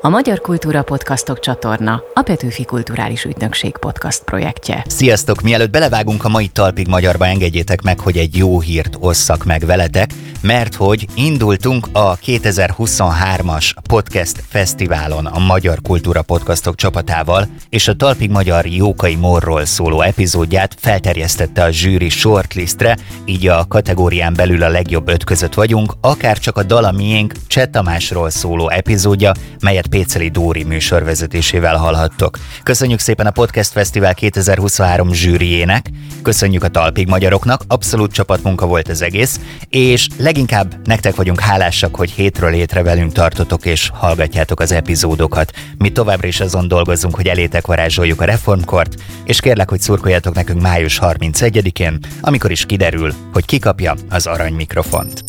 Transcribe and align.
A 0.00 0.08
Magyar 0.08 0.40
Kultúra 0.40 0.82
Podcastok 0.82 1.40
csatorna 1.40 2.02
a 2.14 2.22
Petőfi 2.22 2.64
Kulturális 2.64 3.24
Ügynökség 3.24 3.76
podcast 3.76 4.24
projektje. 4.24 4.84
Sziasztok! 4.86 5.40
Mielőtt 5.40 5.70
belevágunk 5.70 6.24
a 6.24 6.28
mai 6.28 6.46
talpig 6.46 6.88
magyarba, 6.88 7.26
engedjétek 7.26 7.82
meg, 7.82 8.00
hogy 8.00 8.16
egy 8.16 8.36
jó 8.36 8.60
hírt 8.60 8.96
osszak 9.00 9.44
meg 9.44 9.66
veletek, 9.66 10.10
mert 10.40 10.74
hogy 10.74 11.06
indultunk 11.14 11.86
a 11.92 12.16
2023-as 12.18 13.74
Podcast 13.88 14.42
Fesztiválon 14.48 15.26
a 15.26 15.38
Magyar 15.38 15.78
Kultúra 15.82 16.22
Podcastok 16.22 16.74
csapatával, 16.74 17.48
és 17.68 17.88
a 17.88 17.94
Talpig 17.94 18.30
Magyar 18.30 18.66
Jókai 18.66 19.14
Morról 19.14 19.64
szóló 19.64 20.00
epizódját 20.00 20.74
felterjesztette 20.78 21.62
a 21.62 21.70
zsűri 21.70 22.08
shortlistre, 22.08 22.96
így 23.24 23.46
a 23.46 23.64
kategórián 23.68 24.34
belül 24.34 24.62
a 24.62 24.68
legjobb 24.68 25.08
öt 25.08 25.24
között 25.24 25.54
vagyunk, 25.54 25.92
akár 26.00 26.38
csak 26.38 26.56
a 26.56 26.62
Dala 26.62 26.92
Miénk 26.92 27.32
Cseh 27.46 27.66
Tamásról 27.66 28.30
szóló 28.30 28.68
epizódja, 28.68 29.32
melyet 29.78 30.06
Péceli 30.06 30.28
Dóri 30.28 30.64
műsorvezetésével 30.64 31.76
hallhattok. 31.76 32.38
Köszönjük 32.62 32.98
szépen 32.98 33.26
a 33.26 33.30
Podcast 33.30 33.70
Fesztivál 33.72 34.14
2023 34.14 35.12
zsűriének, 35.12 35.90
köszönjük 36.22 36.64
a 36.64 36.68
Talpig 36.68 37.08
Magyaroknak, 37.08 37.62
abszolút 37.66 38.12
csapatmunka 38.12 38.66
volt 38.66 38.88
az 38.88 39.02
egész, 39.02 39.40
és 39.68 40.08
leginkább 40.16 40.74
nektek 40.84 41.14
vagyunk 41.14 41.40
hálásak, 41.40 41.96
hogy 41.96 42.10
hétről 42.10 42.50
hétre 42.50 42.82
velünk 42.82 43.12
tartotok 43.12 43.66
és 43.66 43.90
hallgatjátok 43.94 44.60
az 44.60 44.72
epizódokat. 44.72 45.52
Mi 45.78 45.92
továbbra 45.92 46.28
is 46.28 46.40
azon 46.40 46.68
dolgozunk, 46.68 47.14
hogy 47.14 47.26
elétek 47.26 47.66
varázsoljuk 47.66 48.20
a 48.20 48.24
reformkort, 48.24 48.94
és 49.24 49.40
kérlek, 49.40 49.70
hogy 49.70 49.80
szurkoljatok 49.80 50.34
nekünk 50.34 50.60
május 50.60 50.98
31-én, 51.02 51.98
amikor 52.20 52.50
is 52.50 52.66
kiderül, 52.66 53.12
hogy 53.32 53.44
kikapja 53.44 53.94
az 54.08 54.26
arany 54.26 54.54
mikrofont. 54.54 55.24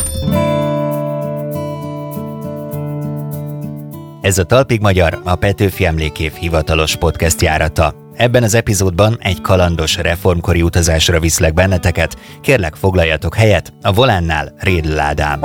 Ez 4.22 4.38
a 4.38 4.44
Talpig 4.44 4.82
Magyar, 4.82 5.22
a 5.24 5.36
Petőfi 5.36 5.86
Emlékév 5.86 6.34
hivatalos 6.34 6.96
podcast 6.96 7.42
járata. 7.42 7.94
Ebben 8.16 8.44
az 8.44 8.54
epizódban 8.54 9.18
egy 9.20 9.42
kalandos 9.42 9.98
reformkori 9.98 10.62
utazásra 10.62 11.20
viszlek 11.20 11.54
benneteket, 11.54 12.18
kérlek 12.42 12.76
foglaljatok 12.76 13.36
helyet, 13.36 13.74
a 13.82 13.94
volánnál 13.94 14.54
Rédl 14.58 15.00
Ádám. 15.00 15.42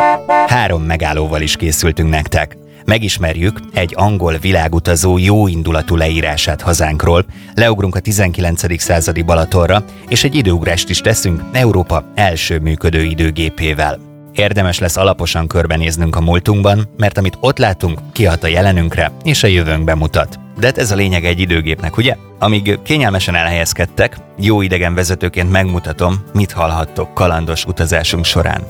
Három 0.47 0.83
megállóval 0.83 1.41
is 1.41 1.57
készültünk 1.57 2.11
nektek. 2.11 2.57
Megismerjük 2.85 3.61
egy 3.75 3.93
angol 3.97 4.39
világutazó 4.39 5.19
jó 5.19 5.47
indulatú 5.47 5.97
leírását 5.97 6.61
hazánkról, 6.61 7.25
leugrunk 7.55 7.95
a 7.95 8.01
19. 8.01 8.81
századi 8.81 9.23
Balatonra, 9.23 9.85
és 10.09 10.25
egy 10.25 10.35
időugrást 10.35 10.89
is 10.89 11.01
teszünk 11.01 11.43
Európa 11.53 12.05
első 12.15 12.59
működő 12.59 13.03
időgépével. 13.03 14.14
Érdemes 14.35 14.79
lesz 14.79 14.97
alaposan 14.97 15.47
körbenéznünk 15.47 16.17
a 16.17 16.21
múltunkban, 16.21 16.89
mert 16.97 17.19
amit 17.19 17.39
ott 17.41 17.59
látunk, 17.59 17.99
kihat 18.13 18.45
a 18.45 18.47
jelenünkre 18.47 19.13
és 19.25 19.43
a 19.43 19.47
jövőnkbe 19.47 19.95
mutat. 19.95 20.39
De 20.59 20.67
hát 20.67 20.79
ez 20.79 20.91
a 20.91 20.95
lényeg 20.95 21.25
egy 21.25 21.41
időgépnek, 21.41 21.97
ugye? 21.97 22.17
Amíg 22.39 22.79
kényelmesen 22.83 23.35
elhelyezkedtek, 23.35 24.17
jó 24.39 24.61
idegen 24.63 24.95
vezetőként 24.95 25.51
megmutatom, 25.51 26.25
mit 26.33 26.53
hallhattok 26.53 27.15
kalandos 27.15 27.65
utazásunk 27.65 28.25
során. 28.25 28.63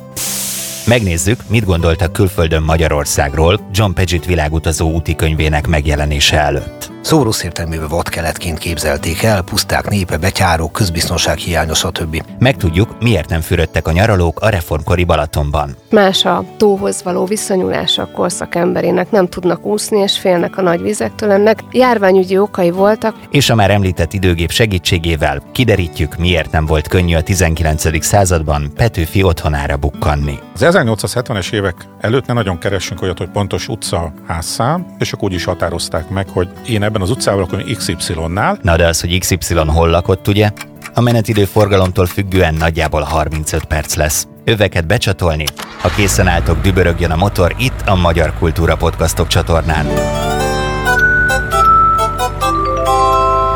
Megnézzük, 0.86 1.40
mit 1.48 1.64
gondoltak 1.64 2.12
külföldön 2.12 2.62
Magyarországról 2.62 3.60
John 3.72 3.92
Paget 3.92 4.24
világutazó 4.24 4.90
úti 4.90 5.14
könyvének 5.14 5.66
megjelenése 5.66 6.40
előtt. 6.40 6.93
Szó 7.04 7.22
rossz 7.22 7.42
értelmében 7.42 7.88
vadkeletként 7.88 8.58
képzelték 8.58 9.22
el, 9.22 9.42
puszták 9.42 9.88
népe, 9.88 10.16
betyárok, 10.16 10.72
közbiztonság 10.72 11.36
hiánya, 11.38 11.74
stb. 11.74 12.22
Megtudjuk, 12.38 12.96
miért 13.00 13.28
nem 13.28 13.40
fürödtek 13.40 13.88
a 13.88 13.92
nyaralók 13.92 14.40
a 14.40 14.48
reformkori 14.48 15.04
Balatonban. 15.04 15.76
Más 15.90 16.24
a 16.24 16.44
tóhoz 16.56 17.02
való 17.02 17.24
viszonyulása 17.24 18.02
a 18.02 18.10
korszak 18.14 18.54
emberének, 18.54 19.10
nem 19.10 19.28
tudnak 19.28 19.64
úszni 19.64 19.98
és 19.98 20.18
félnek 20.18 20.56
a 20.58 20.62
nagy 20.62 20.82
vizektől. 20.82 21.30
Ennek 21.30 21.64
járványügyi 21.70 22.38
okai 22.38 22.70
voltak. 22.70 23.16
És 23.30 23.50
a 23.50 23.54
már 23.54 23.70
említett 23.70 24.12
időgép 24.12 24.50
segítségével 24.50 25.42
kiderítjük, 25.52 26.16
miért 26.16 26.50
nem 26.50 26.66
volt 26.66 26.88
könnyű 26.88 27.14
a 27.14 27.22
19. 27.22 28.04
században 28.04 28.72
Petőfi 28.74 29.22
otthonára 29.22 29.76
bukkanni. 29.76 30.38
Az 30.54 30.60
1870-es 30.64 31.52
évek 31.52 31.74
előtt 32.00 32.26
ne 32.26 32.32
nagyon 32.32 32.58
keressünk 32.58 33.02
olyat, 33.02 33.18
hogy 33.18 33.28
pontos 33.28 33.68
utca 33.68 34.12
házszám, 34.26 34.86
és 34.98 35.12
akkor 35.12 35.28
úgy 35.28 35.34
is 35.34 35.44
határozták 35.44 36.08
meg, 36.08 36.28
hogy 36.28 36.48
én 36.68 36.82
ebben 36.82 36.93
az 37.02 37.10
utcában 37.10 37.40
lakom 37.40 37.74
XY-nál. 37.76 38.58
Na 38.62 38.76
de 38.76 38.86
az, 38.86 39.00
hogy 39.00 39.18
XY 39.18 39.54
hol 39.54 39.88
lakott, 39.88 40.28
ugye? 40.28 40.50
A 40.94 41.00
menetidő 41.00 41.44
forgalomtól 41.44 42.06
függően 42.06 42.54
nagyjából 42.54 43.02
35 43.02 43.64
perc 43.64 43.94
lesz. 43.94 44.26
Öveket 44.44 44.86
becsatolni, 44.86 45.44
ha 45.80 45.88
készen 45.88 46.26
álltok, 46.26 46.60
dübörögjön 46.60 47.10
a 47.10 47.16
motor 47.16 47.54
itt 47.58 47.80
a 47.86 47.94
Magyar 47.94 48.34
Kultúra 48.38 48.76
Podcastok 48.76 49.26
csatornán. 49.26 49.86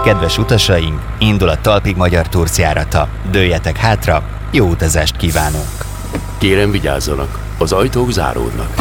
Kedves 0.05 0.39
utasaink, 0.39 1.01
indul 1.19 1.49
a 1.49 1.61
Talpig 1.61 1.97
Magyar 1.97 2.29
Turciárata. 2.29 3.09
Dőljetek 3.31 3.77
hátra, 3.77 4.23
jó 4.51 4.67
utazást 4.67 5.17
kívánunk! 5.17 5.87
Kérem 6.39 6.71
vigyázzanak, 6.71 7.39
az 7.59 7.73
ajtók 7.73 8.11
záródnak. 8.11 8.75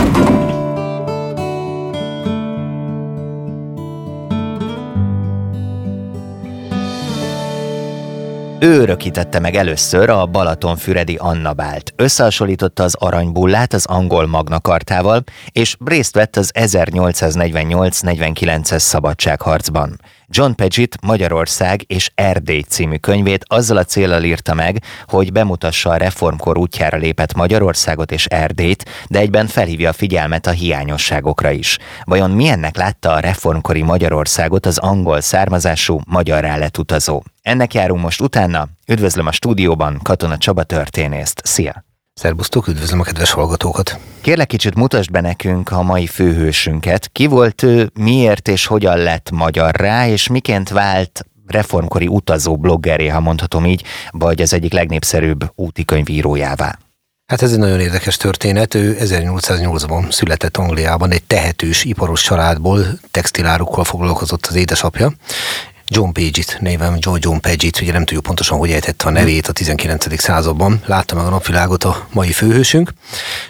Ő 8.59 8.79
örökítette 8.79 9.40
meg 9.40 9.56
először 9.56 10.09
a 10.09 10.25
Balatonfüredi 10.25 11.16
Annabált. 11.16 11.94
Összehasonlította 11.95 12.84
az 12.84 12.95
aranybullát 12.95 13.73
az 13.73 13.85
angol 13.85 14.28
magnakartával, 14.28 15.23
és 15.51 15.75
részt 15.85 16.16
vett 16.16 16.35
az 16.35 16.51
1848-49-es 16.56 18.79
szabadságharcban. 18.79 20.00
John 20.29 20.51
Paget 20.51 21.01
Magyarország 21.01 21.83
és 21.88 22.11
Erdély 22.15 22.61
című 22.61 22.95
könyvét 22.95 23.45
azzal 23.47 23.77
a 23.77 23.83
célral 23.83 24.23
írta 24.23 24.53
meg, 24.53 24.83
hogy 25.05 25.31
bemutassa 25.31 25.89
a 25.89 25.97
reformkor 25.97 26.57
útjára 26.57 26.97
lépett 26.97 27.33
Magyarországot 27.33 28.11
és 28.11 28.25
Erdélyt, 28.25 28.89
de 29.09 29.19
egyben 29.19 29.47
felhívja 29.47 29.89
a 29.89 29.93
figyelmet 29.93 30.47
a 30.47 30.51
hiányosságokra 30.51 31.51
is. 31.51 31.77
Vajon 32.03 32.31
milyennek 32.31 32.77
látta 32.77 33.13
a 33.13 33.19
reformkori 33.19 33.81
Magyarországot 33.81 34.65
az 34.65 34.77
angol 34.77 35.21
származású 35.21 35.99
magyarrá 36.05 36.57
lett? 36.57 36.75
Ennek 37.41 37.73
járunk 37.73 38.01
most 38.01 38.21
utána. 38.21 38.67
Üdvözlöm 38.88 39.27
a 39.27 39.31
stúdióban 39.31 39.99
Katona 40.03 40.38
Csaba 40.38 40.63
történészt. 40.63 41.41
Szia! 41.44 41.86
Szerbusztok, 42.17 42.67
üdvözlöm 42.67 43.00
a 43.00 43.03
kedves 43.03 43.31
hallgatókat! 43.31 44.00
Kérlek 44.22 44.47
kicsit 44.47 44.75
mutasd 44.75 45.11
be 45.11 45.22
nekünk 45.22 45.72
a 45.72 45.81
mai 45.81 46.07
főhősünket. 46.07 47.09
Ki 47.11 47.25
volt 47.25 47.63
ő, 47.63 47.89
miért 48.00 48.47
és 48.47 48.66
hogyan 48.66 48.97
lett 48.97 49.31
magyarrá, 49.31 50.07
és 50.07 50.27
miként 50.27 50.69
vált 50.69 51.25
reformkori 51.47 52.07
utazó 52.07 52.57
bloggeré, 52.57 53.07
ha 53.07 53.19
mondhatom 53.19 53.66
így, 53.66 53.83
vagy 54.11 54.41
az 54.41 54.53
egyik 54.53 54.73
legnépszerűbb 54.73 55.51
úti 55.56 55.85
könyvírójává? 55.85 56.79
Hát 57.25 57.41
ez 57.41 57.51
egy 57.51 57.59
nagyon 57.59 57.79
érdekes 57.79 58.17
történet. 58.17 58.73
Ő 58.73 58.97
1808-ban 59.00 60.11
született 60.11 60.57
Angliában, 60.57 61.11
egy 61.11 61.23
tehetős 61.23 61.83
iparos 61.83 62.22
családból 62.22 62.85
textilárukkal 63.11 63.83
foglalkozott 63.83 64.45
az 64.45 64.56
édesapja, 64.56 65.11
John 65.89 66.11
Paget 66.11 66.57
névem, 66.59 66.95
John, 66.99 67.17
John 67.21 67.37
Paget, 67.37 67.81
ugye 67.81 67.91
nem 67.91 68.05
tudjuk 68.05 68.23
pontosan, 68.23 68.57
hogy 68.57 68.71
ejtette 68.71 69.07
a 69.07 69.09
nevét 69.09 69.47
a 69.47 69.51
19. 69.51 70.19
században. 70.21 70.81
Látta 70.85 71.15
meg 71.15 71.25
a 71.25 71.29
napvilágot 71.29 71.83
a 71.83 72.07
mai 72.11 72.31
főhősünk, 72.31 72.93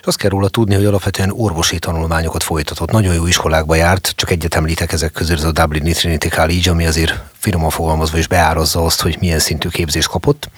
és 0.01 0.07
azt 0.07 0.17
kell 0.17 0.29
róla 0.29 0.49
tudni, 0.49 0.75
hogy 0.75 0.85
alapvetően 0.85 1.31
orvosi 1.35 1.79
tanulmányokat 1.79 2.43
folytatott. 2.43 2.91
Nagyon 2.91 3.13
jó 3.13 3.27
iskolákba 3.27 3.75
járt, 3.75 4.13
csak 4.15 4.31
egyet 4.31 4.55
említek 4.55 4.91
ezek 4.91 5.11
közül, 5.11 5.37
ez 5.37 5.43
a 5.43 5.51
Dublin 5.51 5.93
Trinity 5.93 6.27
College, 6.29 6.71
ami 6.71 6.85
azért 6.85 7.13
finoman 7.37 7.69
fogalmazva 7.69 8.17
is 8.17 8.27
beárazza 8.27 8.85
azt, 8.85 9.01
hogy 9.01 9.17
milyen 9.19 9.39
szintű 9.39 9.67
képzést 9.69 10.07
kapott, 10.07 10.49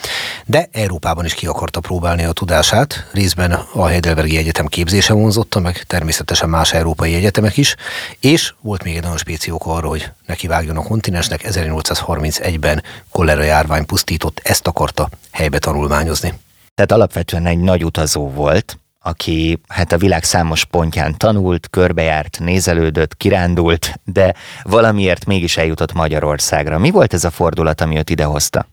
de 0.45 0.69
Európában 0.71 1.25
is 1.25 1.33
ki 1.33 1.45
akarta 1.45 1.79
próbálni 1.79 2.23
a 2.23 2.31
tudását, 2.31 3.07
részben 3.11 3.51
a 3.51 3.85
Heidelbergi 3.85 4.37
Egyetem 4.37 4.65
képzése 4.65 5.13
vonzotta, 5.13 5.59
meg 5.59 5.83
természetesen 5.83 6.49
más 6.49 6.73
európai 6.73 7.13
egyetemek 7.13 7.57
is, 7.57 7.75
és 8.19 8.53
volt 8.61 8.83
még 8.83 8.95
egy 8.95 9.01
nagyon 9.01 9.17
spéci 9.17 9.51
oka 9.51 9.73
arra, 9.73 9.87
hogy 9.87 10.09
nekivágjon 10.29 10.77
a 10.77 10.83
kontinensnek, 10.83 11.41
1831-ben 11.43 12.83
kolera 13.11 13.43
járvány 13.43 13.85
pusztított, 13.85 14.39
ezt 14.43 14.67
akarta 14.67 15.09
helybe 15.31 15.59
tanulmányozni. 15.59 16.33
Tehát 16.75 16.91
alapvetően 16.91 17.45
egy 17.45 17.59
nagy 17.59 17.83
utazó 17.83 18.29
volt, 18.29 18.79
aki 19.01 19.61
hát 19.67 19.91
a 19.91 19.97
világ 19.97 20.23
számos 20.23 20.65
pontján 20.65 21.17
tanult, 21.17 21.69
körbejárt, 21.69 22.39
nézelődött, 22.39 23.17
kirándult, 23.17 23.93
de 24.03 24.33
valamiért 24.63 25.25
mégis 25.25 25.57
eljutott 25.57 25.93
Magyarországra. 25.93 26.77
Mi 26.77 26.91
volt 26.91 27.13
ez 27.13 27.23
a 27.23 27.29
fordulat, 27.29 27.81
ami 27.81 27.97
őt 27.97 28.09
idehozta? 28.09 28.67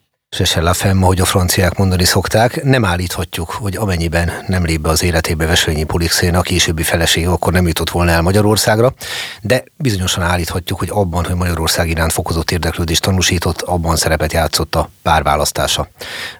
Se 0.44 0.60
la 0.60 0.72
femme, 0.72 1.02
ahogy 1.02 1.20
a 1.20 1.24
franciák 1.24 1.76
mondani 1.76 2.04
szokták, 2.04 2.62
nem 2.62 2.84
állíthatjuk, 2.84 3.50
hogy 3.50 3.76
amennyiben 3.76 4.32
nem 4.46 4.64
lép 4.64 4.80
be 4.80 4.88
az 4.88 5.02
életébe 5.02 5.46
Veselényi 5.46 5.84
Polixén, 5.84 6.34
a 6.34 6.40
későbbi 6.40 6.82
felesége, 6.82 7.28
akkor 7.28 7.52
nem 7.52 7.66
jutott 7.66 7.90
volna 7.90 8.10
el 8.10 8.22
Magyarországra, 8.22 8.94
de 9.42 9.64
bizonyosan 9.76 10.22
állíthatjuk, 10.22 10.78
hogy 10.78 10.88
abban, 10.92 11.24
hogy 11.24 11.34
Magyarország 11.34 11.88
iránt 11.88 12.12
fokozott 12.12 12.50
érdeklődést 12.50 13.02
tanúsított, 13.02 13.62
abban 13.62 13.96
szerepet 13.96 14.32
játszott 14.32 14.74
a 14.74 14.90
párválasztása. 15.02 15.88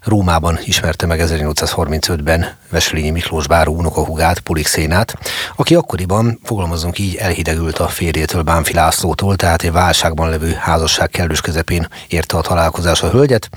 Rómában 0.02 0.58
ismerte 0.64 1.06
meg 1.06 1.20
1835-ben 1.22 2.56
Veselényi 2.70 3.10
Miklós 3.10 3.46
báró 3.46 3.74
unokahugát, 3.74 4.40
Polixénát, 4.40 5.14
aki 5.56 5.74
akkoriban, 5.74 6.40
fogalmazunk 6.42 6.98
így, 6.98 7.14
elhidegült 7.14 7.78
a 7.78 7.88
férjétől 7.88 8.42
Bánfi 8.42 8.72
Lászlótól, 8.72 9.36
tehát 9.36 9.62
egy 9.62 9.72
válságban 9.72 10.30
levő 10.30 10.52
házasság 10.52 11.08
kellős 11.08 11.40
közepén 11.40 11.88
érte 12.08 12.36
a 12.36 12.40
találkozás 12.40 13.02
a 13.02 13.10
hölgyet, 13.10 13.48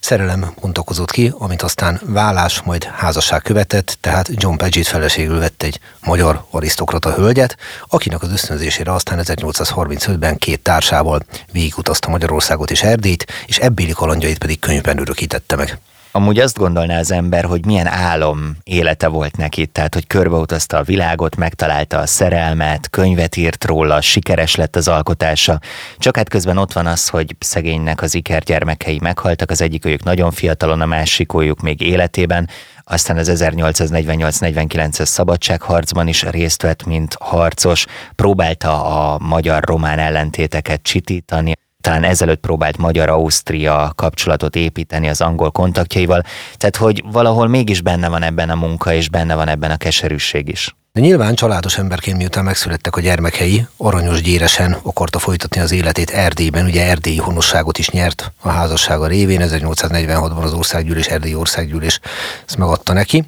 Szerelem 0.00 0.54
bontakozott 0.60 1.10
ki, 1.10 1.32
amit 1.38 1.62
aztán 1.62 2.00
vállás, 2.04 2.62
majd 2.62 2.84
házasság 2.84 3.42
követett, 3.42 3.98
tehát 4.00 4.28
John 4.32 4.56
Paget 4.56 4.86
feleségül 4.86 5.38
vett 5.38 5.62
egy 5.62 5.80
magyar 6.00 6.44
arisztokrata 6.50 7.12
hölgyet, 7.12 7.56
akinek 7.88 8.22
az 8.22 8.32
ösztönzésére 8.32 8.92
aztán 8.92 9.20
1835-ben 9.22 10.38
két 10.38 10.60
társával 10.60 11.22
végigutazta 11.52 12.08
Magyarországot 12.08 12.70
és 12.70 12.82
Erdélyt, 12.82 13.26
és 13.46 13.58
ebbéli 13.58 13.92
kalandjait 13.92 14.38
pedig 14.38 14.58
könyvben 14.58 14.98
örökítette 14.98 15.56
meg. 15.56 15.78
Amúgy 16.12 16.38
azt 16.38 16.58
gondolná 16.58 16.98
az 16.98 17.10
ember, 17.10 17.44
hogy 17.44 17.66
milyen 17.66 17.86
álom 17.86 18.56
élete 18.62 19.08
volt 19.08 19.36
neki, 19.36 19.66
tehát 19.66 19.94
hogy 19.94 20.06
körbeutazta 20.06 20.76
a 20.76 20.82
világot, 20.82 21.36
megtalálta 21.36 21.98
a 21.98 22.06
szerelmet, 22.06 22.90
könyvet 22.90 23.36
írt 23.36 23.64
róla, 23.64 24.00
sikeres 24.00 24.54
lett 24.54 24.76
az 24.76 24.88
alkotása. 24.88 25.60
Csak 25.98 26.16
hát 26.16 26.28
közben 26.28 26.56
ott 26.56 26.72
van 26.72 26.86
az, 26.86 27.08
hogy 27.08 27.36
szegénynek 27.38 28.02
az 28.02 28.14
ikergyermekei 28.14 28.98
meghaltak, 29.02 29.50
az 29.50 29.60
egyik 29.60 29.84
őjük 29.84 30.02
nagyon 30.04 30.30
fiatalon, 30.30 30.80
a 30.80 30.86
másik 30.86 31.32
még 31.62 31.80
életében, 31.80 32.48
aztán 32.84 33.16
az 33.16 33.32
1848-49-es 33.34 35.04
szabadságharcban 35.04 36.08
is 36.08 36.22
részt 36.22 36.62
vett, 36.62 36.84
mint 36.84 37.16
harcos, 37.20 37.86
próbálta 38.14 38.84
a 38.84 39.18
magyar-román 39.18 39.98
ellentéteket 39.98 40.82
csitítani, 40.82 41.52
talán 41.80 42.04
ezelőtt 42.04 42.40
próbált 42.40 42.76
Magyar-Ausztria 42.76 43.92
kapcsolatot 43.96 44.56
építeni 44.56 45.08
az 45.08 45.20
angol 45.20 45.50
kontaktjaival, 45.50 46.22
tehát 46.56 46.76
hogy 46.76 47.02
valahol 47.12 47.48
mégis 47.48 47.80
benne 47.80 48.08
van 48.08 48.22
ebben 48.22 48.50
a 48.50 48.54
munka, 48.54 48.92
és 48.92 49.08
benne 49.08 49.34
van 49.34 49.48
ebben 49.48 49.70
a 49.70 49.76
keserűség 49.76 50.48
is. 50.48 50.74
De 50.92 51.00
nyilván 51.00 51.34
családos 51.34 51.78
emberként 51.78 52.16
miután 52.16 52.44
megszülettek 52.44 52.96
a 52.96 53.00
gyermekei, 53.00 53.66
aranyos 53.76 54.22
gyéresen 54.22 54.76
akarta 54.82 55.18
folytatni 55.18 55.60
az 55.60 55.72
életét 55.72 56.10
Erdélyben, 56.10 56.64
ugye 56.64 56.86
erdélyi 56.86 57.18
honosságot 57.18 57.78
is 57.78 57.90
nyert 57.90 58.32
a 58.40 58.48
házassága 58.48 59.06
révén, 59.06 59.40
1846-ban 59.42 60.42
az 60.42 60.52
országgyűlés, 60.52 61.06
erdélyi 61.06 61.34
országgyűlés 61.34 62.00
ezt 62.46 62.56
megadta 62.56 62.92
neki 62.92 63.24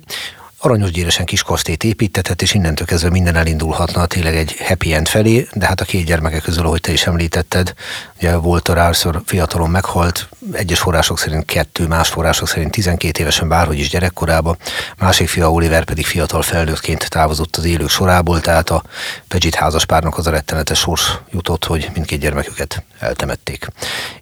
aranyos 0.65 0.91
gyéresen 0.91 1.25
kis 1.25 1.43
kasztét 1.43 1.85
építetett, 1.85 2.43
és 2.43 2.55
innentől 2.55 2.87
kezdve 2.87 3.11
minden 3.11 3.37
elindulhatna 3.37 4.07
tényleg 4.07 4.37
egy 4.37 4.57
happy 4.59 4.95
end 4.95 5.09
felé, 5.09 5.49
de 5.53 5.67
hát 5.67 5.81
a 5.81 5.85
két 5.85 6.05
gyermeke 6.05 6.41
közül, 6.41 6.67
ahogy 6.67 6.81
te 6.81 6.93
is 6.93 7.07
említetted, 7.07 7.75
ugye 8.17 8.37
volt 8.37 8.69
a 8.69 8.75
rárszor 8.75 9.23
fiatalon 9.25 9.71
meghalt, 9.71 10.29
egyes 10.53 10.79
források 10.79 11.19
szerint 11.19 11.45
kettő, 11.45 11.87
más 11.87 12.09
források 12.09 12.49
szerint 12.49 12.71
12 12.71 13.21
évesen 13.21 13.49
bárhogy 13.49 13.79
is 13.79 13.89
gyerekkorába, 13.89 14.57
másik 14.99 15.29
fia 15.29 15.51
Oliver 15.51 15.85
pedig 15.85 16.07
fiatal 16.07 16.43
felnőttként 16.43 17.11
távozott 17.11 17.57
az 17.57 17.65
élők 17.65 17.91
sorából, 17.91 18.41
tehát 18.41 18.71
a 18.71 18.83
Pegit 19.29 19.55
házaspárnak 19.55 20.19
az 20.19 20.27
a 20.27 20.31
rettenetes 20.31 20.79
sors 20.79 21.19
jutott, 21.31 21.65
hogy 21.65 21.91
mindkét 21.95 22.21
gyermeküket 22.21 22.85
eltemették. 22.99 23.67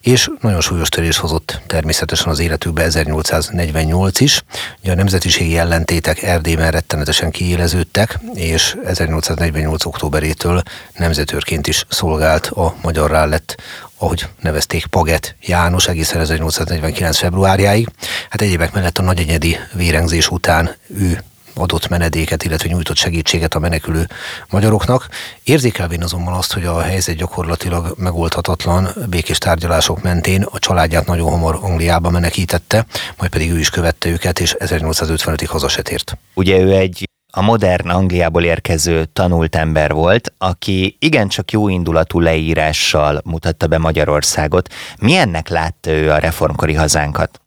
És 0.01 0.31
nagyon 0.41 0.61
súlyos 0.61 0.89
törés 0.89 1.17
hozott 1.17 1.61
természetesen 1.67 2.29
az 2.29 2.39
életükbe 2.39 2.83
1848 2.83 4.21
is, 4.21 4.43
ugye 4.83 4.93
a 4.93 4.95
nemzetiségi 4.95 5.59
ellentétek 5.59 6.23
Erdélyben 6.31 6.71
rettenetesen 6.71 7.31
kiéleződtek, 7.31 8.19
és 8.35 8.77
1848. 8.85 9.85
októberétől 9.85 10.63
nemzetőrként 10.97 11.67
is 11.67 11.85
szolgált 11.89 12.47
a 12.47 12.75
magyar 12.83 13.11
lett 13.11 13.63
ahogy 14.03 14.27
nevezték 14.41 14.87
Paget 14.87 15.35
János 15.41 15.89
egészen 15.89 16.21
1849. 16.21 17.19
februárjáig. 17.19 17.89
Hát 18.31 18.41
egyébek 18.41 18.73
mellett 18.73 18.99
a 18.99 19.03
nagyegyedi 19.03 19.57
vérengzés 19.73 20.31
után 20.31 20.71
ő 20.99 21.23
adott 21.61 21.89
menedéket, 21.89 22.45
illetve 22.45 22.69
nyújtott 22.69 22.97
segítséget 22.97 23.55
a 23.55 23.59
menekülő 23.59 24.07
magyaroknak. 24.51 25.09
Érzékelvén 25.43 26.03
azonban 26.03 26.35
azt, 26.35 26.53
hogy 26.53 26.65
a 26.65 26.81
helyzet 26.81 27.17
gyakorlatilag 27.17 27.95
megoldhatatlan, 27.99 28.89
békés 29.09 29.39
tárgyalások 29.39 30.03
mentén 30.03 30.43
a 30.43 30.59
családját 30.59 31.07
nagyon 31.07 31.31
hamar 31.31 31.59
Angliába 31.63 32.11
menekítette, 32.11 32.87
majd 33.19 33.31
pedig 33.31 33.51
ő 33.51 33.59
is 33.59 33.71
követte 33.71 34.09
őket, 34.09 34.41
és 34.41 34.57
1855-ig 34.59 35.47
haza 35.49 35.69
se 35.69 35.83
tért. 35.83 36.19
Ugye 36.35 36.59
ő 36.59 36.75
egy 36.75 37.09
a 37.33 37.43
modern 37.43 37.89
Angliából 37.89 38.45
érkező 38.45 39.05
tanult 39.05 39.57
ember 39.57 39.93
volt, 39.93 40.33
aki 40.39 40.97
igencsak 40.99 41.51
jó 41.51 41.69
indulatú 41.69 42.21
leírással 42.21 43.21
mutatta 43.25 43.67
be 43.67 43.79
Magyarországot. 43.79 44.69
Milyennek 44.99 45.49
látta 45.49 45.91
ő 45.91 46.11
a 46.11 46.19
reformkori 46.19 46.75
hazánkat? 46.75 47.40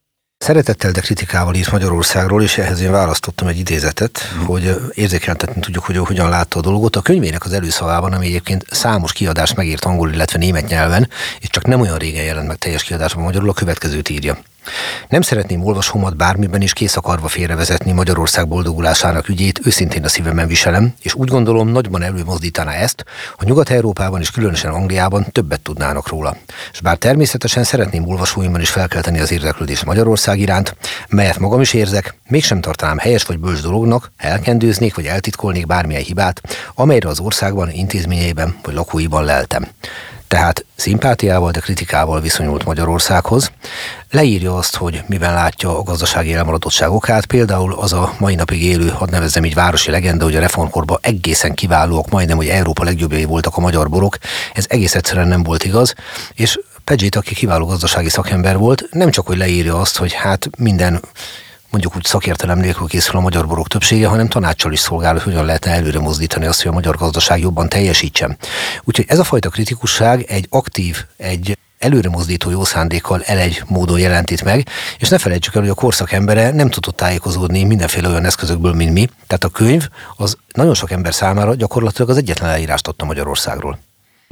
Szeretettel, 0.44 0.92
de 0.92 1.02
kritikával 1.02 1.56
írt 1.56 1.72
Magyarországról, 1.72 2.44
és 2.44 2.58
ehhez 2.58 2.80
én 2.80 2.92
választottam 2.92 3.48
egy 3.48 3.60
idézetet, 3.60 4.20
mm. 4.36 4.46
hogy 4.46 4.76
érzékeltetni 4.94 5.62
tudjuk, 5.62 5.84
hogy 5.84 5.96
ő 5.96 6.00
hogyan 6.00 6.30
látta 6.30 6.60
a 6.60 6.62
dolgot. 6.62 6.96
A 6.96 7.02
könyvének 7.02 7.46
az 7.46 7.54
előszavában, 7.54 8.14
ami 8.14 8.26
egyébként 8.26 8.66
számos 8.70 9.14
kiadást 9.14 9.56
megírt 9.56 9.86
angol, 9.86 10.12
illetve 10.12 10.38
német 10.38 10.68
nyelven, 10.68 11.10
és 11.40 11.48
csak 11.50 11.66
nem 11.66 11.82
olyan 11.82 11.98
régen 11.98 12.24
jelent 12.24 12.48
meg 12.48 12.58
teljes 12.58 12.84
kiadásban 12.84 13.24
magyarul, 13.24 13.50
a 13.50 13.54
következőt 13.54 14.10
írja. 14.10 14.38
Nem 15.08 15.22
szeretném 15.22 15.64
olvasómat 15.66 16.16
bármiben 16.16 16.62
is 16.62 16.74
kész 16.74 16.96
akarva 16.96 17.28
félrevezetni 17.28 17.92
Magyarország 17.92 18.48
boldogulásának 18.48 19.30
ügyét, 19.30 19.60
őszintén 19.64 20.04
a 20.04 20.10
szívemen 20.10 20.48
viselem, 20.48 20.94
és 21.02 21.14
úgy 21.14 21.30
gondolom 21.30 21.68
nagyban 21.68 22.02
előmozdítaná 22.02 22.72
ezt, 22.72 23.06
hogy 23.38 23.48
Nyugat-Európában 23.48 24.22
és 24.22 24.32
különösen 24.32 24.72
Angliában 24.72 25.26
többet 25.32 25.62
tudnának 25.62 26.08
róla. 26.08 26.38
És 26.72 26.82
bár 26.82 26.98
természetesen 26.98 27.64
szeretném 27.64 28.08
olvasóimban 28.08 28.62
is 28.62 28.70
felkelteni 28.70 29.20
az 29.20 29.32
érdeklődést 29.32 29.86
Magyarország 29.86 30.40
iránt, 30.40 30.76
melyet 31.08 31.40
magam 31.40 31.62
is 31.62 31.74
érzek, 31.74 32.16
mégsem 32.28 32.62
tartanám 32.62 32.98
helyes 32.98 33.24
vagy 33.24 33.40
bölcs 33.40 33.62
dolognak, 33.62 34.12
elkendőznék 34.18 34.96
vagy 34.96 35.06
eltitkolnék 35.06 35.66
bármilyen 35.66 36.04
hibát, 36.04 36.42
amelyre 36.76 37.10
az 37.10 37.20
országban, 37.20 37.72
intézményeiben 37.72 38.56
vagy 38.64 38.74
lakóiban 38.74 39.24
leltem 39.24 39.68
tehát 40.34 40.66
szimpátiával, 40.76 41.52
de 41.52 41.60
kritikával 41.60 42.22
viszonyult 42.22 42.66
Magyarországhoz. 42.66 43.52
Leírja 44.12 44.58
azt, 44.58 44.76
hogy 44.76 45.04
miben 45.08 45.34
látja 45.34 45.78
a 45.78 45.84
gazdasági 45.84 46.34
elmaradottság 46.34 46.92
okát, 46.92 47.26
például 47.26 47.74
az 47.74 47.94
a 47.94 48.14
mai 48.20 48.36
napig 48.36 48.64
élő, 48.64 48.88
hadd 48.88 49.12
nevezzem 49.12 49.46
így 49.46 49.54
városi 49.54 49.92
legenda, 49.92 50.24
hogy 50.24 50.36
a 50.36 50.40
reformkorban 50.40 50.98
egészen 51.02 51.54
kiválóak, 51.54 52.10
majdnem, 52.10 52.38
hogy 52.38 52.48
Európa 52.48 52.84
legjobbjai 52.84 53.26
voltak 53.26 53.58
a 53.58 53.62
magyar 53.62 53.90
borok. 53.90 54.18
Ez 54.54 54.66
egész 54.70 54.96
egyszerűen 54.96 55.28
nem 55.28 55.44
volt 55.44 55.64
igaz, 55.64 55.94
és 56.34 56.60
Pedzsét, 56.84 57.16
aki 57.16 57.34
kiváló 57.34 57.66
gazdasági 57.66 58.10
szakember 58.10 58.58
volt, 58.58 58.88
nem 58.92 59.12
csak, 59.12 59.28
hogy 59.28 59.38
leírja 59.38 59.80
azt, 59.80 59.98
hogy 59.98 60.14
hát 60.14 60.50
minden 60.58 61.02
mondjuk 61.74 61.96
úgy 61.96 62.06
szakértelem 62.06 62.60
nélkül 62.60 62.88
készül 62.88 63.16
a 63.16 63.20
magyar 63.20 63.48
borok 63.48 63.68
többsége, 63.68 64.08
hanem 64.08 64.28
tanácssal 64.28 64.72
is 64.72 64.80
szolgál, 64.80 65.14
hogy 65.14 65.22
hogyan 65.22 65.46
lehetne 65.46 65.72
előre 65.72 66.00
mozdítani 66.00 66.46
azt, 66.46 66.62
hogy 66.62 66.72
a 66.72 66.74
magyar 66.74 66.96
gazdaság 66.96 67.40
jobban 67.40 67.70
teljesítsen. 67.70 68.38
Úgyhogy 68.84 69.06
ez 69.08 69.20
a 69.20 69.24
fajta 69.24 69.50
kritikusság 69.50 70.22
egy 70.22 70.48
aktív, 70.50 71.06
egy 71.18 71.58
előre 71.80 72.10
mozdító 72.10 72.50
jó 72.50 72.64
szándékkal 72.64 73.22
elegy 73.24 73.62
módon 73.68 74.00
jelentít 74.00 74.44
meg, 74.44 74.68
és 75.00 75.10
ne 75.10 75.18
felejtsük 75.18 75.56
el, 75.56 75.62
hogy 75.62 75.70
a 75.70 75.74
korszak 75.74 76.12
embere 76.12 76.52
nem 76.52 76.70
tudott 76.70 76.96
tájékozódni 76.96 77.64
mindenféle 77.64 78.08
olyan 78.08 78.26
eszközökből, 78.26 78.74
mint 78.74 78.94
mi. 78.94 79.10
Tehát 79.28 79.44
a 79.44 79.50
könyv 79.50 79.88
az 80.16 80.38
nagyon 80.54 80.74
sok 80.74 80.92
ember 80.92 81.14
számára 81.14 81.56
gyakorlatilag 81.56 82.10
az 82.10 82.18
egyetlen 82.18 82.50
leírást 82.50 82.88
adta 82.88 83.06
Magyarországról. 83.06 83.80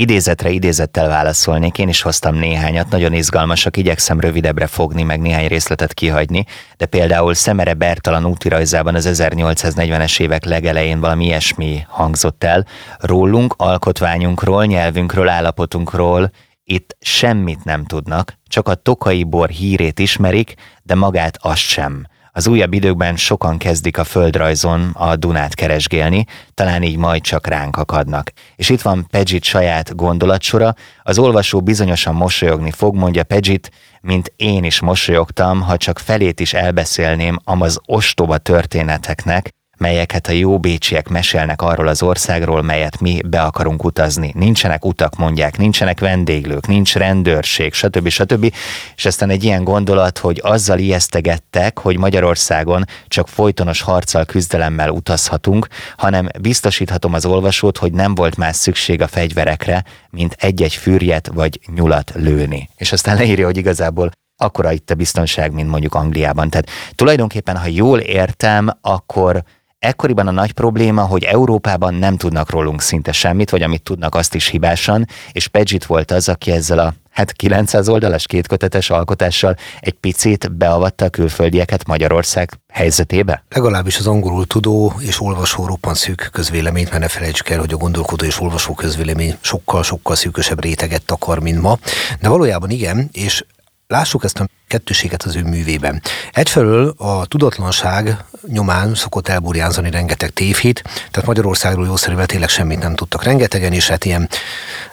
Idézetre 0.01 0.49
idézettel 0.49 1.07
válaszolnék, 1.07 1.77
én 1.77 1.87
is 1.87 2.01
hoztam 2.01 2.35
néhányat, 2.35 2.89
nagyon 2.89 3.13
izgalmasak, 3.13 3.77
igyekszem 3.77 4.19
rövidebbre 4.19 4.67
fogni, 4.67 5.03
meg 5.03 5.19
néhány 5.19 5.47
részletet 5.47 5.93
kihagyni, 5.93 6.45
de 6.77 6.85
például 6.85 7.33
Szemere 7.33 7.73
Bertalan 7.73 8.25
útirajzában 8.25 8.95
az 8.95 9.09
1840-es 9.11 10.19
évek 10.19 10.45
legelején 10.45 10.99
valami 10.99 11.25
ilyesmi 11.25 11.85
hangzott 11.87 12.43
el. 12.43 12.65
Rólunk, 12.97 13.53
alkotványunkról, 13.57 14.65
nyelvünkről, 14.65 15.29
állapotunkról 15.29 16.31
itt 16.63 16.97
semmit 16.99 17.63
nem 17.63 17.85
tudnak, 17.85 18.37
csak 18.47 18.67
a 18.67 18.75
tokai 18.75 19.23
bor 19.23 19.49
hírét 19.49 19.99
ismerik, 19.99 20.53
de 20.83 20.95
magát 20.95 21.37
azt 21.41 21.57
sem. 21.57 22.07
Az 22.33 22.47
újabb 22.47 22.73
időkben 22.73 23.15
sokan 23.15 23.57
kezdik 23.57 23.97
a 23.97 24.03
földrajzon 24.03 24.89
a 24.93 25.15
Dunát 25.15 25.55
keresgélni, 25.55 26.25
talán 26.53 26.83
így 26.83 26.97
majd 26.97 27.21
csak 27.21 27.47
ránk 27.47 27.77
akadnak. 27.77 28.31
És 28.55 28.69
itt 28.69 28.81
van 28.81 29.07
Pedzsit 29.09 29.43
saját 29.43 29.95
gondolatsora, 29.95 30.75
az 31.03 31.17
olvasó 31.17 31.61
bizonyosan 31.61 32.15
mosolyogni 32.15 32.71
fog, 32.71 32.95
mondja 32.95 33.23
Pedzsit, 33.23 33.71
mint 34.01 34.33
én 34.35 34.63
is 34.63 34.79
mosolyogtam, 34.79 35.61
ha 35.61 35.77
csak 35.77 35.99
felét 35.99 36.39
is 36.39 36.53
elbeszélném 36.53 37.39
amaz 37.43 37.79
ostoba 37.85 38.37
történeteknek, 38.37 39.49
melyeket 39.81 40.27
a 40.27 40.31
jó 40.31 40.59
bécsiek 40.59 41.07
mesélnek 41.07 41.61
arról 41.61 41.87
az 41.87 42.03
országról, 42.03 42.61
melyet 42.61 42.99
mi 42.99 43.21
be 43.25 43.41
akarunk 43.41 43.83
utazni. 43.83 44.31
Nincsenek 44.35 44.85
utak, 44.85 45.15
mondják, 45.15 45.57
nincsenek 45.57 45.99
vendéglők, 45.99 46.67
nincs 46.67 46.95
rendőrség, 46.95 47.73
stb. 47.73 48.07
stb. 48.07 48.53
És 48.95 49.05
aztán 49.05 49.29
egy 49.29 49.43
ilyen 49.43 49.63
gondolat, 49.63 50.17
hogy 50.17 50.39
azzal 50.43 50.79
ijesztegettek, 50.79 51.79
hogy 51.79 51.97
Magyarországon 51.97 52.85
csak 53.07 53.27
folytonos 53.27 53.81
harccal, 53.81 54.25
küzdelemmel 54.25 54.89
utazhatunk, 54.89 55.67
hanem 55.97 56.27
biztosíthatom 56.41 57.13
az 57.13 57.25
olvasót, 57.25 57.77
hogy 57.77 57.91
nem 57.91 58.15
volt 58.15 58.37
más 58.37 58.55
szükség 58.55 59.01
a 59.01 59.07
fegyverekre, 59.07 59.83
mint 60.09 60.35
egy-egy 60.39 60.73
fürjet 60.73 61.29
vagy 61.33 61.59
nyulat 61.75 62.11
lőni. 62.15 62.69
És 62.75 62.91
aztán 62.91 63.15
leírja, 63.15 63.45
hogy 63.45 63.57
igazából 63.57 64.11
akkora 64.41 64.71
itt 64.71 64.89
a 64.89 64.95
biztonság, 64.95 65.51
mint 65.51 65.69
mondjuk 65.69 65.95
Angliában. 65.95 66.49
Tehát 66.49 66.69
tulajdonképpen, 66.95 67.57
ha 67.57 67.67
jól 67.67 67.99
értem, 67.99 68.69
akkor 68.81 69.43
ekkoriban 69.81 70.27
a 70.27 70.31
nagy 70.31 70.51
probléma, 70.51 71.01
hogy 71.01 71.23
Európában 71.23 71.93
nem 71.93 72.17
tudnak 72.17 72.49
rólunk 72.49 72.81
szinte 72.81 73.11
semmit, 73.11 73.49
vagy 73.49 73.61
amit 73.61 73.81
tudnak, 73.81 74.15
azt 74.15 74.35
is 74.35 74.47
hibásan, 74.47 75.07
és 75.31 75.47
Paget 75.47 75.85
volt 75.85 76.11
az, 76.11 76.29
aki 76.29 76.51
ezzel 76.51 76.79
a 76.79 76.93
hát 77.09 77.31
900 77.31 77.89
oldalas 77.89 78.25
kétkötetes 78.25 78.89
alkotással 78.89 79.55
egy 79.79 79.93
picit 79.93 80.51
beavatta 80.51 81.05
a 81.05 81.09
külföldieket 81.09 81.87
Magyarország 81.87 82.59
helyzetébe? 82.73 83.43
Legalábbis 83.49 83.97
az 83.97 84.07
angolul 84.07 84.47
tudó 84.47 84.93
és 84.99 85.21
olvasó 85.21 85.65
roppant 85.65 85.95
szűk 85.95 86.29
közvéleményt, 86.31 86.89
mert 86.89 87.01
ne 87.01 87.07
felejtsük 87.07 87.49
el, 87.49 87.59
hogy 87.59 87.73
a 87.73 87.77
gondolkodó 87.77 88.25
és 88.25 88.41
olvasó 88.41 88.73
közvélemény 88.73 89.37
sokkal-sokkal 89.41 90.15
szűkösebb 90.15 90.61
réteget 90.61 91.05
takar, 91.05 91.39
mint 91.39 91.61
ma. 91.61 91.77
De 92.19 92.29
valójában 92.29 92.69
igen, 92.69 93.09
és 93.11 93.43
lássuk 93.91 94.23
ezt 94.23 94.39
a 94.39 94.47
kettőséget 94.67 95.23
az 95.23 95.35
ő 95.35 95.43
művében. 95.43 96.01
Egyfelől 96.31 96.93
a 96.97 97.25
tudatlanság 97.25 98.23
nyomán 98.47 98.95
szokott 98.95 99.27
elburjánzani 99.27 99.89
rengeteg 99.89 100.29
tévhit, 100.29 100.83
tehát 100.83 101.25
Magyarországról 101.25 101.85
jószerűvel 101.85 102.25
tényleg 102.25 102.49
semmit 102.49 102.79
nem 102.79 102.95
tudtak 102.95 103.23
rengetegen, 103.23 103.73
és 103.73 103.87
hát 103.87 104.05
ilyen 104.05 104.29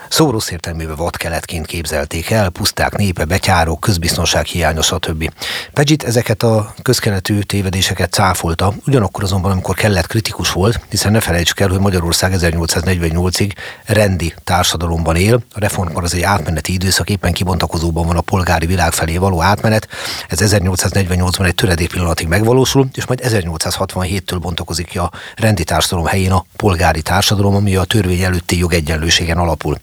Szó 0.08 0.36
értelmében 0.50 0.96
vadkeletként 0.96 1.66
képzelték 1.66 2.30
el, 2.30 2.50
puszták 2.50 2.96
népe, 2.96 3.24
betyárok, 3.24 3.80
közbiztonság 3.80 4.44
hiánya, 4.44 4.82
stb. 4.82 5.32
Pegit 5.72 6.02
ezeket 6.02 6.42
a 6.42 6.74
közkeletű 6.82 7.40
tévedéseket 7.40 8.12
cáfolta, 8.12 8.74
ugyanakkor 8.86 9.22
azonban, 9.22 9.50
amikor 9.50 9.74
kellett 9.74 10.06
kritikus 10.06 10.52
volt, 10.52 10.80
hiszen 10.90 11.12
ne 11.12 11.20
felejtsük 11.20 11.60
el, 11.60 11.68
hogy 11.68 11.78
Magyarország 11.78 12.32
1848-ig 12.36 13.52
rendi 13.84 14.34
társadalomban 14.44 15.16
él, 15.16 15.34
a 15.52 15.60
reformkor 15.60 16.02
az 16.02 16.14
egy 16.14 16.22
átmeneti 16.22 16.72
időszak, 16.72 17.10
éppen 17.10 17.32
kibontakozóban 17.32 18.06
van 18.06 18.16
a 18.16 18.20
polgári 18.20 18.66
világ 18.66 18.92
felé 18.92 19.16
való 19.16 19.42
átmenet, 19.42 19.88
ez 20.28 20.38
1848-ban 20.42 21.46
egy 21.46 21.54
töredék 21.54 21.88
pillanatig 21.88 22.28
megvalósul, 22.28 22.88
és 22.94 23.06
majd 23.06 23.20
1867-től 23.24 24.38
bontakozik 24.40 24.86
ki 24.86 24.98
a 24.98 25.10
rendi 25.36 25.64
társadalom 25.64 26.06
helyén 26.06 26.32
a 26.32 26.44
polgári 26.56 27.02
társadalom, 27.02 27.54
ami 27.54 27.76
a 27.76 27.84
törvény 27.84 28.22
előtti 28.22 28.58
jogegyenlőségen 28.58 29.38
alapul. 29.38 29.78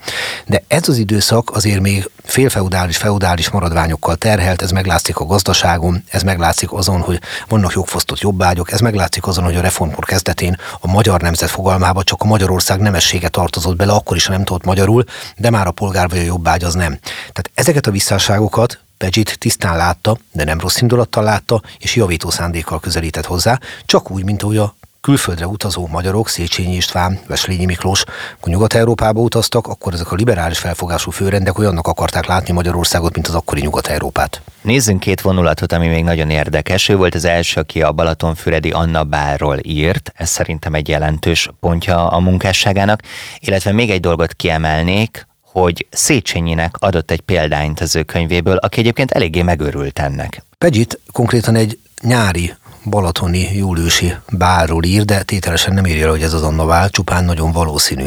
De 0.46 0.64
ez 0.68 0.90
az 0.90 0.98
időszak 0.98 1.56
azért 1.56 1.80
még 1.80 2.10
félfeudális, 2.24 2.98
feudális 2.98 3.50
maradványokkal 3.50 4.16
terhelt, 4.16 4.62
ez 4.62 4.72
meglátszik 4.72 5.18
a 5.18 5.26
gazdaságon, 5.26 6.04
ez 6.10 6.22
meglátszik 6.22 6.74
azon, 6.74 7.02
hogy 7.02 7.20
vannak 7.48 7.74
jogfosztott 7.74 8.20
jobbágyok, 8.20 8.72
ez 8.72 8.80
meglátszik 8.80 9.28
azon, 9.28 9.44
hogy 9.44 9.56
a 9.56 9.62
reformkor 9.62 10.06
kezdetén 10.06 10.58
a 10.80 10.88
magyar 10.88 11.22
nemzet 11.22 11.50
fogalmába 11.50 12.04
csak 12.04 12.22
a 12.22 12.26
Magyarország 12.26 12.80
nemessége 12.80 13.28
tartozott 13.28 13.76
bele, 13.76 13.94
akkor 13.94 14.18
is, 14.18 14.28
nem 14.28 14.44
tudott 14.44 14.66
magyarul, 14.66 15.04
de 15.38 15.50
már 15.50 15.68
a 15.68 15.72
polgár 15.72 16.10
vagy 16.10 16.20
a 16.20 16.22
jobbágy 16.22 16.64
az 16.64 16.74
nem. 16.74 17.00
Tehát 17.02 17.52
ezeket 17.54 17.88
a 17.88 17.92
visszásságokat 17.92 18.80
Pegit 18.98 19.38
tisztán 19.40 19.78
látta, 19.78 20.18
de 20.32 20.44
nem 20.44 20.60
rossz 20.60 20.82
indulattal 20.82 21.24
látta, 21.24 21.62
és 21.80 21.96
javító 21.96 22.30
szándékkal 22.30 22.80
közelített 22.80 23.26
hozzá, 23.26 23.60
csak 23.86 24.12
úgy, 24.12 24.24
mint 24.24 24.44
ahogy 24.44 24.58
a 24.58 24.76
külföldre 25.06 25.48
utazó 25.48 25.88
magyarok, 25.88 26.30
Széchenyi 26.30 26.76
István, 26.76 27.20
Veslényi 27.28 27.66
Miklós, 27.66 28.04
akkor 28.38 28.54
Nyugat-Európába 28.54 29.22
utaztak, 29.22 29.68
akkor 29.68 29.94
ezek 29.94 30.12
a 30.12 30.16
liberális 30.16 30.58
felfogású 30.58 31.12
főrendek 31.12 31.58
olyannak 31.58 31.88
akarták 31.88 32.26
látni 32.26 32.54
Magyarországot, 32.54 33.14
mint 33.14 33.28
az 33.28 33.36
akkori 33.36 33.62
Nyugat-Európát. 33.62 34.42
Nézzünk 34.62 35.00
két 35.00 35.22
vonulatot, 35.22 35.72
ami 35.72 35.88
még 35.88 36.04
nagyon 36.04 36.30
érdekes. 36.30 36.90
Ő 36.90 36.96
volt 36.96 37.16
az 37.16 37.26
első, 37.26 37.60
aki 37.60 37.82
a 37.82 37.92
Balatonfüredi 37.92 38.70
Anna 38.70 39.04
Bárról 39.04 39.58
írt, 39.62 40.12
ez 40.16 40.30
szerintem 40.30 40.74
egy 40.74 40.88
jelentős 40.88 41.50
pontja 41.60 42.08
a 42.08 42.20
munkásságának, 42.20 43.02
illetve 43.40 43.72
még 43.72 43.90
egy 43.90 44.00
dolgot 44.00 44.34
kiemelnék, 44.34 45.28
hogy 45.42 45.88
Széchenyinek 45.90 46.76
adott 46.80 47.12
egy 47.12 47.22
példányt 47.22 47.80
az 47.80 47.96
ő 47.96 48.04
könyvéből, 48.04 48.56
aki 48.56 48.80
egyébként 48.80 49.12
eléggé 49.12 49.42
megörült 49.42 50.00
ennek. 50.00 50.44
Pegyit 50.58 51.00
konkrétan 51.12 51.56
egy 51.56 51.80
nyári 52.02 52.54
balatoni 52.90 53.50
júliusi 53.58 54.16
bárról 54.30 54.84
ír, 54.84 55.06
de 55.06 55.24
tételesen 55.24 55.74
nem 55.74 55.86
írja, 55.86 56.10
hogy 56.10 56.22
ez 56.22 56.34
az 56.34 56.42
Anna 56.42 56.66
Bál, 56.66 56.90
csupán 56.90 57.26
nagyon 57.26 57.52
valószínű. 57.52 58.06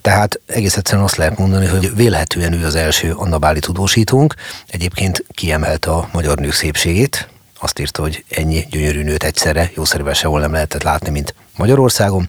Tehát 0.00 0.40
egész 0.46 0.76
egyszerűen 0.76 1.04
azt 1.04 1.16
lehet 1.16 1.38
mondani, 1.38 1.66
hogy 1.66 1.94
vélhetően 1.94 2.52
ő 2.52 2.64
az 2.64 2.74
első 2.74 3.12
Anna 3.12 3.38
Báli 3.38 3.58
tudósítónk, 3.58 4.34
egyébként 4.66 5.24
kiemelte 5.28 5.90
a 5.90 6.08
magyar 6.12 6.38
nők 6.38 6.52
szépségét, 6.52 7.28
azt 7.62 7.78
írta, 7.78 8.02
hogy 8.02 8.24
ennyi 8.28 8.66
gyönyörű 8.70 9.02
nőt 9.02 9.22
egyszerre 9.22 9.70
jószerűen 9.74 10.14
sehol 10.14 10.40
nem 10.40 10.52
lehetett 10.52 10.82
látni, 10.82 11.10
mint 11.10 11.34
Magyarországon, 11.56 12.28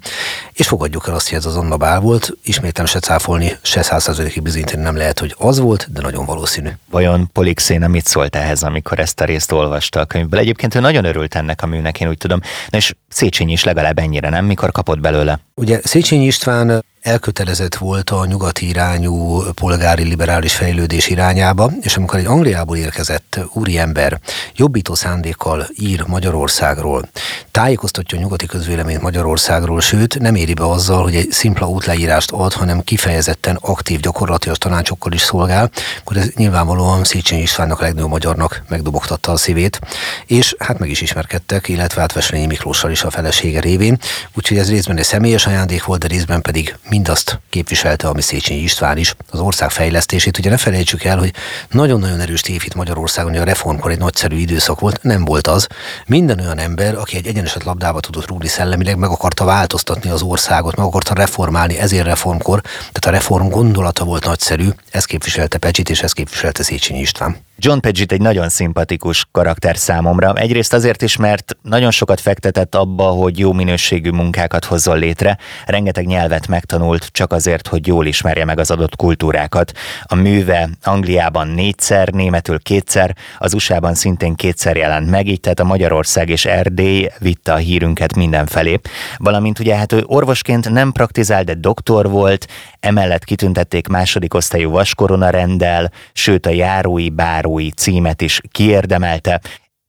és 0.53 0.67
fogadjuk 0.67 1.07
el 1.07 1.13
azt, 1.13 1.29
hogy 1.29 1.37
ez 1.37 1.45
az 1.45 1.57
Anna 1.57 1.77
Bál 1.77 1.99
volt, 1.99 2.37
ismételem 2.43 2.85
se 2.85 2.99
cáfolni, 2.99 3.57
se 3.61 3.81
százszerződik 3.81 4.41
bizonyítani 4.41 4.81
nem 4.81 4.95
lehet, 4.95 5.19
hogy 5.19 5.35
az 5.37 5.59
volt, 5.59 5.87
de 5.91 6.01
nagyon 6.01 6.25
valószínű. 6.25 6.69
Vajon 6.89 7.29
Polixéna 7.31 7.87
mit 7.87 8.05
szólt 8.05 8.35
ehhez, 8.35 8.63
amikor 8.63 8.99
ezt 8.99 9.21
a 9.21 9.25
részt 9.25 9.51
olvasta 9.51 9.99
a 9.99 10.05
könyvből? 10.05 10.39
Egyébként 10.39 10.75
ő 10.75 10.79
nagyon 10.79 11.05
örült 11.05 11.35
ennek 11.35 11.61
a 11.61 11.65
műnek, 11.65 11.99
én 11.99 12.07
úgy 12.07 12.17
tudom, 12.17 12.39
Na 12.69 12.77
és 12.77 12.95
Széchenyi 13.09 13.51
is 13.51 13.63
legalább 13.63 13.99
ennyire 13.99 14.29
nem, 14.29 14.45
mikor 14.45 14.71
kapott 14.71 14.99
belőle. 14.99 15.39
Ugye 15.55 15.79
Széchenyi 15.83 16.25
István 16.25 16.83
elkötelezett 17.03 17.75
volt 17.75 18.09
a 18.09 18.25
nyugati 18.25 18.67
irányú 18.67 19.43
polgári 19.53 20.03
liberális 20.03 20.55
fejlődés 20.55 21.07
irányába, 21.07 21.71
és 21.81 21.97
amikor 21.97 22.19
egy 22.19 22.25
Angliából 22.25 22.77
érkezett 22.77 23.39
úriember 23.53 24.19
jobbító 24.55 24.93
szándékkal 24.93 25.67
ír 25.79 26.03
Magyarországról, 26.07 27.09
tájékoztatja 27.53 28.17
a 28.17 28.21
nyugati 28.21 28.45
közvéleményt 28.45 29.01
Magyarországról, 29.01 29.81
sőt 29.81 30.19
nem 30.19 30.35
éri 30.35 30.53
be 30.53 30.65
azzal, 30.65 31.03
hogy 31.03 31.15
egy 31.15 31.31
szimpla 31.31 31.69
útleírást 31.69 32.31
ad, 32.31 32.53
hanem 32.53 32.83
kifejezetten 32.83 33.57
aktív 33.61 33.99
gyakorlatilag 33.99 34.57
tanácsokkal 34.57 35.11
is 35.11 35.21
szolgál, 35.21 35.71
akkor 35.99 36.17
ez 36.17 36.29
nyilvánvalóan 36.35 37.03
Széchenyi 37.03 37.41
Istvánnak 37.41 37.79
a 37.79 37.83
legnagyobb 37.83 38.09
magyarnak 38.09 38.63
megdobogtatta 38.69 39.31
a 39.31 39.37
szívét, 39.37 39.79
és 40.25 40.55
hát 40.59 40.79
meg 40.79 40.89
is 40.89 41.01
ismerkedtek, 41.01 41.67
illetve 41.67 42.01
hát 42.01 42.13
Veselényi 42.13 42.45
Miklóssal 42.45 42.91
is 42.91 43.03
a 43.03 43.09
felesége 43.09 43.59
révén, 43.59 43.97
úgyhogy 44.33 44.57
ez 44.57 44.69
részben 44.69 44.97
egy 44.97 45.03
személyes 45.03 45.45
ajándék 45.45 45.83
volt, 45.83 45.99
de 45.99 46.07
részben 46.07 46.41
pedig 46.41 46.75
mindazt 46.89 47.39
képviselte, 47.49 48.07
ami 48.07 48.21
Széchenyi 48.21 48.61
István 48.61 48.97
is, 48.97 49.15
az 49.29 49.39
ország 49.39 49.69
fejlesztését. 49.69 50.37
Ugye 50.37 50.49
ne 50.49 50.57
felejtsük 50.57 51.03
el, 51.03 51.17
hogy 51.17 51.33
nagyon-nagyon 51.69 52.19
erős 52.19 52.41
tévhit 52.41 52.75
Magyarországon, 52.75 53.31
hogy 53.31 53.41
a 53.41 53.45
reformkor 53.45 53.91
egy 53.91 53.99
nagyszerű 53.99 54.37
időszak 54.37 54.79
volt, 54.79 55.03
nem 55.03 55.25
volt 55.25 55.47
az. 55.47 55.67
Minden 56.05 56.39
olyan 56.39 56.57
ember, 56.57 56.95
aki 56.95 57.15
egy 57.17 57.41
egyeneset 57.43 57.67
labdába 57.67 57.99
tudott 57.99 58.27
rúgni 58.27 58.47
szellemileg, 58.47 58.97
meg 58.97 59.09
akarta 59.09 59.45
változtatni 59.45 60.09
az 60.09 60.21
országot, 60.21 60.75
meg 60.75 60.85
akarta 60.85 61.13
reformálni, 61.13 61.77
ezért 61.77 62.05
reformkor, 62.05 62.61
tehát 62.61 63.05
a 63.05 63.09
reform 63.09 63.47
gondolata 63.47 64.03
volt 64.05 64.25
nagyszerű, 64.25 64.69
ez 64.91 65.05
képviselte 65.05 65.57
Pecsit, 65.57 65.89
és 65.89 66.01
ez 66.01 66.11
képviselte 66.11 66.63
Széchenyi 66.63 66.99
István. 66.99 67.37
John 67.57 67.79
Paget 67.79 68.11
egy 68.11 68.21
nagyon 68.21 68.49
szimpatikus 68.49 69.25
karakter 69.31 69.77
számomra. 69.77 70.33
Egyrészt 70.33 70.73
azért 70.73 71.01
is, 71.01 71.17
mert 71.17 71.57
nagyon 71.61 71.91
sokat 71.91 72.19
fektetett 72.19 72.75
abba, 72.75 73.03
hogy 73.03 73.39
jó 73.39 73.53
minőségű 73.53 74.09
munkákat 74.09 74.65
hozzon 74.65 74.97
létre, 74.97 75.37
rengeteg 75.65 76.05
nyelvet 76.05 76.47
megtanult 76.47 77.09
csak 77.11 77.33
azért, 77.33 77.67
hogy 77.67 77.87
jól 77.87 78.05
ismerje 78.05 78.45
meg 78.45 78.59
az 78.59 78.71
adott 78.71 78.95
kultúrákat. 78.95 79.71
A 80.03 80.15
műve 80.15 80.69
Angliában 80.83 81.47
négyszer, 81.47 82.07
németül 82.09 82.59
kétszer, 82.59 83.15
az 83.37 83.53
USA-ban 83.53 83.93
szintén 83.93 84.35
kétszer 84.35 84.75
jelent 84.75 85.09
meg, 85.09 85.27
így 85.27 85.39
tehát 85.39 85.59
a 85.59 85.63
Magyarország 85.63 86.29
és 86.29 86.45
Erdély 86.45 87.09
vitte 87.19 87.53
a 87.53 87.57
hírünket 87.57 88.15
mindenfelé. 88.15 88.79
Valamint 89.17 89.59
ugye 89.59 89.75
hát 89.75 89.91
ő 89.91 90.03
orvosként 90.05 90.69
nem 90.69 90.91
praktizál, 90.91 91.43
de 91.43 91.53
doktor 91.53 92.09
volt, 92.09 92.47
emellett 92.79 93.23
kitüntették 93.23 93.87
második 93.87 94.33
osztályú 94.33 94.71
vaskorona 94.71 95.29
rendel, 95.29 95.91
sőt 96.13 96.45
a 96.45 96.49
járói 96.49 97.09
bár 97.09 97.42
járói 97.43 97.69
címet 97.69 98.21
is 98.21 98.41
kiérdemelte, 98.51 99.41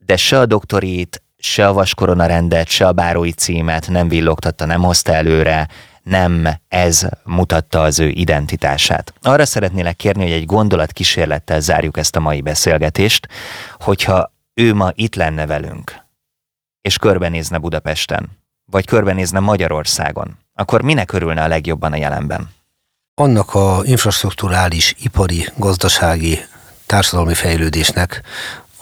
de 0.05 0.17
se 0.17 0.39
a 0.39 0.45
doktorit, 0.45 1.23
se 1.37 1.67
a 1.67 1.73
vaskorona 1.73 2.25
rendet, 2.25 2.67
se 2.67 2.87
a 2.87 2.91
bárói 2.91 3.31
címet 3.31 3.87
nem 3.87 4.07
villogtatta, 4.07 4.65
nem 4.65 4.81
hozta 4.81 5.13
előre, 5.13 5.67
nem 6.03 6.47
ez 6.67 7.07
mutatta 7.23 7.81
az 7.81 7.99
ő 7.99 8.09
identitását. 8.09 9.13
Arra 9.21 9.45
szeretnélek 9.45 9.95
kérni, 9.95 10.23
hogy 10.23 10.31
egy 10.31 10.45
gondolat 10.45 10.91
kísérlettel 10.91 11.59
zárjuk 11.59 11.97
ezt 11.97 12.15
a 12.15 12.19
mai 12.19 12.41
beszélgetést, 12.41 13.27
hogyha 13.79 14.31
ő 14.53 14.73
ma 14.73 14.91
itt 14.93 15.15
lenne 15.15 15.45
velünk, 15.45 15.95
és 16.81 16.97
körbenézne 16.97 17.57
Budapesten, 17.57 18.29
vagy 18.71 18.85
körbenézne 18.85 19.39
Magyarországon, 19.39 20.37
akkor 20.53 20.81
minek 20.81 21.11
örülne 21.11 21.43
a 21.43 21.47
legjobban 21.47 21.91
a 21.91 21.97
jelenben? 21.97 22.49
Annak 23.13 23.53
a 23.53 23.81
infrastruktúrális, 23.83 24.95
ipari, 24.99 25.47
gazdasági 25.57 26.39
társadalmi 26.85 27.33
fejlődésnek, 27.33 28.21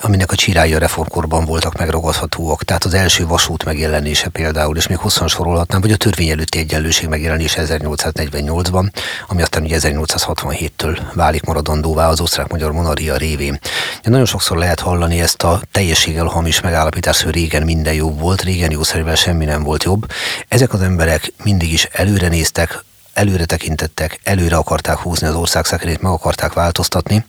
aminek 0.03 0.31
a 0.31 0.35
csirái 0.35 0.73
a 0.73 0.79
reformkorban 0.79 1.45
voltak 1.45 1.77
megragadhatóak. 1.77 2.63
Tehát 2.63 2.83
az 2.83 2.93
első 2.93 3.27
vasút 3.27 3.65
megjelenése 3.65 4.29
például, 4.29 4.77
és 4.77 4.87
még 4.87 4.97
hosszan 4.97 5.27
sorolhatnám, 5.27 5.81
vagy 5.81 5.91
a 5.91 5.97
törvény 5.97 6.29
előtti 6.29 6.57
egyenlőség 6.57 7.07
megjelenése 7.07 7.63
1848-ban, 7.65 8.91
ami 9.27 9.41
aztán 9.41 9.63
ugye 9.63 9.77
1867-től 9.81 10.99
válik 11.13 11.43
maradandóvá 11.43 12.07
az 12.07 12.21
osztrák-magyar 12.21 12.71
monarchia 12.71 13.17
révén. 13.17 13.59
De 14.03 14.09
nagyon 14.09 14.25
sokszor 14.25 14.57
lehet 14.57 14.79
hallani 14.79 15.21
ezt 15.21 15.43
a 15.43 15.61
teljességgel 15.71 16.25
hamis 16.25 16.61
megállapítást, 16.61 17.21
hogy 17.21 17.33
régen 17.33 17.63
minden 17.63 17.93
jobb 17.93 18.19
volt, 18.19 18.41
régen 18.41 18.71
jószerűvel 18.71 19.15
semmi 19.15 19.45
nem 19.45 19.63
volt 19.63 19.83
jobb. 19.83 20.05
Ezek 20.47 20.73
az 20.73 20.81
emberek 20.81 21.33
mindig 21.43 21.73
is 21.73 21.87
előre 21.91 22.27
néztek, 22.27 22.83
előre 23.13 23.45
tekintettek, 23.45 24.19
előre 24.23 24.55
akarták 24.55 24.97
húzni 24.97 25.27
az 25.27 25.35
ország 25.35 25.65
szekerét, 25.65 26.01
meg 26.01 26.11
akarták 26.11 26.53
változtatni. 26.53 27.25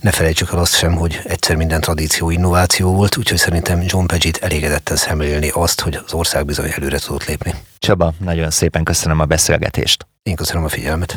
Ne 0.00 0.10
felejtsük 0.10 0.52
el 0.52 0.58
azt 0.58 0.76
sem, 0.76 0.94
hogy 0.94 1.20
egyszer 1.24 1.56
minden 1.56 1.80
tradíció 1.80 2.30
innováció 2.30 2.94
volt, 2.94 3.16
úgyhogy 3.16 3.38
szerintem 3.38 3.82
John 3.86 4.06
Paget 4.06 4.36
elégedetten 4.36 4.96
szemlélni 4.96 5.48
azt, 5.48 5.80
hogy 5.80 6.00
az 6.06 6.12
ország 6.12 6.44
bizony 6.44 6.70
előre 6.76 6.98
tudott 6.98 7.24
lépni. 7.24 7.54
Csaba, 7.78 8.12
nagyon 8.18 8.50
szépen 8.50 8.84
köszönöm 8.84 9.20
a 9.20 9.24
beszélgetést. 9.24 10.06
Én 10.22 10.34
köszönöm 10.34 10.64
a 10.64 10.68
figyelmet. 10.68 11.16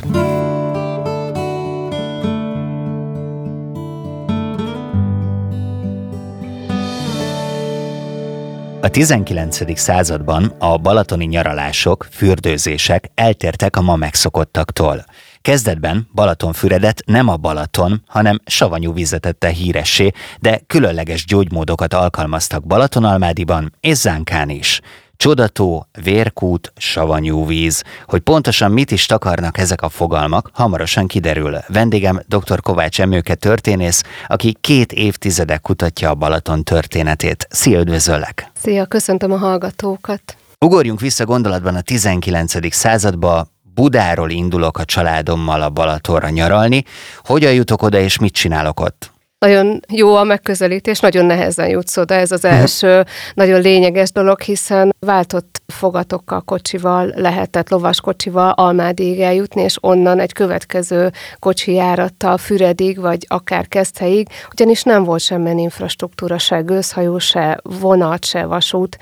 19. 8.92 9.78
században 9.80 10.54
a 10.60 10.78
balatoni 10.78 11.26
nyaralások, 11.26 12.08
fürdőzések 12.12 13.12
eltértek 13.16 13.76
a 13.76 13.82
ma 13.82 13.96
megszokottaktól. 13.96 15.06
Kezdetben 15.42 16.08
Balatonfüredet 16.14 17.02
nem 17.06 17.28
a 17.28 17.38
Balaton, 17.38 18.04
hanem 18.08 18.40
savanyú 18.46 18.94
vizetette 18.94 19.50
híressé, 19.50 20.12
de 20.40 20.62
különleges 20.68 21.26
gyógymódokat 21.26 21.94
alkalmaztak 21.94 22.66
Balatonalmádiban 22.66 23.74
és 23.80 23.98
Zánkán 23.98 24.50
is. 24.50 24.82
Csodató, 25.22 25.88
vérkút, 26.04 26.74
savanyú 26.78 27.46
víz. 27.46 27.84
Hogy 28.08 28.20
pontosan 28.20 28.72
mit 28.72 28.92
is 28.92 29.06
takarnak 29.06 29.58
ezek 29.58 29.82
a 29.82 29.90
fogalmak, 29.90 30.50
hamarosan 30.54 31.08
kiderül. 31.08 31.58
Vendégem 31.68 32.22
dr. 32.28 32.62
Kovács 32.62 33.02
Emőke 33.02 33.36
történész, 33.36 34.04
aki 34.28 34.58
két 34.62 34.92
évtizede 34.92 35.58
kutatja 35.58 36.10
a 36.10 36.16
Balaton 36.16 36.64
történetét. 36.64 37.48
Szia, 37.50 37.80
üdvözöllek! 37.80 38.52
Szia, 38.62 38.86
köszöntöm 38.86 39.32
a 39.32 39.38
hallgatókat! 39.38 40.38
Ugorjunk 40.60 41.00
vissza 41.00 41.26
gondolatban 41.26 41.76
a 41.76 41.82
19. 41.82 42.74
századba, 42.74 43.48
Budáról 43.74 44.30
indulok 44.30 44.78
a 44.78 44.86
családommal 44.86 45.62
a 45.62 45.70
Balatonra 45.70 46.30
nyaralni. 46.30 46.84
Hogyan 47.24 47.54
jutok 47.54 47.82
oda 47.82 48.00
és 48.00 48.20
mit 48.20 48.34
csinálok 48.34 48.80
ott? 48.80 49.12
Nagyon 49.46 49.80
jó 49.88 50.16
a 50.16 50.24
megközelítés, 50.24 51.00
nagyon 51.00 51.26
nehezen 51.26 51.70
jutsz 51.70 51.98
oda, 51.98 52.14
ez 52.14 52.32
az 52.32 52.46
első 52.46 53.06
nagyon 53.34 53.62
lényeges 53.62 54.12
dolog, 54.12 54.42
hiszen 54.42 54.96
váltott 55.00 55.62
fogatokkal, 55.68 56.42
kocsival 56.42 57.14
lehetett, 57.16 57.70
lovas 57.70 58.02
kocsival 58.02 58.52
Almádig 58.52 59.20
eljutni, 59.20 59.62
és 59.62 59.78
onnan 59.80 60.20
egy 60.20 60.34
következő 60.34 61.12
kocsi 61.40 61.74
járattal 61.74 62.38
Füredig, 62.38 63.00
vagy 63.00 63.26
akár 63.28 63.68
Keszthelyig, 63.68 64.28
ugyanis 64.52 64.84
nem 64.84 65.04
volt 65.04 65.22
semmilyen 65.22 65.58
infrastruktúra, 65.58 66.38
se 66.38 66.60
gőzhajó, 66.60 67.20
se 67.20 67.60
vonat, 67.64 68.26
se 68.26 68.46
vasút. 68.46 68.98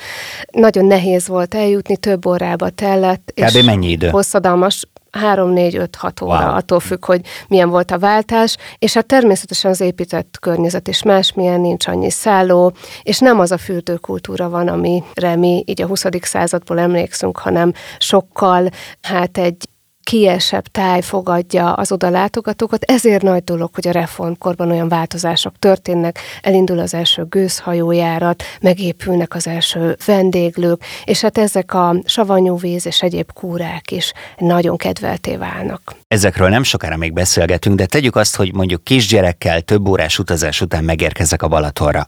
Nagyon 0.51 0.85
nehéz 0.85 1.27
volt 1.27 1.55
eljutni, 1.55 1.97
több 1.97 2.25
órába 2.25 2.69
tellett. 2.69 3.31
Kb. 3.35 3.55
és 3.55 3.61
mennyi 3.61 3.89
idő? 3.89 4.09
Hosszadalmas 4.09 4.87
3-4-5-6 5.11 6.23
óra, 6.23 6.45
wow. 6.45 6.55
attól 6.55 6.79
függ, 6.79 7.05
hogy 7.05 7.21
milyen 7.47 7.69
volt 7.69 7.91
a 7.91 7.99
váltás, 7.99 8.57
és 8.77 8.93
hát 8.93 9.05
természetesen 9.05 9.71
az 9.71 9.81
épített 9.81 10.37
környezet 10.39 10.87
is 10.87 11.03
másmilyen, 11.03 11.61
nincs 11.61 11.87
annyi 11.87 12.09
szálló, 12.09 12.73
és 13.03 13.19
nem 13.19 13.39
az 13.39 13.51
a 13.51 13.57
fürdőkultúra 13.57 14.49
van, 14.49 14.67
amire 14.67 15.35
mi 15.35 15.63
így 15.65 15.81
a 15.81 15.87
20. 15.87 16.05
századból 16.21 16.79
emlékszünk, 16.79 17.37
hanem 17.37 17.73
sokkal 17.97 18.69
hát 19.01 19.37
egy 19.37 19.67
kiesebb 20.09 20.67
táj 20.67 21.01
fogadja 21.01 21.73
az 21.73 21.91
oda 21.91 22.09
látogatókat, 22.09 22.83
ezért 22.83 23.21
nagy 23.21 23.43
dolog, 23.43 23.69
hogy 23.73 23.87
a 23.87 23.91
reformkorban 23.91 24.71
olyan 24.71 24.87
változások 24.87 25.53
történnek, 25.59 26.19
elindul 26.41 26.79
az 26.79 26.93
első 26.93 27.25
gőzhajójárat, 27.29 28.43
megépülnek 28.61 29.35
az 29.35 29.47
első 29.47 29.97
vendéglők, 30.05 30.83
és 31.03 31.21
hát 31.21 31.37
ezek 31.37 31.73
a 31.73 31.95
savanyú 32.05 32.57
víz 32.57 32.85
és 32.85 33.01
egyéb 33.01 33.33
kúrák 33.33 33.91
is 33.91 34.13
nagyon 34.37 34.77
kedvelté 34.77 35.35
válnak. 35.35 35.95
Ezekről 36.07 36.49
nem 36.49 36.63
sokára 36.63 36.97
még 36.97 37.13
beszélgetünk, 37.13 37.75
de 37.75 37.85
tegyük 37.85 38.15
azt, 38.15 38.35
hogy 38.35 38.53
mondjuk 38.53 38.83
kisgyerekkel 38.83 39.61
több 39.61 39.87
órás 39.87 40.19
utazás 40.19 40.61
után 40.61 40.83
megérkezek 40.83 41.41
a 41.41 41.47
Balatonra. 41.47 42.05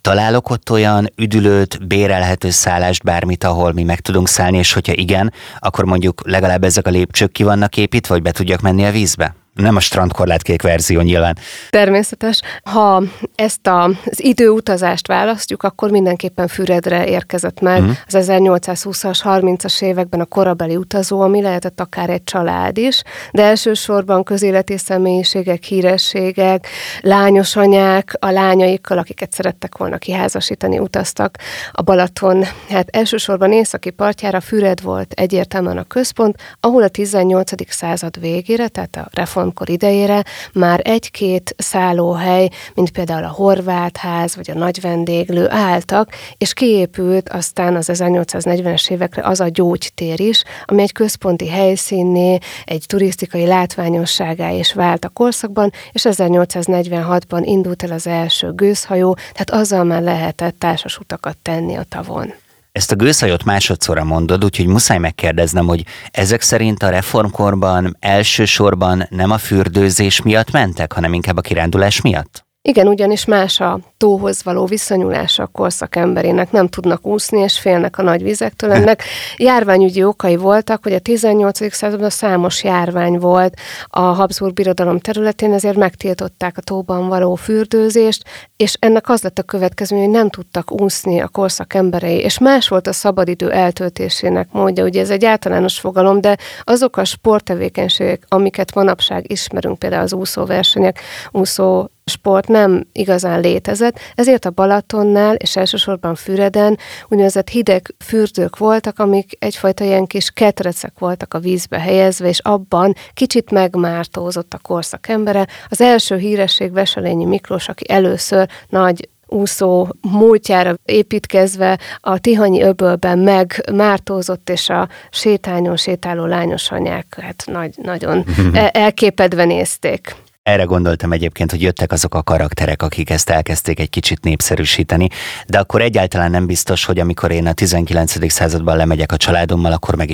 Találok 0.00 0.50
ott 0.50 0.70
olyan 0.70 1.12
üdülőt, 1.16 1.86
bérelhető 1.86 2.50
szállást, 2.50 3.02
bármit, 3.02 3.44
ahol 3.44 3.72
mi 3.72 3.82
meg 3.82 4.00
tudunk 4.00 4.28
szállni, 4.28 4.58
és 4.58 4.72
hogyha 4.72 4.92
igen, 4.92 5.32
akkor 5.58 5.84
mondjuk 5.84 6.22
legalább 6.24 6.64
ezek 6.64 6.86
a 6.86 6.90
lépcsők 6.90 7.32
ki 7.42 7.48
vannak 7.48 7.76
építve, 7.76 8.14
vagy 8.14 8.22
be 8.22 8.30
tudjak 8.30 8.60
menni 8.60 8.84
a 8.84 8.90
vízbe? 8.90 9.41
Nem 9.52 9.76
a 9.76 9.80
strandkorlátkék 9.80 10.62
verzió 10.62 11.00
nyilván. 11.00 11.36
Természetes. 11.70 12.40
Ha 12.62 13.02
ezt 13.34 13.66
a, 13.66 13.84
az 13.84 14.24
időutazást 14.24 15.06
választjuk, 15.06 15.62
akkor 15.62 15.90
mindenképpen 15.90 16.48
Füredre 16.48 17.06
érkezett 17.06 17.60
meg 17.60 17.80
uh-huh. 17.80 17.96
az 18.06 18.26
1820-as, 18.28 19.20
30-as 19.24 19.82
években 19.82 20.20
a 20.20 20.24
korabeli 20.24 20.76
utazó, 20.76 21.20
ami 21.20 21.42
lehetett 21.42 21.80
akár 21.80 22.10
egy 22.10 22.24
család 22.24 22.78
is, 22.78 23.02
de 23.32 23.42
elsősorban 23.42 24.24
közéleti 24.24 24.78
személyiségek, 24.78 25.62
hírességek, 25.62 26.66
lányos 27.00 27.56
anyák, 27.56 28.16
a 28.18 28.30
lányaikkal, 28.30 28.98
akiket 28.98 29.32
szerettek 29.32 29.76
volna 29.76 29.98
kiházasítani, 29.98 30.78
utaztak 30.78 31.38
a 31.72 31.82
Balaton. 31.82 32.44
Hát 32.68 32.88
elsősorban 32.96 33.52
északi 33.52 33.90
partjára 33.90 34.40
Füred 34.40 34.82
volt 34.82 35.12
egyértelműen 35.12 35.78
a 35.78 35.84
központ, 35.84 36.36
ahol 36.60 36.82
a 36.82 36.88
18. 36.88 37.50
század 37.68 38.20
végére, 38.20 38.68
tehát 38.68 38.96
a 38.96 39.08
reform 39.10 39.41
reformkor 39.42 39.70
idejére 39.70 40.24
már 40.52 40.80
egy-két 40.84 41.54
szállóhely, 41.58 42.48
mint 42.74 42.90
például 42.90 43.24
a 43.24 43.28
Horváth 43.28 44.00
ház 44.00 44.36
vagy 44.36 44.50
a 44.50 44.54
Nagy 44.54 44.80
Vendéglő 44.80 45.50
álltak, 45.50 46.10
és 46.38 46.52
kiépült 46.52 47.28
aztán 47.28 47.76
az 47.76 47.90
1840-es 47.92 48.90
évekre 48.90 49.22
az 49.22 49.40
a 49.40 49.48
gyógytér 49.48 50.20
is, 50.20 50.42
ami 50.64 50.82
egy 50.82 50.92
központi 50.92 51.48
helyszínné, 51.48 52.38
egy 52.64 52.84
turisztikai 52.86 53.46
látványosságá 53.46 54.50
is 54.50 54.72
vált 54.72 55.04
a 55.04 55.08
korszakban, 55.08 55.72
és 55.92 56.02
1846-ban 56.08 57.42
indult 57.44 57.82
el 57.82 57.92
az 57.92 58.06
első 58.06 58.52
gőzhajó, 58.52 59.14
tehát 59.32 59.50
azzal 59.50 59.84
már 59.84 60.02
lehetett 60.02 60.58
társas 60.58 60.98
utakat 60.98 61.36
tenni 61.42 61.76
a 61.76 61.84
tavon. 61.88 62.41
Ezt 62.72 62.92
a 62.92 62.96
gőzhajót 62.96 63.44
másodszorra 63.44 64.04
mondod, 64.04 64.44
úgyhogy 64.44 64.66
muszáj 64.66 64.98
megkérdeznem, 64.98 65.66
hogy 65.66 65.84
ezek 66.10 66.40
szerint 66.40 66.82
a 66.82 66.88
reformkorban 66.88 67.96
elsősorban 68.00 69.06
nem 69.10 69.30
a 69.30 69.38
fürdőzés 69.38 70.22
miatt 70.22 70.50
mentek, 70.50 70.92
hanem 70.92 71.12
inkább 71.12 71.36
a 71.36 71.40
kirándulás 71.40 72.00
miatt? 72.00 72.46
Igen, 72.64 72.86
ugyanis 72.86 73.24
más 73.24 73.60
a 73.60 73.78
tóhoz 73.96 74.42
való 74.42 74.64
viszonyulása 74.64 75.42
a 75.42 75.46
korszak 75.46 75.96
emberének. 75.96 76.50
Nem 76.50 76.68
tudnak 76.68 77.06
úszni, 77.06 77.40
és 77.40 77.58
félnek 77.58 77.98
a 77.98 78.02
nagy 78.02 78.22
vizektől. 78.22 78.72
Ennek 78.72 79.02
járványügyi 79.36 80.04
okai 80.04 80.36
voltak, 80.36 80.82
hogy 80.82 80.92
a 80.92 80.98
18. 80.98 81.74
században 81.74 82.10
számos 82.10 82.64
járvány 82.64 83.18
volt 83.18 83.54
a 83.86 84.00
Habsburg 84.00 84.52
birodalom 84.52 84.98
területén, 84.98 85.52
ezért 85.52 85.76
megtiltották 85.76 86.56
a 86.56 86.60
tóban 86.60 87.08
való 87.08 87.34
fürdőzést, 87.34 88.24
és 88.56 88.76
ennek 88.78 89.08
az 89.08 89.22
lett 89.22 89.38
a 89.38 89.42
következő, 89.42 89.96
hogy 89.96 90.10
nem 90.10 90.28
tudtak 90.28 90.80
úszni 90.80 91.20
a 91.20 91.28
korszak 91.28 91.74
emberei, 91.74 92.16
és 92.18 92.38
más 92.38 92.68
volt 92.68 92.86
a 92.86 92.92
szabadidő 92.92 93.50
eltöltésének 93.50 94.48
módja. 94.52 94.84
Ugye 94.84 95.00
ez 95.00 95.10
egy 95.10 95.24
általános 95.24 95.78
fogalom, 95.78 96.20
de 96.20 96.36
azok 96.64 96.96
a 96.96 97.04
sporttevékenységek, 97.04 98.24
amiket 98.28 98.74
manapság 98.74 99.30
ismerünk, 99.30 99.78
például 99.78 100.02
az 100.02 100.12
úszóversenyek, 100.12 101.00
úszó 101.30 101.88
sport 102.04 102.48
nem 102.48 102.86
igazán 102.92 103.40
létezett, 103.40 103.98
ezért 104.14 104.44
a 104.44 104.50
Balatonnál 104.50 105.34
és 105.34 105.56
elsősorban 105.56 106.14
Füreden 106.14 106.78
úgynevezett 107.08 107.48
hideg 107.48 107.94
fürdők 107.98 108.56
voltak, 108.58 108.98
amik 108.98 109.36
egyfajta 109.38 109.84
ilyen 109.84 110.06
kis 110.06 110.30
ketrecek 110.30 110.98
voltak 110.98 111.34
a 111.34 111.38
vízbe 111.38 111.78
helyezve, 111.80 112.28
és 112.28 112.38
abban 112.38 112.94
kicsit 113.14 113.50
megmártózott 113.50 114.54
a 114.54 114.58
korszak 114.58 115.08
embere. 115.08 115.46
Az 115.68 115.80
első 115.80 116.16
híresség 116.16 116.72
Veselényi 116.72 117.24
Miklós, 117.24 117.68
aki 117.68 117.84
először 117.88 118.48
nagy 118.68 119.08
úszó 119.26 119.88
múltjára 120.00 120.74
építkezve 120.84 121.78
a 122.00 122.18
Tihanyi 122.18 122.62
öbölben 122.62 123.18
megmártózott, 123.18 124.50
és 124.50 124.68
a 124.68 124.88
sétányon 125.10 125.76
sétáló 125.76 126.24
lányos 126.24 126.70
anyák 126.70 127.18
hát 127.20 127.44
nagy, 127.46 127.74
nagyon 127.82 128.24
elképedve 128.72 129.44
nézték. 129.44 130.14
Erre 130.42 130.64
gondoltam 130.64 131.12
egyébként, 131.12 131.50
hogy 131.50 131.62
jöttek 131.62 131.92
azok 131.92 132.14
a 132.14 132.22
karakterek, 132.22 132.82
akik 132.82 133.10
ezt 133.10 133.30
elkezdték 133.30 133.80
egy 133.80 133.90
kicsit 133.90 134.24
népszerűsíteni, 134.24 135.08
de 135.46 135.58
akkor 135.58 135.82
egyáltalán 135.82 136.30
nem 136.30 136.46
biztos, 136.46 136.84
hogy 136.84 136.98
amikor 136.98 137.30
én 137.30 137.46
a 137.46 137.52
19. 137.52 138.30
században 138.32 138.76
lemegyek 138.76 139.12
a 139.12 139.16
családommal, 139.16 139.72
akkor 139.72 139.94
meg. 139.94 140.10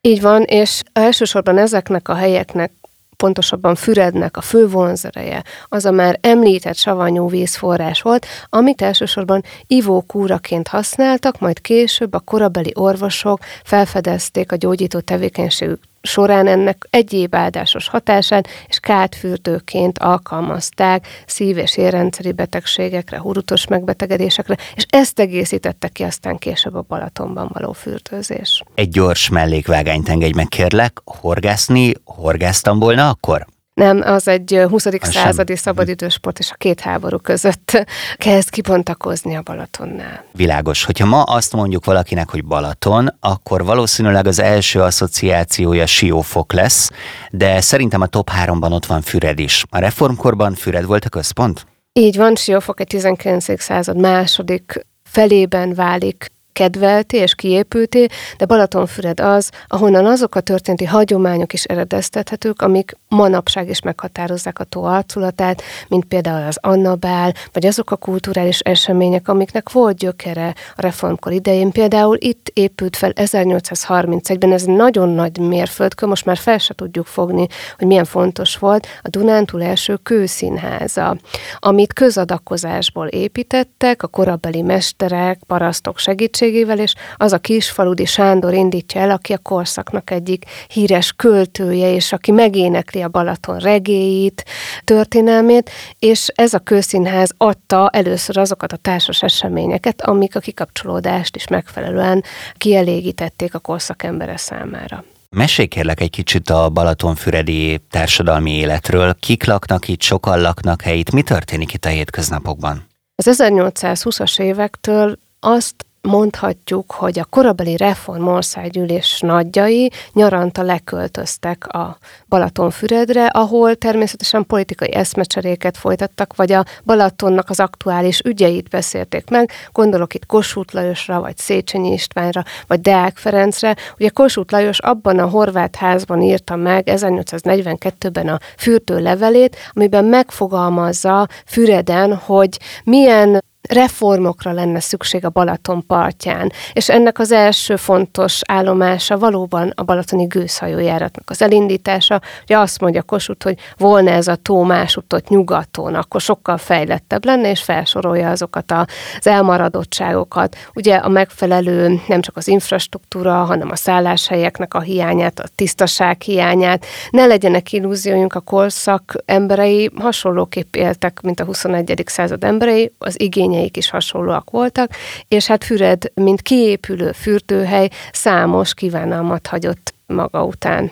Így 0.00 0.20
van, 0.20 0.42
és 0.42 0.80
elsősorban 0.92 1.58
ezeknek 1.58 2.08
a 2.08 2.14
helyeknek 2.14 2.72
pontosabban 3.16 3.74
Fürednek 3.74 4.36
a 4.36 4.40
fő 4.40 4.68
vonzereje, 4.68 5.44
az 5.68 5.84
a 5.84 5.90
már 5.90 6.18
említett 6.20 6.76
savanyú 6.76 7.28
vízforrás 7.28 8.02
volt, 8.02 8.26
amit 8.48 8.82
elsősorban 8.82 9.42
ivókúraként 9.66 10.68
használtak, 10.68 11.38
majd 11.38 11.60
később 11.60 12.12
a 12.12 12.20
korabeli 12.20 12.72
orvosok 12.74 13.40
felfedezték 13.64 14.52
a 14.52 14.56
gyógyító 14.56 15.00
tevékenységük 15.00 15.89
során 16.02 16.46
ennek 16.46 16.86
egyéb 16.90 17.34
áldásos 17.34 17.88
hatását, 17.88 18.48
és 18.66 18.80
kátfürdőként 18.80 19.98
alkalmazták 19.98 21.06
szív- 21.26 21.58
és 21.58 21.76
érrendszeri 21.76 22.32
betegségekre, 22.32 23.18
hurutos 23.18 23.66
megbetegedésekre, 23.66 24.56
és 24.74 24.86
ezt 24.90 25.20
egészítette 25.20 25.88
ki 25.88 26.02
aztán 26.02 26.36
később 26.36 26.74
a 26.74 26.84
Balatonban 26.88 27.50
való 27.52 27.72
fürdőzés. 27.72 28.62
Egy 28.74 28.88
gyors 28.88 29.28
mellékvágányt 29.28 30.08
engedj 30.08 30.36
meg 30.36 30.46
kérlek, 30.48 31.00
horgászni 31.04 31.92
horgáztam 32.04 32.78
volna 32.78 33.08
akkor? 33.08 33.46
Nem, 33.80 34.00
az 34.04 34.28
egy 34.28 34.60
20. 34.68 34.86
Az 34.86 34.94
századi 35.00 35.54
sem. 35.54 35.62
szabadidősport, 35.62 36.38
és 36.38 36.50
a 36.50 36.54
két 36.54 36.80
háború 36.80 37.18
között 37.18 37.86
kezd 38.16 38.50
kibontakozni 38.50 39.36
a 39.36 39.42
Balatonnál. 39.42 40.24
Világos. 40.32 40.84
Hogyha 40.84 41.06
ma 41.06 41.22
azt 41.22 41.52
mondjuk 41.52 41.84
valakinek, 41.84 42.30
hogy 42.30 42.44
Balaton, 42.44 43.16
akkor 43.20 43.64
valószínűleg 43.64 44.26
az 44.26 44.38
első 44.38 44.80
asszociációja 44.80 45.86
Siófok 45.86 46.52
lesz, 46.52 46.90
de 47.30 47.60
szerintem 47.60 48.00
a 48.00 48.06
top 48.06 48.30
3-ban 48.44 48.72
ott 48.72 48.86
van 48.86 49.00
Füred 49.00 49.38
is. 49.38 49.64
A 49.70 49.78
reformkorban 49.78 50.54
Füred 50.54 50.84
volt 50.84 51.04
a 51.04 51.08
központ? 51.08 51.66
Így 51.92 52.16
van, 52.16 52.34
Siófok 52.34 52.80
egy 52.80 52.86
19. 52.86 53.60
század 53.62 53.96
második 53.96 54.86
felében 55.02 55.74
válik 55.74 56.30
kedvelté 56.60 57.16
és 57.16 57.34
kiépülté, 57.34 58.06
de 58.38 58.44
Balatonfüred 58.44 59.20
az, 59.20 59.50
ahonnan 59.66 60.06
azok 60.06 60.34
a 60.34 60.40
történeti 60.40 60.84
hagyományok 60.84 61.52
is 61.52 61.64
eredeztethetők, 61.64 62.62
amik 62.62 62.96
manapság 63.08 63.68
is 63.68 63.82
meghatározzák 63.82 64.58
a 64.58 64.64
tó 64.64 64.84
arculatát, 64.84 65.62
mint 65.88 66.04
például 66.04 66.46
az 66.46 66.58
Annabál, 66.60 67.34
vagy 67.52 67.66
azok 67.66 67.90
a 67.90 67.96
kulturális 67.96 68.58
események, 68.58 69.28
amiknek 69.28 69.70
volt 69.70 69.96
gyökere 69.96 70.54
a 70.76 70.80
reformkor 70.82 71.32
idején. 71.32 71.70
Például 71.70 72.16
itt 72.18 72.50
épült 72.52 72.96
fel 72.96 73.12
1831-ben, 73.14 74.52
ez 74.52 74.62
nagyon 74.62 75.08
nagy 75.08 75.38
mérföldkő, 75.38 76.06
most 76.06 76.24
már 76.24 76.36
fel 76.36 76.58
se 76.58 76.74
tudjuk 76.74 77.06
fogni, 77.06 77.46
hogy 77.78 77.86
milyen 77.86 78.04
fontos 78.04 78.56
volt 78.56 78.86
a 79.02 79.08
Dunántúl 79.08 79.62
első 79.62 79.98
kőszínháza, 80.02 81.16
amit 81.58 81.92
közadakozásból 81.92 83.06
építettek, 83.06 84.02
a 84.02 84.06
korabeli 84.06 84.62
mesterek, 84.62 85.38
parasztok 85.46 85.98
segítségével, 85.98 86.48
segítségével, 86.50 86.78
és 86.78 86.94
az 87.16 87.32
a 87.32 87.38
kisfaludi 87.38 88.04
Sándor 88.04 88.54
indítja 88.54 89.00
el, 89.00 89.10
aki 89.10 89.32
a 89.32 89.38
korszaknak 89.38 90.10
egyik 90.10 90.44
híres 90.68 91.12
költője, 91.12 91.92
és 91.94 92.12
aki 92.12 92.30
megénekli 92.30 93.02
a 93.02 93.08
Balaton 93.08 93.58
regéit, 93.58 94.44
történelmét, 94.84 95.70
és 95.98 96.28
ez 96.34 96.54
a 96.54 96.58
kőszínház 96.58 97.32
adta 97.36 97.88
először 97.92 98.36
azokat 98.36 98.72
a 98.72 98.76
társas 98.76 99.22
eseményeket, 99.22 100.02
amik 100.02 100.36
a 100.36 100.40
kikapcsolódást 100.40 101.36
is 101.36 101.46
megfelelően 101.48 102.24
kielégítették 102.56 103.54
a 103.54 103.58
korszak 103.58 104.02
embere 104.02 104.36
számára. 104.36 105.04
Mesélj 105.36 105.68
kérlek 105.68 106.00
egy 106.00 106.10
kicsit 106.10 106.50
a 106.50 106.68
Balatonfüredi 106.68 107.80
társadalmi 107.90 108.50
életről. 108.50 109.14
Kik 109.20 109.44
laknak 109.44 109.88
itt, 109.88 110.02
sokan 110.02 110.40
laknak 110.40 110.82
helyitt, 110.82 111.10
mi 111.10 111.22
történik 111.22 111.72
itt 111.72 111.84
a 111.84 111.88
hétköznapokban? 111.88 112.86
Az 113.14 113.42
1820-as 113.42 114.40
évektől 114.40 115.18
azt 115.40 115.74
mondhatjuk, 116.02 116.92
hogy 116.92 117.18
a 117.18 117.24
korabeli 117.24 117.76
reformországgyűlés 117.76 119.20
nagyjai 119.20 119.90
nyaranta 120.12 120.62
leköltöztek 120.62 121.66
a 121.66 121.98
Balatonfüredre, 122.28 123.26
ahol 123.26 123.74
természetesen 123.74 124.46
politikai 124.46 124.94
eszmecseréket 124.94 125.76
folytattak, 125.76 126.36
vagy 126.36 126.52
a 126.52 126.64
Balatonnak 126.84 127.50
az 127.50 127.60
aktuális 127.60 128.20
ügyeit 128.20 128.68
beszélték 128.68 129.30
meg. 129.30 129.50
Gondolok 129.72 130.14
itt 130.14 130.26
Kossuth 130.26 130.74
Lajosra, 130.74 131.20
vagy 131.20 131.36
Széchenyi 131.36 131.92
Istvánra, 131.92 132.42
vagy 132.66 132.80
Deák 132.80 133.16
Ferencre. 133.16 133.76
Ugye 133.98 134.08
Kossuth 134.08 134.52
Lajos 134.52 134.78
abban 134.78 135.18
a 135.18 135.28
horvát 135.28 135.76
házban 135.76 136.22
írta 136.22 136.56
meg 136.56 136.84
1842-ben 136.86 138.28
a 138.28 138.38
fürdő 138.56 138.98
levelét, 138.98 139.56
amiben 139.72 140.04
megfogalmazza 140.04 141.26
Füreden, 141.44 142.14
hogy 142.14 142.58
milyen 142.84 143.42
reformokra 143.68 144.52
lenne 144.52 144.80
szükség 144.80 145.24
a 145.24 145.30
Balaton 145.30 145.86
partján, 145.86 146.52
és 146.72 146.88
ennek 146.88 147.18
az 147.18 147.32
első 147.32 147.76
fontos 147.76 148.40
állomása 148.46 149.18
valóban 149.18 149.72
a 149.74 149.82
balatoni 149.82 150.24
gőzhajójáratnak 150.24 151.30
az 151.30 151.42
elindítása, 151.42 152.20
hogy 152.46 152.56
azt 152.56 152.80
mondja 152.80 153.02
Kossuth, 153.02 153.44
hogy 153.44 153.58
volna 153.76 154.10
ez 154.10 154.28
a 154.28 154.34
tó 154.34 154.62
másutott 154.62 155.28
nyugaton, 155.28 155.94
akkor 155.94 156.20
sokkal 156.20 156.56
fejlettebb 156.56 157.24
lenne, 157.24 157.50
és 157.50 157.62
felsorolja 157.62 158.30
azokat 158.30 158.72
az 158.72 159.26
elmaradottságokat. 159.26 160.56
Ugye 160.74 160.96
a 160.96 161.08
megfelelő 161.08 162.00
nem 162.06 162.20
csak 162.20 162.36
az 162.36 162.48
infrastruktúra, 162.48 163.44
hanem 163.44 163.70
a 163.70 163.76
szálláshelyeknek 163.76 164.74
a 164.74 164.80
hiányát, 164.80 165.38
a 165.38 165.48
tisztaság 165.54 166.20
hiányát. 166.20 166.86
Ne 167.10 167.26
legyenek 167.26 167.72
illúzióink 167.72 168.34
a 168.34 168.40
korszak 168.40 169.14
emberei, 169.24 169.90
hasonlóképp 169.96 170.74
éltek, 170.74 171.20
mint 171.20 171.40
a 171.40 171.44
21. 171.44 172.02
század 172.06 172.44
emberei, 172.44 172.92
az 172.98 173.20
igényei 173.20 173.49
igényeik 173.50 173.76
is 173.76 173.90
hasonlóak 173.90 174.50
voltak, 174.50 174.90
és 175.28 175.46
hát 175.46 175.64
Füred, 175.64 176.12
mint 176.14 176.42
kiépülő 176.42 177.12
fürdőhely, 177.12 177.88
számos 178.12 178.74
kívánalmat 178.74 179.46
hagyott 179.46 179.94
maga 180.06 180.44
után. 180.44 180.90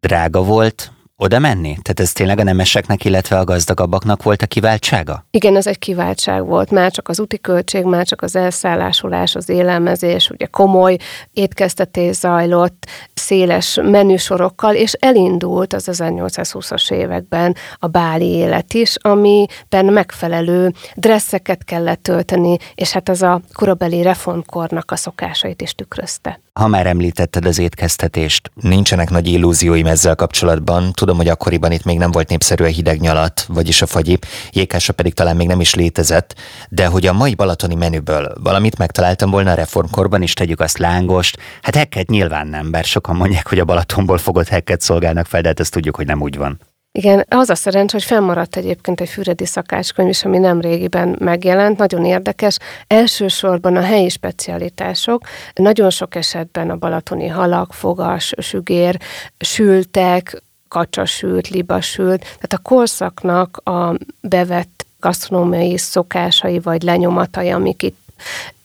Drága 0.00 0.42
volt 0.42 0.92
oda 1.20 1.38
menni? 1.38 1.68
Tehát 1.68 2.00
ez 2.00 2.12
tényleg 2.12 2.38
a 2.38 2.42
nemeseknek, 2.42 3.04
illetve 3.04 3.38
a 3.38 3.44
gazdagabbaknak 3.44 4.22
volt 4.22 4.42
a 4.42 4.46
kiváltsága? 4.46 5.24
Igen, 5.30 5.56
ez 5.56 5.66
egy 5.66 5.78
kiváltság 5.78 6.46
volt. 6.46 6.70
Már 6.70 6.90
csak 6.90 7.08
az 7.08 7.20
úti 7.20 7.40
költség, 7.40 7.84
már 7.84 8.06
csak 8.06 8.22
az 8.22 8.36
elszállásolás, 8.36 9.34
az 9.34 9.48
élelmezés, 9.48 10.30
ugye 10.30 10.46
komoly 10.46 10.96
étkeztetés 11.32 12.16
zajlott, 12.16 12.86
széles 13.14 13.78
menüsorokkal, 13.82 14.74
és 14.74 14.92
elindult 14.92 15.72
az 15.72 15.88
1820-as 15.92 16.92
években 16.92 17.56
a 17.78 17.86
báli 17.86 18.26
élet 18.26 18.74
is, 18.74 18.96
amiben 18.96 19.84
megfelelő 19.84 20.72
dresszeket 20.94 21.64
kellett 21.64 22.02
tölteni, 22.02 22.56
és 22.74 22.92
hát 22.92 23.08
az 23.08 23.22
a 23.22 23.40
korabeli 23.52 24.02
reformkornak 24.02 24.90
a 24.90 24.96
szokásait 24.96 25.62
is 25.62 25.74
tükrözte. 25.74 26.40
Ha 26.58 26.66
már 26.66 26.86
említetted 26.86 27.46
az 27.46 27.58
étkeztetést, 27.58 28.50
nincsenek 28.54 29.10
nagy 29.10 29.26
illúzióim 29.26 29.86
ezzel 29.86 30.14
kapcsolatban. 30.14 30.92
Tudom, 30.92 31.16
hogy 31.16 31.28
akkoriban 31.28 31.72
itt 31.72 31.84
még 31.84 31.98
nem 31.98 32.10
volt 32.10 32.28
népszerű 32.28 32.64
a 32.64 32.66
hideg 32.66 33.00
nyalat, 33.00 33.44
vagyis 33.48 33.82
a 33.82 33.86
fagyi, 33.86 34.18
jékása 34.50 34.92
pedig 34.92 35.14
talán 35.14 35.36
még 35.36 35.46
nem 35.46 35.60
is 35.60 35.74
létezett, 35.74 36.34
de 36.68 36.86
hogy 36.86 37.06
a 37.06 37.12
mai 37.12 37.34
balatoni 37.34 37.74
menüből 37.74 38.32
valamit 38.42 38.78
megtaláltam 38.78 39.30
volna 39.30 39.50
a 39.50 39.54
reformkorban 39.54 40.22
is, 40.22 40.32
tegyük 40.32 40.60
azt 40.60 40.78
lángost, 40.78 41.38
hát 41.62 41.74
hekket 41.74 42.10
nyilván 42.10 42.46
nem, 42.46 42.70
bár 42.70 42.84
sokan 42.84 43.16
mondják, 43.16 43.48
hogy 43.48 43.58
a 43.58 43.64
Balatonból 43.64 44.18
fogott 44.18 44.48
hekket 44.48 44.80
szolgálnak 44.80 45.26
fel, 45.26 45.40
de 45.40 45.48
hát 45.48 45.60
ezt 45.60 45.72
tudjuk, 45.72 45.96
hogy 45.96 46.06
nem 46.06 46.22
úgy 46.22 46.36
van. 46.36 46.60
Igen, 46.98 47.24
az 47.28 47.50
a 47.50 47.54
szerencs, 47.54 47.92
hogy 47.92 48.02
fennmaradt 48.02 48.56
egyébként 48.56 49.00
egy 49.00 49.08
füredi 49.08 49.46
szakácskönyv 49.46 50.08
is, 50.08 50.24
ami 50.24 50.38
nem 50.38 50.60
régiben 50.60 51.16
megjelent, 51.18 51.78
nagyon 51.78 52.04
érdekes. 52.04 52.58
Elsősorban 52.86 53.76
a 53.76 53.80
helyi 53.80 54.08
specialitások, 54.08 55.22
nagyon 55.54 55.90
sok 55.90 56.14
esetben 56.14 56.70
a 56.70 56.76
balatoni 56.76 57.26
halak, 57.26 57.72
fogas, 57.72 58.32
sügér, 58.38 58.98
sültek, 59.38 60.42
kacsasült, 60.68 61.48
libasült, 61.48 62.20
tehát 62.20 62.52
a 62.52 62.58
korszaknak 62.62 63.56
a 63.56 63.94
bevett 64.20 64.86
gasztronómiai 65.00 65.78
szokásai 65.78 66.58
vagy 66.58 66.82
lenyomatai, 66.82 67.48
amik 67.48 67.82
itt 67.82 67.98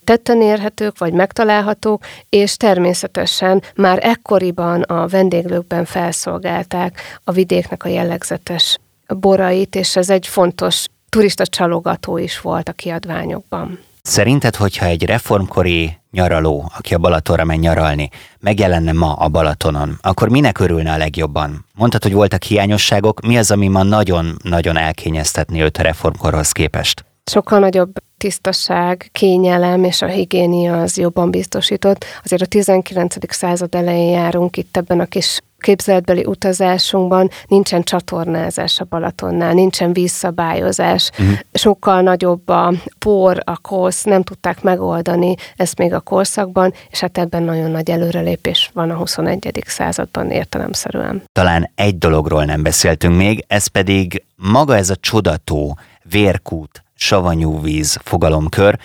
tetten 0.04 0.42
érhetők, 0.42 0.98
vagy 0.98 1.14
megtalálhatók, 1.14 2.04
és 2.30 2.58
természetesen 2.58 3.62
már 3.76 4.00
ekkoriban 4.02 4.82
a 4.82 5.08
vendéglőkben 5.08 5.86
felszolgálták 5.86 7.20
a 7.24 7.32
vidéknek 7.32 7.84
a 7.84 7.90
jellegzetes 7.90 8.78
borait, 9.08 9.76
és 9.76 9.96
ez 9.96 10.10
egy 10.10 10.28
fontos 10.28 10.86
turista 11.10 11.46
csalogató 11.46 12.18
is 12.18 12.42
volt 12.42 12.70
a 12.70 12.72
kiadványokban. 12.72 13.80
Szerinted, 14.02 14.56
hogyha 14.56 14.86
egy 14.86 15.06
reformkori 15.06 15.98
nyaraló, 16.12 16.72
aki 16.78 16.94
a 16.94 16.98
Balatonra 16.98 17.44
megy 17.44 17.60
nyaralni, 17.60 18.10
megjelenne 18.40 18.92
ma 18.92 19.14
a 19.14 19.28
Balatonon, 19.28 19.98
akkor 20.02 20.30
minek 20.30 20.60
örülne 20.60 20.94
a 20.94 20.98
legjobban? 20.98 21.66
Mondtad, 21.76 22.04
hogy 22.04 22.14
voltak 22.14 22.44
hiányosságok, 22.44 23.22
mi 23.22 23.38
az, 23.38 23.52
ami 23.52 23.68
ma 23.68 23.84
nagyon-nagyon 23.84 24.78
elkényeztetni 24.78 25.62
őt 25.62 25.78
a 25.78 25.82
reformkorhoz 25.82 26.52
képest? 26.52 27.06
Sokkal 27.26 27.60
nagyobb 27.60 28.03
tisztaság, 28.24 29.10
kényelem 29.12 29.84
és 29.84 30.02
a 30.02 30.08
higiénia 30.08 30.82
az 30.82 30.98
jobban 30.98 31.32
biztosított. 31.32 32.06
Azért 32.24 32.42
a 32.42 32.46
19. 32.46 33.34
század 33.34 33.76
elején 33.76 34.12
járunk 34.12 34.58
itt 34.58 34.78
ebben 34.78 35.00
a 35.00 35.06
kis 35.06 35.40
képzeletbeli 35.58 36.26
utazásunkban 36.26 37.30
nincsen 37.48 37.84
csatornázás 37.84 38.80
a 38.80 38.86
Balatonnál, 38.90 39.54
nincsen 39.54 39.94
vízszabályozás, 39.94 41.10
uh-huh. 41.20 41.38
sokkal 41.54 42.02
nagyobb 42.02 42.48
a 42.48 42.74
por, 43.00 43.42
a 43.44 43.58
kosz, 43.58 44.04
nem 44.04 44.24
tudták 44.24 44.62
megoldani 44.62 45.36
ezt 45.56 45.78
még 45.78 45.94
a 45.94 46.00
korszakban, 46.00 46.74
és 46.90 47.00
hát 47.00 47.18
ebben 47.18 47.44
nagyon 47.44 47.72
nagy 47.72 47.90
előrelépés 47.90 48.70
van 48.74 48.90
a 48.90 48.96
21. 48.96 49.64
században 49.66 50.32
értelemszerűen. 50.32 51.24
Talán 51.32 51.72
egy 51.76 51.98
dologról 51.98 52.46
nem 52.46 52.64
beszéltünk 52.64 53.16
még, 53.16 53.46
ez 53.48 53.68
pedig 53.68 54.24
maga 54.36 54.76
ez 54.76 54.90
a 54.90 54.96
csodató, 54.96 55.78
vérkút, 56.10 56.83
savanyú 57.06 57.62
víz 57.62 58.00
fogalomkör, 58.04 58.80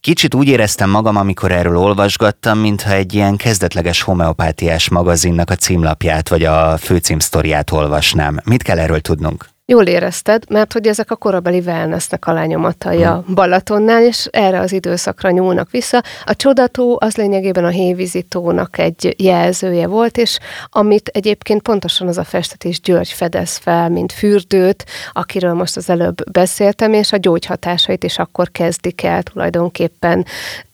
Kicsit 0.00 0.34
úgy 0.34 0.48
éreztem 0.48 0.90
magam, 0.90 1.16
amikor 1.16 1.52
erről 1.52 1.76
olvasgattam, 1.76 2.58
mintha 2.58 2.92
egy 2.92 3.14
ilyen 3.14 3.36
kezdetleges 3.36 4.02
homeopátiás 4.02 4.88
magazinnak 4.88 5.50
a 5.50 5.54
címlapját 5.54 6.28
vagy 6.28 6.44
a 6.44 6.76
főcímsztoriát 6.76 7.70
olvasnám. 7.70 8.40
Mit 8.44 8.62
kell 8.62 8.78
erről 8.78 9.00
tudnunk? 9.00 9.49
Jól 9.70 9.86
érezted, 9.86 10.44
mert 10.48 10.72
hogy 10.72 10.86
ezek 10.86 11.10
a 11.10 11.16
korabeli 11.16 11.58
wellnessnek 11.58 12.26
a 12.26 12.32
lányomatai 12.32 13.02
a. 13.02 13.24
Balatonnál, 13.34 14.02
és 14.02 14.28
erre 14.30 14.60
az 14.60 14.72
időszakra 14.72 15.30
nyúlnak 15.30 15.70
vissza. 15.70 16.02
A 16.24 16.36
csodató 16.36 16.98
az 17.00 17.16
lényegében 17.16 17.64
a 17.64 17.68
hévízitónak 17.68 18.78
egy 18.78 19.14
jelzője 19.18 19.86
volt, 19.86 20.16
és 20.16 20.38
amit 20.70 21.08
egyébként 21.08 21.62
pontosan 21.62 22.08
az 22.08 22.18
a 22.18 22.24
festetés 22.24 22.80
György 22.80 23.08
fedez 23.08 23.56
fel, 23.56 23.88
mint 23.88 24.12
fürdőt, 24.12 24.84
akiről 25.12 25.54
most 25.54 25.76
az 25.76 25.90
előbb 25.90 26.30
beszéltem, 26.30 26.92
és 26.92 27.12
a 27.12 27.16
gyógyhatásait 27.16 28.04
is 28.04 28.18
akkor 28.18 28.50
kezdik 28.50 29.02
el 29.02 29.22
tulajdonképpen 29.22 30.26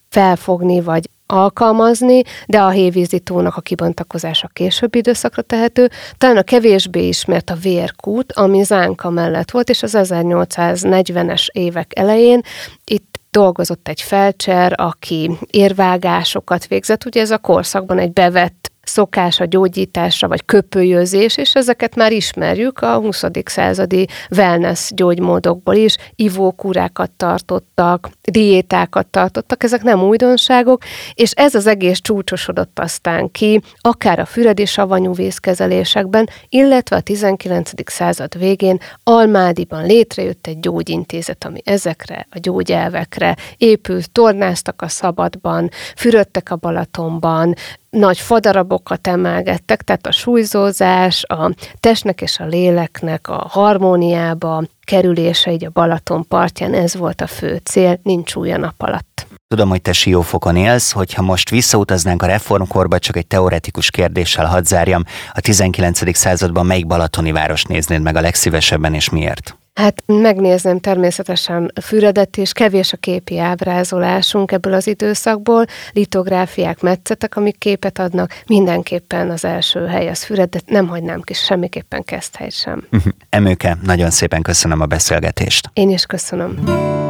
felfogni, 0.09 0.81
vagy 0.81 1.09
alkalmazni, 1.27 2.23
de 2.47 2.61
a 2.61 2.69
hévízítónak 2.69 3.57
a 3.57 3.61
kibontakozása 3.61 4.51
későbbi 4.53 4.99
időszakra 4.99 5.43
tehető. 5.43 5.91
Talán 6.19 6.37
a 6.37 6.43
kevésbé 6.43 7.07
ismert 7.07 7.51
a 7.51 7.55
vérkút, 7.55 8.33
ami 8.33 8.63
Zánka 8.63 9.11
mellett 9.11 9.51
volt, 9.51 9.69
és 9.69 9.83
az 9.83 9.95
1840-es 9.99 11.47
évek 11.53 11.99
elején 11.99 12.41
itt 12.85 13.21
dolgozott 13.31 13.89
egy 13.89 14.01
felcser, 14.01 14.73
aki 14.77 15.31
érvágásokat 15.51 16.67
végzett. 16.67 17.05
Ugye 17.05 17.21
ez 17.21 17.31
a 17.31 17.39
korszakban 17.39 17.99
egy 17.99 18.13
bevett 18.13 18.73
szokás 18.89 19.41
a 19.41 19.45
gyógyításra, 19.45 20.29
vagy 20.29 20.45
köpőjözés, 20.45 21.37
és 21.37 21.55
ezeket 21.55 21.95
már 21.95 22.13
ismerjük 22.13 22.81
a 22.81 22.97
20. 22.97 23.25
századi 23.45 24.07
wellness 24.31 24.91
gyógymódokból 24.95 25.75
is. 25.75 25.97
Ivókúrákat 26.15 27.11
tartottak, 27.11 28.11
diétákat 28.23 29.07
tartottak, 29.07 29.63
ezek 29.63 29.83
nem 29.83 30.03
újdonságok, 30.03 30.83
és 31.15 31.31
ez 31.31 31.55
az 31.55 31.67
egész 31.67 32.01
csúcsosodott 32.01 32.79
aztán 32.79 33.31
ki, 33.31 33.61
akár 33.81 34.19
a 34.19 34.25
füredi 34.25 34.65
savanyú 34.65 35.13
vízkezelésekben, 35.15 36.29
illetve 36.49 36.97
a 36.97 37.01
19. 37.01 37.71
század 37.85 38.39
végén 38.39 38.79
Almádiban 39.05 39.87
létrejött 39.87 40.47
egy 40.47 40.61
gyógyintézet, 40.61 41.45
ami 41.45 41.61
ezekre 41.65 42.27
a 42.31 42.39
gyógyelvekre 42.39 43.37
épült, 43.57 44.11
tornáztak 44.11 44.83
a 44.83 44.89
szabadban, 44.89 45.71
fürödtek 45.97 46.51
a 46.51 46.57
Balatonban, 46.57 47.55
nagy 47.99 48.19
fadarabokat 48.19 49.07
emelgettek, 49.07 49.83
tehát 49.83 50.07
a 50.07 50.13
súlyzózás, 50.13 51.25
a 51.25 51.51
testnek 51.81 52.21
és 52.21 52.39
a 52.39 52.47
léleknek 52.47 53.29
a 53.29 53.47
harmóniába 53.51 54.63
kerülése 54.85 55.53
így 55.53 55.65
a 55.65 55.71
Balaton 55.73 56.25
partján, 56.29 56.75
ez 56.75 56.97
volt 56.97 57.21
a 57.21 57.27
fő 57.27 57.61
cél, 57.65 57.99
nincs 58.03 58.35
új 58.35 58.53
a 58.53 58.57
nap 58.57 58.75
alatt. 58.77 59.27
Tudom, 59.49 59.69
hogy 59.69 59.83
te 59.83 59.93
Siófokon 59.93 60.57
élsz, 60.57 60.93
hogyha 60.93 61.23
most 61.23 61.51
visszautaznánk 61.51 62.23
a 62.23 62.27
reformkorba, 62.27 62.99
csak 62.99 63.17
egy 63.17 63.27
teoretikus 63.27 63.91
kérdéssel 63.91 64.47
hadd 64.47 64.63
zárjam, 64.63 65.03
a 65.33 65.41
19. 65.41 66.17
században 66.17 66.67
melyik 66.67 66.87
balatoni 66.87 67.33
város 67.33 67.65
néznéd 67.65 68.03
meg 68.03 68.17
a 68.17 68.21
legszívesebben 68.21 68.95
és 68.95 69.11
miért? 69.11 69.57
Hát 69.75 70.03
megnézném 70.07 70.81
természetesen 70.81 71.73
Füredet, 71.83 72.37
és 72.37 72.53
kevés 72.53 72.93
a 72.93 72.97
képi 72.97 73.39
ábrázolásunk 73.39 74.53
ebből 74.53 74.73
az 74.73 74.87
időszakból, 74.87 75.65
litográfiák, 75.93 76.81
metszetek, 76.81 77.37
amik 77.37 77.59
képet 77.59 77.99
adnak, 77.99 78.43
mindenképpen 78.47 79.31
az 79.31 79.45
első 79.45 79.87
hely 79.87 80.09
az 80.09 80.25
Füred, 80.25 80.49
de 80.49 80.61
nem 80.67 80.87
hagynám 80.87 81.21
ki 81.21 81.35
semmiképpen 81.35 82.05
hely 82.33 82.51
sem. 82.51 82.87
Emőke, 83.29 83.79
nagyon 83.83 84.11
szépen 84.11 84.43
köszönöm 84.43 84.81
a 84.81 84.87
beszélgetést. 84.87 85.71
Én 85.73 85.91
is 85.91 86.07
köszönöm. 86.07 87.05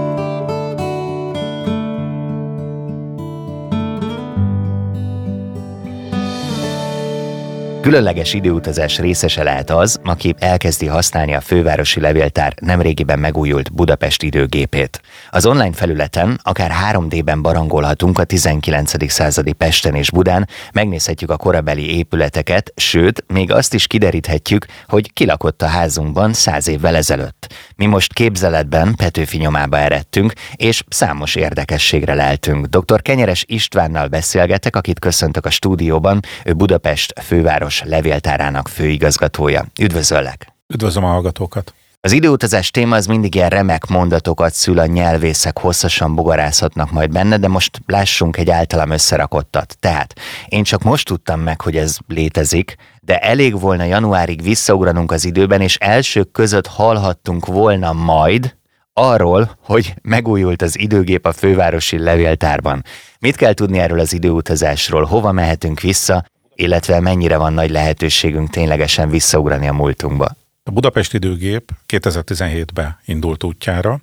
Különleges 7.86 8.34
időutazás 8.34 8.98
részese 8.98 9.42
lehet 9.42 9.70
az, 9.70 10.00
aki 10.04 10.34
elkezdi 10.38 10.86
használni 10.86 11.34
a 11.34 11.40
fővárosi 11.40 12.00
levéltár 12.00 12.54
nemrégiben 12.60 13.18
megújult 13.18 13.72
Budapest 13.72 14.22
időgépét. 14.22 15.00
Az 15.30 15.46
online 15.46 15.72
felületen 15.72 16.40
akár 16.42 16.72
3D-ben 16.92 17.42
barangolhatunk 17.42 18.18
a 18.18 18.24
19. 18.24 19.10
századi 19.10 19.52
Pesten 19.52 19.94
és 19.94 20.10
Budán, 20.10 20.48
megnézhetjük 20.72 21.30
a 21.30 21.36
korabeli 21.36 21.96
épületeket, 21.96 22.72
sőt, 22.76 23.24
még 23.32 23.52
azt 23.52 23.74
is 23.74 23.86
kideríthetjük, 23.86 24.66
hogy 24.88 25.12
kilakott 25.12 25.62
a 25.62 25.66
házunkban 25.66 26.32
száz 26.32 26.68
évvel 26.68 26.96
ezelőtt. 26.96 27.54
Mi 27.76 27.86
most 27.86 28.12
képzeletben 28.12 28.94
Petőfi 28.94 29.36
nyomába 29.36 29.78
eredtünk, 29.78 30.32
és 30.54 30.82
számos 30.88 31.34
érdekességre 31.34 32.14
leltünk. 32.14 32.66
Dr. 32.66 33.02
Kenyeres 33.02 33.44
Istvánnal 33.48 34.08
beszélgetek, 34.08 34.76
akit 34.76 34.98
köszöntök 34.98 35.46
a 35.46 35.50
stúdióban, 35.50 36.20
ő 36.44 36.52
Budapest 36.52 37.20
főváros 37.20 37.74
János 37.76 37.96
levéltárának 37.96 38.68
főigazgatója. 38.68 39.64
Üdvözöllek! 39.80 40.52
Üdvözlöm 40.74 41.04
a 41.04 41.08
hallgatókat! 41.08 41.74
Az 42.00 42.12
időutazás 42.12 42.70
téma 42.70 42.96
az 42.96 43.06
mindig 43.06 43.34
ilyen 43.34 43.48
remek 43.48 43.86
mondatokat 43.86 44.54
szül, 44.54 44.78
a 44.78 44.86
nyelvészek 44.86 45.58
hosszasan 45.58 46.14
bogarázhatnak 46.14 46.90
majd 46.90 47.10
benne, 47.10 47.36
de 47.36 47.48
most 47.48 47.80
lássunk 47.86 48.36
egy 48.36 48.50
általam 48.50 48.90
összerakottat. 48.90 49.76
Tehát 49.80 50.14
én 50.48 50.62
csak 50.62 50.82
most 50.82 51.06
tudtam 51.06 51.40
meg, 51.40 51.60
hogy 51.60 51.76
ez 51.76 51.96
létezik, 52.08 52.76
de 53.00 53.18
elég 53.18 53.60
volna 53.60 53.84
januárig 53.84 54.42
visszaugranunk 54.42 55.12
az 55.12 55.24
időben, 55.24 55.60
és 55.60 55.76
elsők 55.76 56.30
között 56.30 56.66
hallhattunk 56.66 57.46
volna 57.46 57.92
majd 57.92 58.56
arról, 58.92 59.50
hogy 59.64 59.94
megújult 60.02 60.62
az 60.62 60.78
időgép 60.78 61.26
a 61.26 61.32
fővárosi 61.32 61.98
levéltárban. 61.98 62.84
Mit 63.18 63.36
kell 63.36 63.52
tudni 63.52 63.78
erről 63.78 64.00
az 64.00 64.12
időutazásról, 64.12 65.04
hova 65.04 65.32
mehetünk 65.32 65.80
vissza, 65.80 66.24
illetve 66.56 67.00
mennyire 67.00 67.36
van 67.36 67.52
nagy 67.52 67.70
lehetőségünk 67.70 68.50
ténylegesen 68.50 69.10
visszaugrani 69.10 69.68
a 69.68 69.72
múltunkba? 69.72 70.36
A 70.62 70.70
Budapest 70.70 71.14
időgép 71.14 71.70
2017-ben 71.88 72.98
indult 73.04 73.44
útjára, 73.44 74.00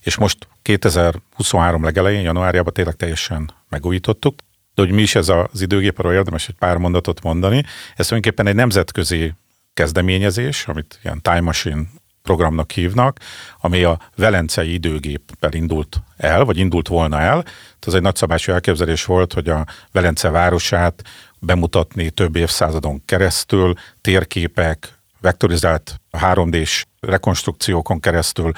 és 0.00 0.16
most 0.16 0.48
2023 0.62 1.84
legelején, 1.84 2.22
januárjában 2.22 2.72
tényleg 2.72 2.94
teljesen 2.94 3.50
megújítottuk. 3.68 4.34
De 4.74 4.82
hogy 4.82 4.90
mi 4.90 5.02
is 5.02 5.14
ez 5.14 5.28
az 5.28 5.60
időgép, 5.60 5.98
arról 5.98 6.12
érdemes 6.12 6.48
egy 6.48 6.54
pár 6.58 6.76
mondatot 6.76 7.22
mondani. 7.22 7.64
Ez 7.96 8.06
tulajdonképpen 8.06 8.46
egy 8.46 8.54
nemzetközi 8.54 9.32
kezdeményezés, 9.74 10.66
amit 10.66 11.00
ilyen 11.02 11.20
Time 11.22 11.40
Machine 11.40 11.82
programnak 12.22 12.70
hívnak, 12.70 13.18
ami 13.60 13.82
a 13.82 13.98
Velencei 14.16 14.72
időgéppel 14.72 15.52
indult 15.52 16.02
el, 16.16 16.44
vagy 16.44 16.56
indult 16.58 16.88
volna 16.88 17.20
el. 17.20 17.44
Ez 17.86 17.94
egy 17.94 18.02
nagyszabású 18.02 18.52
elképzelés 18.52 19.04
volt, 19.04 19.32
hogy 19.32 19.48
a 19.48 19.66
Velence 19.92 20.30
városát 20.30 21.02
bemutatni 21.44 22.10
több 22.10 22.36
évszázadon 22.36 23.02
keresztül, 23.04 23.74
térképek, 24.00 24.98
vektorizált 25.20 26.00
3D-s 26.12 26.84
rekonstrukciókon 27.00 28.00
keresztül. 28.00 28.52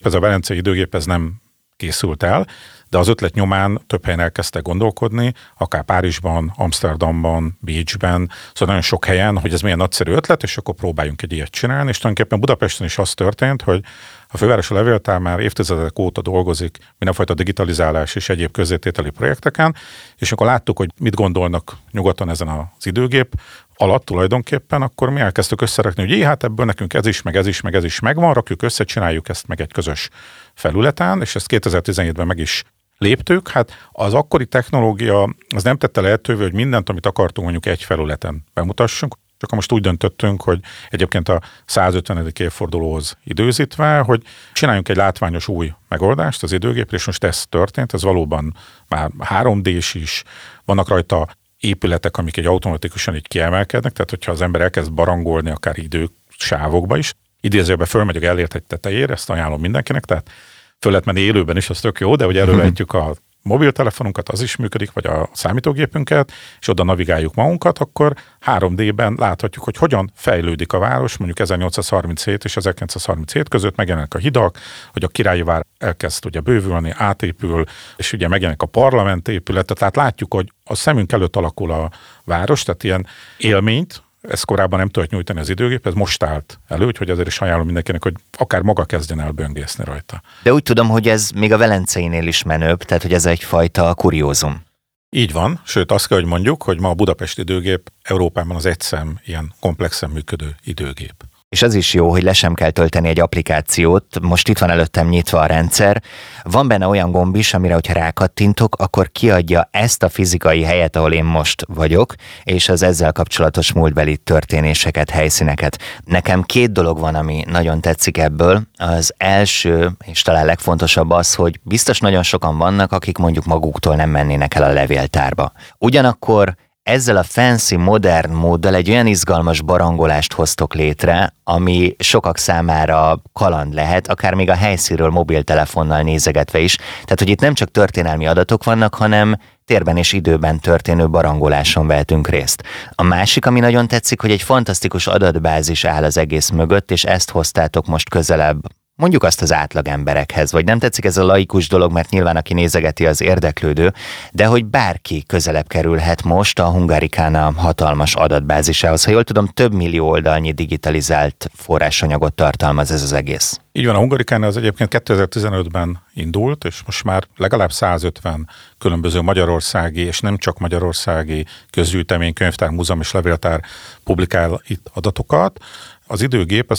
Ez 0.00 0.14
a 0.14 0.20
Velencei 0.20 0.56
időgép 0.56 0.94
ez 0.94 1.04
nem 1.04 1.40
készült 1.76 2.22
el, 2.22 2.46
de 2.88 2.98
az 2.98 3.08
ötlet 3.08 3.34
nyomán 3.34 3.80
több 3.86 4.04
helyen 4.04 4.20
elkezdtek 4.20 4.62
gondolkodni, 4.62 5.32
akár 5.58 5.82
Párizsban, 5.82 6.52
Amsterdamban, 6.56 7.58
Bécsben, 7.60 8.30
szóval 8.52 8.66
nagyon 8.66 8.80
sok 8.80 9.04
helyen, 9.04 9.38
hogy 9.38 9.52
ez 9.52 9.60
milyen 9.60 9.76
nagyszerű 9.76 10.12
ötlet, 10.12 10.42
és 10.42 10.56
akkor 10.56 10.74
próbáljunk 10.74 11.22
egy 11.22 11.32
ilyet 11.32 11.50
csinálni, 11.50 11.88
és 11.88 11.98
tulajdonképpen 11.98 12.40
Budapesten 12.40 12.86
is 12.86 12.98
az 12.98 13.14
történt, 13.14 13.62
hogy 13.62 13.84
a 14.32 14.36
fővárosi 14.36 14.74
levéltár 14.74 15.18
már 15.18 15.40
évtizedek 15.40 15.98
óta 15.98 16.22
dolgozik 16.22 16.78
mindenfajta 16.98 17.34
digitalizálás 17.34 18.14
és 18.14 18.28
egyéb 18.28 18.50
közétételi 18.50 19.10
projekteken, 19.10 19.74
és 20.16 20.32
akkor 20.32 20.46
láttuk, 20.46 20.78
hogy 20.78 20.90
mit 21.00 21.14
gondolnak 21.14 21.76
nyugaton 21.90 22.30
ezen 22.30 22.48
az 22.48 22.86
időgép 22.86 23.34
alatt 23.76 24.04
tulajdonképpen, 24.04 24.82
akkor 24.82 25.10
mi 25.10 25.20
elkezdtük 25.20 25.60
összerakni, 25.60 26.02
hogy 26.02 26.10
jé, 26.10 26.22
hát 26.22 26.44
ebből 26.44 26.66
nekünk 26.66 26.94
ez 26.94 27.06
is, 27.06 27.22
meg 27.22 27.36
ez 27.36 27.46
is, 27.46 27.60
meg 27.60 27.74
ez 27.74 27.84
is 27.84 28.00
megvan, 28.00 28.34
rakjuk 28.34 28.62
össze, 28.62 28.84
csináljuk 28.84 29.28
ezt 29.28 29.46
meg 29.46 29.60
egy 29.60 29.72
közös 29.72 30.08
felületen, 30.54 31.20
és 31.20 31.34
ezt 31.34 31.46
2017-ben 31.50 32.26
meg 32.26 32.38
is 32.38 32.64
léptük. 32.98 33.48
Hát 33.48 33.88
az 33.92 34.14
akkori 34.14 34.46
technológia 34.46 35.34
az 35.54 35.62
nem 35.62 35.76
tette 35.76 36.00
lehetővé, 36.00 36.42
hogy 36.42 36.54
mindent, 36.54 36.88
amit 36.88 37.06
akartunk 37.06 37.50
mondjuk 37.50 37.74
egy 37.74 37.84
felületen 37.84 38.44
bemutassunk, 38.54 39.14
csak 39.42 39.50
most 39.50 39.72
úgy 39.72 39.82
döntöttünk, 39.82 40.42
hogy 40.42 40.60
egyébként 40.90 41.28
a 41.28 41.40
150. 41.64 42.32
évfordulóhoz 42.38 43.16
időzítve, 43.24 43.98
hogy 43.98 44.22
csináljunk 44.52 44.88
egy 44.88 44.96
látványos 44.96 45.48
új 45.48 45.72
megoldást 45.88 46.42
az 46.42 46.52
időgépre, 46.52 46.96
és 46.96 47.06
most 47.06 47.24
ez 47.24 47.46
történt, 47.46 47.92
ez 47.92 48.02
valóban 48.02 48.56
már 48.88 49.10
3D-s 49.18 49.94
is, 49.94 50.22
vannak 50.64 50.88
rajta 50.88 51.28
épületek, 51.58 52.16
amik 52.16 52.36
egy 52.36 52.46
automatikusan 52.46 53.14
így 53.14 53.28
kiemelkednek, 53.28 53.92
tehát 53.92 54.10
hogyha 54.10 54.32
az 54.32 54.42
ember 54.42 54.60
elkezd 54.60 54.92
barangolni 54.92 55.50
akár 55.50 55.78
idősávokba 55.78 56.96
is, 56.96 57.14
idézőben 57.40 57.86
fölmegyek 57.86 58.22
elért 58.22 58.54
egy 58.54 58.62
tetejére, 58.62 59.12
ezt 59.12 59.30
ajánlom 59.30 59.60
mindenkinek, 59.60 60.04
tehát 60.04 60.30
föl 60.78 60.90
lehet 60.90 61.06
menni 61.06 61.20
élőben 61.20 61.56
is, 61.56 61.70
az 61.70 61.80
tök 61.80 62.00
jó, 62.00 62.16
de 62.16 62.24
hogy 62.24 62.36
elővehetjük 62.36 62.92
a 62.92 63.14
mobiltelefonunkat, 63.42 64.28
az 64.28 64.42
is 64.42 64.56
működik, 64.56 64.92
vagy 64.92 65.06
a 65.06 65.28
számítógépünket, 65.32 66.32
és 66.60 66.68
oda 66.68 66.84
navigáljuk 66.84 67.34
magunkat, 67.34 67.78
akkor 67.78 68.14
3D-ben 68.46 69.14
láthatjuk, 69.18 69.64
hogy 69.64 69.76
hogyan 69.76 70.10
fejlődik 70.14 70.72
a 70.72 70.78
város, 70.78 71.16
mondjuk 71.16 71.38
1837 71.38 72.44
és 72.44 72.56
1937 72.56 73.48
között 73.48 73.76
megjelenek 73.76 74.14
a 74.14 74.18
hidak, 74.18 74.58
hogy 74.92 75.04
a 75.04 75.08
királyi 75.08 75.42
vár 75.42 75.66
elkezd 75.78 76.26
ugye 76.26 76.40
bővülni, 76.40 76.92
átépül, 76.96 77.64
és 77.96 78.12
ugye 78.12 78.28
megjelenik 78.28 78.62
a 78.62 78.66
parlament 78.66 79.28
épülete, 79.28 79.74
tehát 79.74 79.96
látjuk, 79.96 80.34
hogy 80.34 80.52
a 80.64 80.74
szemünk 80.74 81.12
előtt 81.12 81.36
alakul 81.36 81.70
a 81.70 81.90
város, 82.24 82.62
tehát 82.62 82.84
ilyen 82.84 83.06
élményt, 83.36 84.02
ez 84.28 84.42
korábban 84.42 84.78
nem 84.78 84.88
tudott 84.88 85.10
nyújtani 85.10 85.40
az 85.40 85.48
időgép, 85.48 85.86
ez 85.86 85.94
most 85.94 86.22
állt 86.22 86.60
elő, 86.68 86.86
úgyhogy 86.86 87.10
azért 87.10 87.28
is 87.28 87.40
ajánlom 87.40 87.64
mindenkinek, 87.64 88.02
hogy 88.02 88.14
akár 88.38 88.62
maga 88.62 88.84
kezdjen 88.84 89.20
el 89.20 89.30
böngészni 89.30 89.84
rajta. 89.84 90.22
De 90.42 90.52
úgy 90.52 90.62
tudom, 90.62 90.88
hogy 90.88 91.08
ez 91.08 91.30
még 91.30 91.52
a 91.52 91.58
Velenceinél 91.58 92.26
is 92.26 92.42
menőbb, 92.42 92.82
tehát 92.82 93.02
hogy 93.02 93.12
ez 93.12 93.26
egyfajta 93.26 93.94
kuriózum. 93.94 94.62
Így 95.10 95.32
van, 95.32 95.60
sőt 95.64 95.92
azt 95.92 96.08
kell, 96.08 96.18
hogy 96.18 96.26
mondjuk, 96.26 96.62
hogy 96.62 96.80
ma 96.80 96.88
a 96.88 96.94
Budapest 96.94 97.38
időgép 97.38 97.92
Európában 98.02 98.56
az 98.56 98.66
egyszem 98.66 99.18
ilyen 99.24 99.54
komplexen 99.60 100.10
működő 100.10 100.54
időgép. 100.64 101.14
És 101.52 101.62
az 101.62 101.74
is 101.74 101.94
jó, 101.94 102.10
hogy 102.10 102.22
le 102.22 102.32
sem 102.32 102.54
kell 102.54 102.70
tölteni 102.70 103.08
egy 103.08 103.20
applikációt, 103.20 104.20
most 104.20 104.48
itt 104.48 104.58
van 104.58 104.70
előttem 104.70 105.08
nyitva 105.08 105.40
a 105.40 105.46
rendszer, 105.46 106.02
van 106.42 106.68
benne 106.68 106.86
olyan 106.86 107.10
gomb 107.10 107.36
is, 107.36 107.54
amire, 107.54 107.74
hogyha 107.74 107.92
rákattintok, 107.92 108.74
akkor 108.78 109.10
kiadja 109.10 109.68
ezt 109.70 110.02
a 110.02 110.08
fizikai 110.08 110.62
helyet, 110.62 110.96
ahol 110.96 111.12
én 111.12 111.24
most 111.24 111.64
vagyok, 111.68 112.14
és 112.42 112.68
az 112.68 112.82
ezzel 112.82 113.12
kapcsolatos 113.12 113.72
múltbeli 113.72 114.16
történéseket, 114.16 115.10
helyszíneket. 115.10 115.78
Nekem 116.04 116.42
két 116.42 116.72
dolog 116.72 116.98
van, 116.98 117.14
ami 117.14 117.44
nagyon 117.48 117.80
tetszik 117.80 118.18
ebből. 118.18 118.62
Az 118.76 119.14
első, 119.16 119.90
és 120.04 120.22
talán 120.22 120.44
legfontosabb 120.44 121.10
az, 121.10 121.34
hogy 121.34 121.60
biztos 121.62 122.00
nagyon 122.00 122.22
sokan 122.22 122.58
vannak, 122.58 122.92
akik 122.92 123.18
mondjuk 123.18 123.44
maguktól 123.44 123.96
nem 123.96 124.10
mennének 124.10 124.54
el 124.54 124.62
a 124.62 124.72
levéltárba. 124.72 125.52
Ugyanakkor 125.78 126.54
ezzel 126.82 127.16
a 127.16 127.22
fancy, 127.22 127.76
modern 127.76 128.32
móddal 128.32 128.74
egy 128.74 128.90
olyan 128.90 129.06
izgalmas 129.06 129.60
barangolást 129.60 130.32
hoztok 130.32 130.74
létre, 130.74 131.34
ami 131.44 131.96
sokak 131.98 132.38
számára 132.38 133.22
kaland 133.32 133.74
lehet, 133.74 134.08
akár 134.08 134.34
még 134.34 134.50
a 134.50 134.54
helyszínről 134.54 135.10
mobiltelefonnal 135.10 136.02
nézegetve 136.02 136.58
is. 136.58 136.76
Tehát, 136.76 137.18
hogy 137.18 137.28
itt 137.28 137.40
nem 137.40 137.54
csak 137.54 137.70
történelmi 137.70 138.26
adatok 138.26 138.64
vannak, 138.64 138.94
hanem 138.94 139.36
térben 139.64 139.96
és 139.96 140.12
időben 140.12 140.60
történő 140.60 141.08
barangoláson 141.08 141.86
vehetünk 141.86 142.28
részt. 142.28 142.62
A 142.90 143.02
másik, 143.02 143.46
ami 143.46 143.60
nagyon 143.60 143.88
tetszik, 143.88 144.20
hogy 144.20 144.30
egy 144.30 144.42
fantasztikus 144.42 145.06
adatbázis 145.06 145.84
áll 145.84 146.04
az 146.04 146.16
egész 146.16 146.50
mögött, 146.50 146.90
és 146.90 147.04
ezt 147.04 147.30
hoztátok 147.30 147.86
most 147.86 148.08
közelebb 148.08 148.60
mondjuk 148.94 149.22
azt 149.22 149.42
az 149.42 149.52
átlag 149.52 149.88
emberekhez, 149.88 150.52
vagy 150.52 150.64
nem 150.64 150.78
tetszik 150.78 151.04
ez 151.04 151.16
a 151.16 151.24
laikus 151.24 151.68
dolog, 151.68 151.92
mert 151.92 152.10
nyilván 152.10 152.36
aki 152.36 152.54
nézegeti 152.54 153.06
az 153.06 153.20
érdeklődő, 153.20 153.92
de 154.32 154.46
hogy 154.46 154.64
bárki 154.64 155.24
közelebb 155.26 155.66
kerülhet 155.66 156.22
most 156.22 156.58
a 156.58 156.70
Hungarikána 156.70 157.52
hatalmas 157.56 158.14
adatbázisához. 158.14 159.04
Ha 159.04 159.10
jól 159.10 159.24
tudom, 159.24 159.46
több 159.46 159.72
millió 159.72 160.08
oldalnyi 160.08 160.52
digitalizált 160.52 161.50
forrásanyagot 161.54 162.34
tartalmaz 162.34 162.90
ez 162.90 163.02
az 163.02 163.12
egész. 163.12 163.60
Így 163.72 163.86
van, 163.86 163.94
a 163.94 163.98
Hungarikána 163.98 164.46
az 164.46 164.56
egyébként 164.56 165.02
2015-ben 165.04 166.02
indult, 166.14 166.64
és 166.64 166.82
most 166.86 167.04
már 167.04 167.24
legalább 167.36 167.72
150 167.72 168.48
különböző 168.78 169.20
magyarországi, 169.20 170.00
és 170.00 170.20
nem 170.20 170.36
csak 170.36 170.58
magyarországi 170.58 171.46
közgyűjtemény, 171.70 172.32
könyvtár, 172.32 172.70
múzeum 172.70 173.00
és 173.00 173.12
levéltár 173.12 173.60
publikál 174.04 174.60
itt 174.66 174.90
adatokat 174.94 175.58
az 176.06 176.22
időgép 176.22 176.70
az 176.70 176.78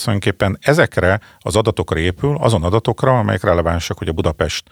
ezekre 0.62 1.20
az 1.40 1.56
adatokra 1.56 2.00
épül, 2.00 2.38
azon 2.40 2.64
adatokra, 2.64 3.20
amelyek 3.20 3.44
relevánsak, 3.44 3.98
hogy 3.98 4.08
a 4.08 4.14
Budapest 4.14 4.70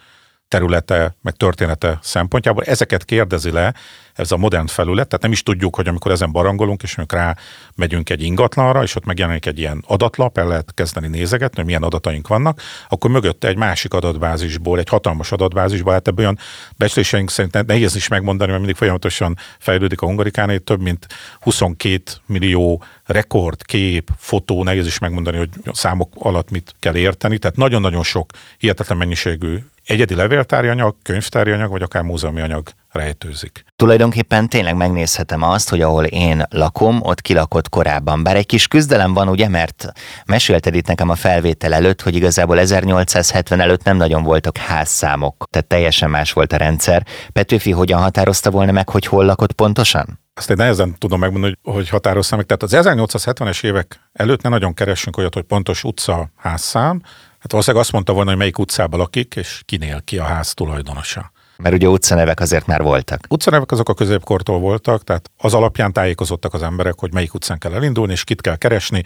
területe, 0.52 1.16
meg 1.22 1.34
története 1.34 1.98
szempontjából. 2.02 2.64
Ezeket 2.64 3.04
kérdezi 3.04 3.50
le 3.50 3.74
ez 4.14 4.32
a 4.32 4.36
modern 4.36 4.66
felület, 4.66 5.08
tehát 5.08 5.22
nem 5.22 5.32
is 5.32 5.42
tudjuk, 5.42 5.76
hogy 5.76 5.88
amikor 5.88 6.10
ezen 6.10 6.32
barangolunk, 6.32 6.82
és 6.82 6.96
amikor 6.96 7.18
rá 7.18 7.36
megyünk 7.74 8.10
egy 8.10 8.22
ingatlanra, 8.22 8.82
és 8.82 8.94
ott 8.94 9.04
megjelenik 9.04 9.46
egy 9.46 9.58
ilyen 9.58 9.84
adatlap, 9.86 10.38
el 10.38 10.46
lehet 10.46 10.74
kezdeni 10.74 11.08
nézegetni, 11.08 11.56
hogy 11.56 11.64
milyen 11.64 11.82
adataink 11.82 12.28
vannak, 12.28 12.60
akkor 12.88 13.10
mögötte 13.10 13.48
egy 13.48 13.56
másik 13.56 13.94
adatbázisból, 13.94 14.78
egy 14.78 14.88
hatalmas 14.88 15.32
adatbázisból, 15.32 15.92
hát 15.92 16.08
ebből 16.08 16.24
olyan 16.24 16.38
becsléseink 16.76 17.30
szerint 17.30 17.66
nehéz 17.66 17.96
is 17.96 18.08
megmondani, 18.08 18.48
mert 18.48 18.62
mindig 18.62 18.78
folyamatosan 18.78 19.36
fejlődik 19.58 20.00
a 20.00 20.06
hungarikán, 20.06 20.64
több 20.64 20.80
mint 20.80 21.06
22 21.40 22.02
millió 22.26 22.84
rekord, 23.04 23.62
kép, 23.62 24.10
fotó, 24.18 24.62
nehéz 24.62 24.86
is 24.86 24.98
megmondani, 24.98 25.36
hogy 25.36 25.48
a 25.64 25.74
számok 25.74 26.12
alatt 26.18 26.50
mit 26.50 26.74
kell 26.78 26.96
érteni, 26.96 27.38
tehát 27.38 27.56
nagyon-nagyon 27.56 28.02
sok 28.02 28.30
hihetetlen 28.58 28.98
mennyiségű 28.98 29.58
egyedi 29.84 30.14
levéltári 30.14 30.68
anyag, 30.68 30.96
könyvtári 31.02 31.50
anyag, 31.50 31.70
vagy 31.70 31.82
akár 31.82 32.02
múzeumi 32.02 32.40
anyag 32.40 32.68
rejtőzik. 32.92 33.64
Tulajdonképpen 33.76 34.48
tényleg 34.48 34.76
megnézhetem 34.76 35.42
azt, 35.42 35.68
hogy 35.68 35.80
ahol 35.80 36.04
én 36.04 36.42
lakom, 36.50 37.00
ott 37.02 37.20
kilakott 37.20 37.68
korábban. 37.68 38.22
Bár 38.22 38.36
egy 38.36 38.46
kis 38.46 38.68
küzdelem 38.68 39.14
van, 39.14 39.28
ugye, 39.28 39.48
mert 39.48 39.92
mesélted 40.26 40.74
itt 40.74 40.86
nekem 40.86 41.08
a 41.08 41.14
felvétel 41.14 41.74
előtt, 41.74 42.02
hogy 42.02 42.14
igazából 42.14 42.58
1870 42.58 43.60
előtt 43.60 43.84
nem 43.84 43.96
nagyon 43.96 44.22
voltak 44.22 44.56
házszámok, 44.56 45.46
tehát 45.50 45.68
teljesen 45.68 46.10
más 46.10 46.32
volt 46.32 46.52
a 46.52 46.56
rendszer. 46.56 47.06
Petőfi 47.32 47.70
hogyan 47.70 48.00
határozta 48.00 48.50
volna 48.50 48.72
meg, 48.72 48.88
hogy 48.88 49.06
hol 49.06 49.24
lakott 49.24 49.52
pontosan? 49.52 50.20
Azt 50.34 50.50
én 50.50 50.56
nehezen 50.56 50.98
tudom 50.98 51.20
megmondani, 51.20 51.58
hogy, 51.62 51.74
hogy 51.74 51.88
határozta 51.88 52.36
meg. 52.36 52.46
Tehát 52.46 52.62
az 52.62 52.86
1870-es 52.86 53.64
évek 53.64 54.00
előtt 54.12 54.42
ne 54.42 54.48
nagyon 54.48 54.74
keresünk 54.74 55.16
olyat, 55.16 55.34
hogy 55.34 55.42
pontos 55.42 55.84
utca, 55.84 56.30
házszám. 56.36 57.02
Hát 57.42 57.50
valószínűleg 57.50 57.84
azt 57.84 57.92
mondta 57.92 58.12
volna, 58.12 58.30
hogy 58.30 58.38
melyik 58.38 58.58
utcában 58.58 58.98
lakik, 58.98 59.34
és 59.36 59.62
kinél 59.64 60.02
ki 60.04 60.18
a 60.18 60.24
ház 60.24 60.54
tulajdonosa. 60.54 61.32
Mert 61.56 61.74
ugye 61.74 61.88
utcanevek 61.88 62.40
azért 62.40 62.66
már 62.66 62.82
voltak. 62.82 63.20
Utcanevek 63.28 63.72
azok 63.72 63.88
a 63.88 63.94
középkortól 63.94 64.58
voltak, 64.58 65.04
tehát 65.04 65.30
az 65.36 65.54
alapján 65.54 65.92
tájékozottak 65.92 66.54
az 66.54 66.62
emberek, 66.62 66.98
hogy 66.98 67.12
melyik 67.12 67.34
utcán 67.34 67.58
kell 67.58 67.72
elindulni, 67.72 68.12
és 68.12 68.24
kit 68.24 68.40
kell 68.40 68.56
keresni. 68.56 69.02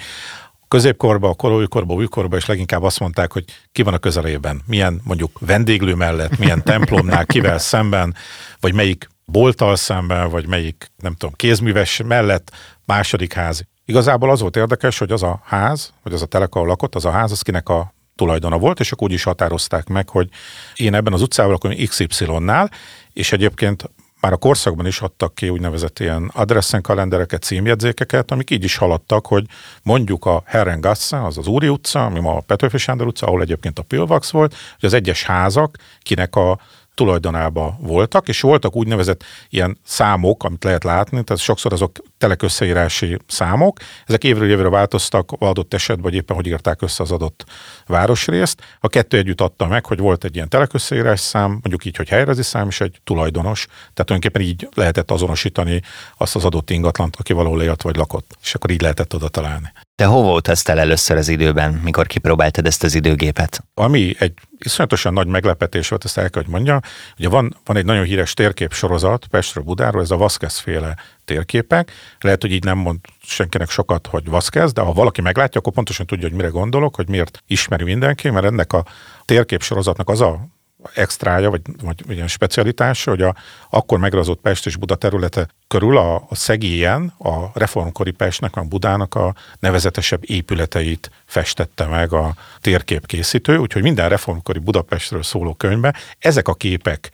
Középkorban, 0.68 1.30
a 1.30 1.34
korújkorban, 1.34 1.96
újkorban 1.96 2.38
és 2.38 2.46
leginkább 2.46 2.82
azt 2.82 3.00
mondták, 3.00 3.32
hogy 3.32 3.44
ki 3.72 3.82
van 3.82 3.94
a 3.94 3.98
közelében, 3.98 4.62
milyen 4.66 5.00
mondjuk 5.04 5.38
vendéglő 5.38 5.94
mellett, 5.94 6.38
milyen 6.38 6.62
templomnál, 6.62 7.26
kivel 7.34 7.58
szemben, 7.58 8.14
vagy 8.60 8.74
melyik 8.74 9.08
bolttal 9.24 9.76
szemben, 9.76 10.30
vagy 10.30 10.46
melyik, 10.46 10.90
nem 10.96 11.14
tudom, 11.14 11.34
kézműves 11.36 12.02
mellett 12.04 12.52
második 12.84 13.32
ház. 13.32 13.62
Igazából 13.84 14.30
az 14.30 14.40
volt 14.40 14.56
érdekes, 14.56 14.98
hogy 14.98 15.12
az 15.12 15.22
a 15.22 15.40
ház, 15.44 15.92
vagy 16.02 16.12
az 16.12 16.22
a 16.22 16.26
telek, 16.26 16.54
ahol 16.54 16.68
lakott, 16.68 16.94
az 16.94 17.04
a 17.04 17.10
ház, 17.10 17.32
az 17.32 17.40
kinek 17.40 17.68
a 17.68 17.94
tulajdona 18.16 18.58
volt, 18.58 18.80
és 18.80 18.92
akkor 18.92 19.08
úgy 19.08 19.14
is 19.14 19.22
határozták 19.22 19.88
meg, 19.88 20.08
hogy 20.08 20.28
én 20.74 20.94
ebben 20.94 21.12
az 21.12 21.22
utcában 21.22 21.52
lakom 21.52 21.86
XY-nál, 21.86 22.70
és 23.12 23.32
egyébként 23.32 23.90
már 24.20 24.32
a 24.32 24.36
korszakban 24.36 24.86
is 24.86 25.00
adtak 25.00 25.34
ki 25.34 25.48
úgynevezett 25.48 25.98
ilyen 25.98 26.30
adressen 26.34 26.82
kalendereket, 26.82 27.42
címjegyzékeket, 27.42 28.30
amik 28.30 28.50
így 28.50 28.64
is 28.64 28.76
haladtak, 28.76 29.26
hogy 29.26 29.46
mondjuk 29.82 30.24
a 30.24 30.42
Herrengasse, 30.46 31.24
az 31.24 31.38
az 31.38 31.46
Úri 31.46 31.68
utca, 31.68 32.04
ami 32.04 32.20
ma 32.20 32.36
a 32.36 32.40
Petőfi 32.40 32.78
Sándor 32.78 33.06
utca, 33.06 33.26
ahol 33.26 33.40
egyébként 33.40 33.78
a 33.78 33.82
Pilvax 33.82 34.30
volt, 34.30 34.54
hogy 34.80 34.88
az 34.88 34.94
egyes 34.94 35.24
házak 35.24 35.76
kinek 36.02 36.36
a 36.36 36.58
tulajdonába 36.96 37.76
voltak, 37.80 38.28
és 38.28 38.40
voltak 38.40 38.76
úgynevezett 38.76 39.24
ilyen 39.48 39.78
számok, 39.84 40.44
amit 40.44 40.64
lehet 40.64 40.84
látni, 40.84 41.24
tehát 41.24 41.42
sokszor 41.42 41.72
azok 41.72 41.98
telekösszeírási 42.18 43.18
számok, 43.26 43.78
ezek 44.06 44.24
évről 44.24 44.50
évre 44.50 44.68
változtak 44.68 45.32
adott 45.38 45.74
esetben, 45.74 46.04
vagy 46.04 46.14
éppen 46.14 46.36
hogy 46.36 46.46
írták 46.46 46.82
össze 46.82 47.02
az 47.02 47.10
adott 47.10 47.44
városrészt. 47.86 48.62
A 48.80 48.88
kettő 48.88 49.16
együtt 49.16 49.40
adta 49.40 49.66
meg, 49.66 49.86
hogy 49.86 49.98
volt 49.98 50.24
egy 50.24 50.34
ilyen 50.34 50.48
telekösszeírás 50.48 51.20
szám, 51.20 51.50
mondjuk 51.50 51.84
így, 51.84 51.96
hogy 51.96 52.08
helyrezi 52.08 52.42
szám, 52.42 52.68
és 52.68 52.80
egy 52.80 53.00
tulajdonos. 53.04 53.66
Tehát 53.66 53.94
tulajdonképpen 53.94 54.42
így 54.42 54.68
lehetett 54.74 55.10
azonosítani 55.10 55.82
azt 56.16 56.36
az 56.36 56.44
adott 56.44 56.70
ingatlant, 56.70 57.16
aki 57.16 57.32
valahol 57.32 57.62
élt 57.62 57.82
vagy 57.82 57.96
lakott, 57.96 58.36
és 58.42 58.54
akkor 58.54 58.70
így 58.70 58.80
lehetett 58.80 59.14
oda 59.14 59.28
találni. 59.28 59.72
Te 59.96 60.04
hova 60.04 60.32
utaztál 60.32 60.78
először 60.78 61.16
az 61.16 61.28
időben, 61.28 61.72
mikor 61.72 62.06
kipróbáltad 62.06 62.66
ezt 62.66 62.82
az 62.82 62.94
időgépet? 62.94 63.64
Ami 63.74 64.14
egy 64.18 64.32
iszonyatosan 64.58 65.12
nagy 65.12 65.26
meglepetés 65.26 65.88
volt, 65.88 66.04
ezt 66.04 66.18
el 66.18 66.30
kell, 66.30 66.42
hogy 66.42 66.52
mondjam. 66.52 66.80
Ugye 67.18 67.28
van, 67.28 67.56
van 67.64 67.76
egy 67.76 67.84
nagyon 67.84 68.04
híres 68.04 68.34
térkép 68.34 68.72
sorozat 68.72 69.26
Pestről 69.26 69.64
Budáról, 69.64 70.02
ez 70.02 70.10
a 70.10 70.16
Vazquez 70.16 70.58
féle 70.58 70.96
térképek. 71.24 71.92
Lehet, 72.20 72.42
hogy 72.42 72.52
így 72.52 72.64
nem 72.64 72.78
mond 72.78 72.98
senkinek 73.22 73.70
sokat, 73.70 74.06
hogy 74.06 74.28
Vazquez, 74.28 74.72
de 74.72 74.80
ha 74.80 74.92
valaki 74.92 75.20
meglátja, 75.20 75.60
akkor 75.60 75.72
pontosan 75.72 76.06
tudja, 76.06 76.28
hogy 76.28 76.36
mire 76.36 76.48
gondolok, 76.48 76.94
hogy 76.94 77.08
miért 77.08 77.42
ismeri 77.46 77.84
mindenki, 77.84 78.30
mert 78.30 78.46
ennek 78.46 78.72
a 78.72 78.84
térkép 79.24 79.62
sorozatnak 79.62 80.08
az 80.08 80.20
a 80.20 80.48
extrája, 80.94 81.50
vagy, 81.50 81.60
vagy 81.82 82.04
ilyen 82.08 82.28
specialitása, 82.28 83.10
hogy 83.10 83.22
a 83.22 83.34
akkor 83.70 83.98
megrazott 83.98 84.40
Pest 84.40 84.66
és 84.66 84.76
Buda 84.76 84.94
területe 84.94 85.48
körül 85.68 85.96
a, 85.96 86.14
a 86.28 86.34
szegélyen 86.34 87.14
a 87.18 87.58
reformkori 87.58 88.10
Pestnek, 88.10 88.56
a 88.56 88.62
Budának 88.62 89.14
a 89.14 89.34
nevezetesebb 89.58 90.22
épületeit 90.30 91.10
festette 91.24 91.86
meg 91.86 92.12
a 92.12 92.34
térképkészítő, 92.60 93.56
úgyhogy 93.56 93.82
minden 93.82 94.08
reformkori 94.08 94.58
Budapestről 94.58 95.22
szóló 95.22 95.54
könyvben 95.54 95.94
ezek 96.18 96.48
a 96.48 96.54
képek 96.54 97.10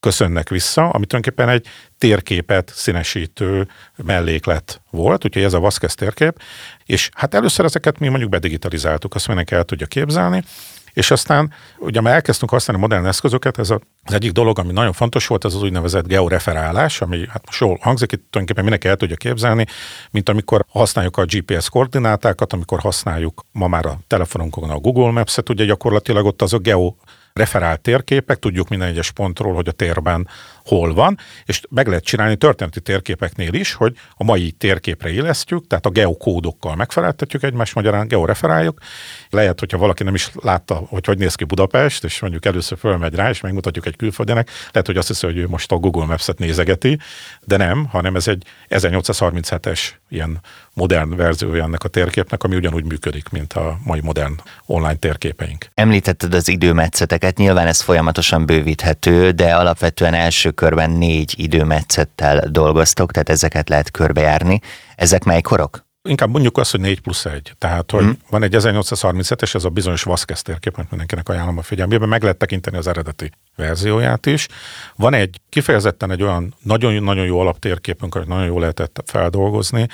köszönnek 0.00 0.48
vissza, 0.48 0.82
ami 0.82 1.06
tulajdonképpen 1.06 1.48
egy 1.48 1.66
térképet 1.98 2.72
színesítő 2.74 3.68
melléklet 3.96 4.80
volt, 4.90 5.24
úgyhogy 5.24 5.42
ez 5.42 5.52
a 5.52 5.60
Vasquez 5.60 5.94
térkép, 5.94 6.42
és 6.84 7.10
hát 7.14 7.34
először 7.34 7.64
ezeket 7.64 7.98
mi 7.98 8.08
mondjuk 8.08 8.30
bedigitalizáltuk, 8.30 9.14
azt 9.14 9.26
mindenki 9.26 9.54
el 9.54 9.64
tudja 9.64 9.86
képzelni, 9.86 10.44
és 11.00 11.10
aztán, 11.10 11.52
ugye 11.78 12.00
már 12.00 12.14
elkezdtünk 12.14 12.50
használni 12.50 12.82
modern 12.82 13.06
eszközöket, 13.06 13.58
ez 13.58 13.70
a, 13.70 13.80
az 14.04 14.12
egyik 14.12 14.32
dolog, 14.32 14.58
ami 14.58 14.72
nagyon 14.72 14.92
fontos 14.92 15.26
volt, 15.26 15.44
az 15.44 15.54
az 15.54 15.62
úgynevezett 15.62 16.06
georeferálás, 16.06 17.00
ami 17.00 17.26
hát 17.28 17.42
most 17.46 17.60
jól 17.60 17.78
hangzik, 17.80 18.12
itt 18.12 18.18
tulajdonképpen 18.18 18.62
mindenki 18.62 18.88
el 18.88 18.96
tudja 18.96 19.16
képzelni, 19.16 19.66
mint 20.10 20.28
amikor 20.28 20.64
használjuk 20.68 21.16
a 21.16 21.24
GPS 21.24 21.68
koordinátákat, 21.68 22.52
amikor 22.52 22.80
használjuk 22.80 23.44
ma 23.52 23.68
már 23.68 23.86
a 23.86 23.98
telefonunkon 24.06 24.70
a 24.70 24.78
Google 24.78 25.10
Maps-et, 25.10 25.48
ugye 25.48 25.64
gyakorlatilag 25.64 26.26
ott 26.26 26.42
az 26.42 26.52
a 26.52 26.58
geo 26.58 26.94
referált 27.32 27.80
térképek, 27.80 28.38
tudjuk 28.38 28.68
minden 28.68 28.88
egyes 28.88 29.10
pontról, 29.10 29.54
hogy 29.54 29.68
a 29.68 29.72
térben 29.72 30.28
hol 30.70 30.94
van, 30.94 31.18
és 31.44 31.60
meg 31.68 31.86
lehet 31.86 32.04
csinálni 32.04 32.36
történeti 32.36 32.80
térképeknél 32.80 33.52
is, 33.52 33.72
hogy 33.72 33.96
a 34.14 34.24
mai 34.24 34.50
térképre 34.50 35.12
illesztjük, 35.12 35.66
tehát 35.66 35.86
a 35.86 35.90
geokódokkal 35.90 36.76
megfeleltetjük 36.76 37.42
egymást, 37.42 37.74
magyarán 37.74 38.08
georeferáljuk. 38.08 38.78
Lehet, 39.30 39.58
hogyha 39.58 39.78
valaki 39.78 40.02
nem 40.02 40.14
is 40.14 40.30
látta, 40.42 40.74
hogy 40.74 41.06
hogy 41.06 41.18
néz 41.18 41.34
ki 41.34 41.44
Budapest, 41.44 42.04
és 42.04 42.20
mondjuk 42.20 42.44
először 42.44 42.78
fölmegy 42.78 43.14
rá, 43.14 43.28
és 43.28 43.40
megmutatjuk 43.40 43.86
egy 43.86 43.96
külföldinek, 43.96 44.50
lehet, 44.72 44.86
hogy 44.86 44.96
azt 44.96 45.08
hiszi, 45.08 45.26
hogy 45.26 45.36
ő 45.36 45.48
most 45.48 45.72
a 45.72 45.76
Google 45.76 46.04
Maps-et 46.04 46.38
nézegeti, 46.38 46.98
de 47.44 47.56
nem, 47.56 47.86
hanem 47.86 48.16
ez 48.16 48.28
egy 48.28 48.44
1837-es 48.68 49.80
ilyen 50.08 50.40
modern 50.72 51.16
verziója 51.16 51.64
ennek 51.64 51.84
a 51.84 51.88
térképnek, 51.88 52.42
ami 52.42 52.56
ugyanúgy 52.56 52.84
működik, 52.84 53.28
mint 53.28 53.52
a 53.52 53.78
mai 53.84 54.00
modern 54.00 54.34
online 54.66 54.94
térképeink. 54.94 55.66
Említetted 55.74 56.34
az 56.34 56.48
időmetszeteket, 56.48 57.36
nyilván 57.36 57.66
ez 57.66 57.80
folyamatosan 57.80 58.46
bővíthető, 58.46 59.30
de 59.30 59.54
alapvetően 59.54 60.14
első 60.14 60.50
körben 60.60 60.90
négy 60.90 61.34
időmetszettel 61.36 62.50
dolgoztok, 62.50 63.12
tehát 63.12 63.28
ezeket 63.28 63.68
lehet 63.68 63.90
körbejárni. 63.90 64.60
Ezek 64.96 65.24
mely 65.24 65.40
korok? 65.40 65.89
Inkább 66.08 66.30
mondjuk 66.30 66.58
azt, 66.58 66.70
hogy 66.70 66.80
4 66.80 67.00
plusz 67.00 67.24
1. 67.24 67.52
Tehát, 67.58 67.90
hogy 67.90 68.02
hmm. 68.02 68.18
van 68.30 68.42
egy 68.42 68.54
1837-es, 68.58 69.54
ez 69.54 69.64
a 69.64 69.68
bizonyos 69.68 70.02
Vasquez 70.02 70.42
térkép, 70.42 70.76
amit 70.76 70.90
mindenkinek 70.90 71.28
ajánlom 71.28 71.58
a 71.58 71.62
figyelmébe, 71.62 72.06
meg 72.06 72.22
lehet 72.22 72.38
tekinteni 72.38 72.76
az 72.76 72.86
eredeti 72.86 73.30
verzióját 73.56 74.26
is. 74.26 74.48
Van 74.96 75.14
egy 75.14 75.40
kifejezetten 75.48 76.10
egy 76.10 76.22
olyan 76.22 76.54
nagyon-nagyon 76.62 77.24
jó 77.24 77.40
alaptérképünk, 77.40 78.14
amit 78.14 78.28
nagyon 78.28 78.44
jól 78.44 78.60
lehetett 78.60 79.02
feldolgozni, 79.06 79.86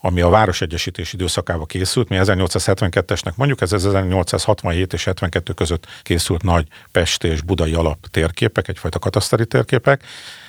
ami 0.00 0.20
a 0.20 0.28
városegyesítés 0.28 1.12
időszakába 1.12 1.64
készült. 1.64 2.08
Mi 2.08 2.16
1872-esnek 2.20 3.34
mondjuk, 3.34 3.60
ez 3.60 3.72
1867 3.72 4.92
és 4.92 5.04
72 5.04 5.52
között 5.52 5.86
készült 6.02 6.42
nagy 6.42 6.66
Pest 6.92 7.24
és 7.24 7.42
Budai 7.42 7.74
alaptérképek, 7.74 8.68
egyfajta 8.68 8.98
kataszteri 8.98 9.46
térképek 9.46 10.02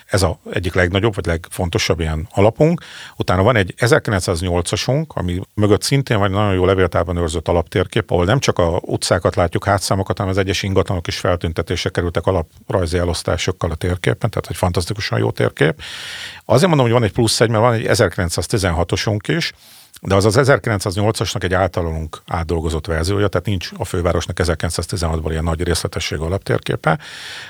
ez 0.05 0.21
a 0.21 0.39
egyik 0.51 0.73
legnagyobb, 0.73 1.15
vagy 1.15 1.25
legfontosabb 1.25 1.99
ilyen 1.99 2.27
alapunk. 2.31 2.81
Utána 3.17 3.43
van 3.43 3.55
egy 3.55 3.73
1908-asunk, 3.77 5.07
ami 5.07 5.41
mögött 5.53 5.81
szintén 5.81 6.17
van 6.17 6.25
egy 6.27 6.33
nagyon 6.33 6.53
jó 6.53 6.65
levéltárban 6.65 7.17
őrzött 7.17 7.47
alaptérkép, 7.47 8.11
ahol 8.11 8.25
nem 8.25 8.39
csak 8.39 8.59
a 8.59 8.79
utcákat 8.81 9.35
látjuk, 9.35 9.65
hátszámokat, 9.65 10.17
hanem 10.17 10.31
az 10.31 10.37
egyes 10.37 10.63
ingatlanok 10.63 11.07
is 11.07 11.17
feltüntetése 11.17 11.89
kerültek 11.89 12.25
alaprajzi 12.25 12.97
elosztásokkal 12.97 13.71
a 13.71 13.75
térképen, 13.75 14.29
tehát 14.29 14.47
egy 14.49 14.55
fantasztikusan 14.55 15.19
jó 15.19 15.31
térkép. 15.31 15.81
Azért 16.45 16.67
mondom, 16.67 16.85
hogy 16.85 16.95
van 16.95 17.03
egy 17.03 17.13
plusz 17.13 17.41
egy, 17.41 17.49
mert 17.49 17.63
van 17.63 17.73
egy 17.73 17.85
1916-osunk 17.89 19.19
is, 19.27 19.53
de 20.05 20.15
az 20.15 20.25
az 20.25 20.39
1908-asnak 20.39 21.43
egy 21.43 21.53
általunk 21.53 22.21
átdolgozott 22.27 22.87
verziója, 22.87 23.27
tehát 23.27 23.47
nincs 23.47 23.69
a 23.77 23.85
fővárosnak 23.85 24.39
1916-ban 24.41 25.27
ilyen 25.29 25.43
nagy 25.43 25.63
részletesség 25.63 26.19
alaptérképe. 26.19 26.99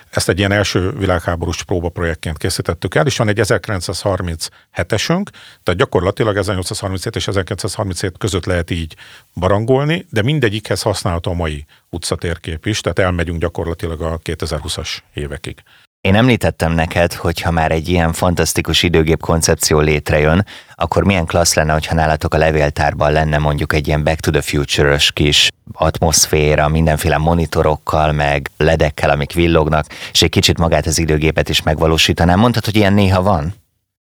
Ezt 0.10 0.30
egy 0.30 0.38
ilyen 0.38 0.52
első 0.52 0.92
világháborús 0.92 1.64
próbaprojektként 1.64 2.38
készítettük 2.38 2.96
el, 2.96 3.06
és 3.06 3.18
van 3.18 3.28
egy 3.28 3.40
1937-esünk, 3.42 5.26
tehát 5.64 5.76
gyakorlatilag 5.76 6.38
1837 6.38 7.16
és 7.16 7.28
1937 7.28 8.18
között 8.18 8.46
lehet 8.46 8.70
így 8.70 8.96
barangolni, 9.34 10.06
de 10.10 10.22
mindegyikhez 10.22 10.82
használható 10.82 11.32
a 11.32 11.36
mai 11.36 11.66
utcatérkép 11.90 12.66
is, 12.66 12.82
tehát 12.82 13.00
elmegyünk 13.00 13.40
gyakorlatilag 13.40 14.02
a 14.02 14.20
2020-as 14.24 14.98
évekig. 15.14 15.64
Én 16.06 16.16
említettem 16.16 16.72
neked, 16.72 17.14
hogy 17.14 17.42
ha 17.42 17.52
már 17.52 17.72
egy 17.72 17.90
ilyen 17.90 18.14
fantasztikus 18.14 18.84
időgép 18.84 19.22
koncepció 19.22 19.80
létrejön, 19.80 20.46
akkor 20.76 21.04
milyen 21.04 21.26
klassz 21.26 21.54
lenne, 21.54 21.74
hogyha 21.74 21.96
nálatok 21.96 22.34
a 22.34 22.38
levéltárban 22.38 23.12
lenne 23.12 23.38
mondjuk 23.38 23.74
egy 23.74 23.88
ilyen 23.88 24.04
Back 24.04 24.20
to 24.20 24.32
the 24.32 24.42
Future-ös 24.42 25.12
kis 25.12 25.50
atmoszféra, 25.74 26.68
mindenféle 26.68 27.18
monitorokkal, 27.18 28.12
meg 28.12 28.50
ledekkel, 28.58 29.10
amik 29.10 29.34
villognak, 29.34 29.86
és 30.12 30.22
egy 30.22 30.30
kicsit 30.30 30.58
magát 30.58 30.86
az 30.86 31.00
időgépet 31.00 31.50
is 31.50 31.62
megvalósítanám. 31.62 32.40
Mondtad, 32.40 32.66
hogy 32.66 32.76
ilyen 32.76 32.94
néha 32.94 33.22
van? 33.22 33.54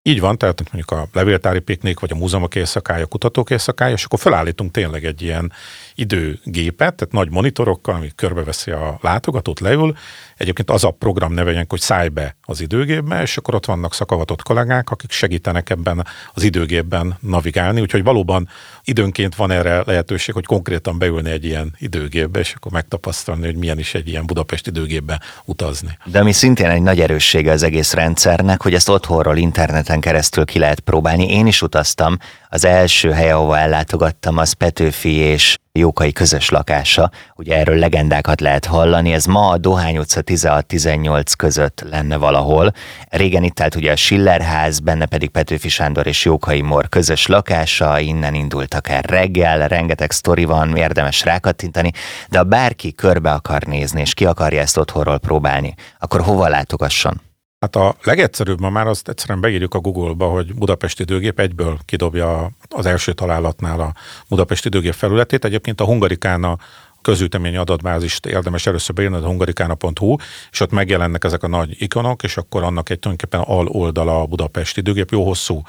Így 0.02 0.20
van, 0.20 0.38
tehát 0.38 0.62
mondjuk 0.72 0.90
a 0.90 1.08
levéltári 1.12 1.60
piknik, 1.60 2.00
vagy 2.00 2.12
a 2.12 2.16
múzeumok 2.16 2.54
éjszakája, 2.54 3.06
kutatók 3.06 3.50
éjszakája, 3.50 3.94
és 3.94 4.04
akkor 4.04 4.18
felállítunk 4.18 4.70
tényleg 4.70 5.04
egy 5.04 5.22
ilyen 5.22 5.52
időgépet, 5.94 6.94
tehát 6.94 7.12
nagy 7.12 7.30
monitorokkal, 7.30 7.94
ami 7.94 8.10
körbeveszi 8.14 8.70
a 8.70 8.98
látogatót, 9.00 9.60
leül. 9.60 9.96
Egyébként 10.36 10.70
az 10.70 10.84
a 10.84 10.90
program 10.90 11.32
neve 11.32 11.64
hogy 11.68 11.80
szállj 11.80 12.08
be 12.08 12.36
az 12.42 12.60
időgépbe, 12.60 13.22
és 13.22 13.36
akkor 13.36 13.54
ott 13.54 13.66
vannak 13.66 13.94
szakavatott 13.94 14.42
kollégák, 14.42 14.90
akik 14.90 15.10
segítenek 15.10 15.70
ebben 15.70 16.06
az 16.34 16.42
időgépben 16.42 17.16
navigálni, 17.20 17.80
úgyhogy 17.80 18.02
valóban 18.02 18.48
időnként 18.84 19.34
van 19.34 19.50
erre 19.50 19.82
lehetőség, 19.86 20.34
hogy 20.34 20.44
konkrétan 20.44 20.98
beülni 20.98 21.30
egy 21.30 21.44
ilyen 21.44 21.74
időgépbe, 21.78 22.38
és 22.38 22.54
akkor 22.54 22.72
megtapasztalni, 22.72 23.44
hogy 23.44 23.56
milyen 23.56 23.78
is 23.78 23.94
egy 23.94 24.08
ilyen 24.08 24.26
Budapest 24.26 24.66
időgépbe 24.66 25.20
utazni. 25.44 25.98
De 26.04 26.18
ami 26.20 26.32
szintén 26.32 26.70
egy 26.70 26.82
nagy 26.82 27.00
erőssége 27.00 27.52
az 27.52 27.62
egész 27.62 27.92
rendszernek, 27.92 28.62
hogy 28.62 28.74
ezt 28.74 28.88
otthonról 28.88 29.36
interneten 29.36 30.00
keresztül 30.00 30.44
ki 30.44 30.58
lehet 30.58 30.80
próbálni. 30.80 31.30
Én 31.30 31.46
is 31.46 31.62
utaztam, 31.62 32.18
az 32.54 32.64
első 32.64 33.10
hely, 33.10 33.30
ahova 33.30 33.58
ellátogattam, 33.58 34.38
az 34.38 34.52
Petőfi 34.52 35.14
és 35.14 35.56
Jókai 35.72 36.12
közös 36.12 36.48
lakása. 36.48 37.10
Ugye 37.36 37.56
erről 37.56 37.78
legendákat 37.78 38.40
lehet 38.40 38.64
hallani, 38.64 39.12
ez 39.12 39.24
ma 39.24 39.48
a 39.48 39.58
Dohány 39.58 39.98
utca 39.98 40.20
16-18 40.24 41.32
között 41.36 41.84
lenne 41.90 42.16
valahol. 42.16 42.72
Régen 43.08 43.42
itt 43.42 43.60
állt 43.60 43.74
ugye 43.74 43.92
a 43.92 43.96
Schillerház, 43.96 44.78
benne 44.80 45.06
pedig 45.06 45.28
Petőfi 45.28 45.68
Sándor 45.68 46.06
és 46.06 46.24
Jókai 46.24 46.60
Mor 46.60 46.88
közös 46.88 47.26
lakása, 47.26 47.98
innen 47.98 48.34
indultak 48.34 48.88
el 48.88 49.02
reggel, 49.02 49.68
rengeteg 49.68 50.10
sztori 50.10 50.44
van, 50.44 50.76
érdemes 50.76 51.24
rákattintani, 51.24 51.90
de 52.28 52.38
ha 52.38 52.44
bárki 52.44 52.92
körbe 52.92 53.30
akar 53.30 53.62
nézni, 53.62 54.00
és 54.00 54.14
ki 54.14 54.24
akarja 54.24 54.60
ezt 54.60 54.76
otthonról 54.76 55.18
próbálni, 55.18 55.74
akkor 55.98 56.20
hova 56.20 56.48
látogasson? 56.48 57.20
Hát 57.64 57.76
a 57.76 57.96
legegyszerűbb 58.02 58.60
ma 58.60 58.70
már 58.70 58.86
azt 58.86 59.08
egyszerűen 59.08 59.40
beírjuk 59.40 59.74
a 59.74 59.78
Google-ba, 59.78 60.26
hogy 60.26 60.54
Budapesti 60.54 61.02
időgép 61.02 61.38
egyből 61.38 61.78
kidobja 61.84 62.50
az 62.68 62.86
első 62.86 63.12
találatnál 63.12 63.80
a 63.80 63.92
Budapesti 64.28 64.66
időgép 64.66 64.92
felületét. 64.92 65.44
Egyébként 65.44 65.80
a 65.80 65.84
Hungarikána 65.84 66.58
közütemény 67.02 67.56
adatbázist 67.56 68.26
érdemes 68.26 68.66
először 68.66 68.94
beírni, 68.94 69.16
a 69.16 69.26
hungarikána.hu, 69.26 70.16
és 70.50 70.60
ott 70.60 70.70
megjelennek 70.70 71.24
ezek 71.24 71.42
a 71.42 71.48
nagy 71.48 71.82
ikonok, 71.82 72.22
és 72.22 72.36
akkor 72.36 72.62
annak 72.62 72.90
egy 72.90 72.98
tulajdonképpen 72.98 73.46
al 73.56 73.66
oldala 73.66 74.20
a 74.20 74.26
Budapesti 74.26 74.80
időgép. 74.80 75.10
Jó 75.10 75.24
hosszú 75.24 75.62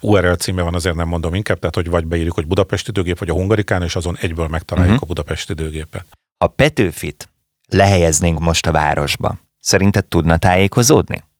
URL 0.00 0.32
címe 0.32 0.62
van, 0.62 0.74
azért 0.74 0.96
nem 0.96 1.08
mondom 1.08 1.34
inkább, 1.34 1.58
tehát 1.58 1.74
hogy 1.74 1.90
vagy 1.90 2.06
beírjuk, 2.06 2.34
hogy 2.34 2.46
Budapesti 2.46 2.90
időgép, 2.90 3.18
vagy 3.18 3.28
a 3.28 3.34
Hungarikán, 3.34 3.82
és 3.82 3.96
azon 3.96 4.16
egyből 4.20 4.48
megtaláljuk 4.48 4.94
uh-huh. 4.94 5.10
a 5.10 5.14
Budapesti 5.14 5.52
időgépet. 5.52 6.04
A 6.38 6.46
Petőfit 6.46 7.28
lehelyeznénk 7.68 8.38
most 8.38 8.66
a 8.66 8.72
városba. 8.72 9.38
Szerinted 9.58 10.04
tudna 10.04 10.36
tájékozódni? 10.36 11.30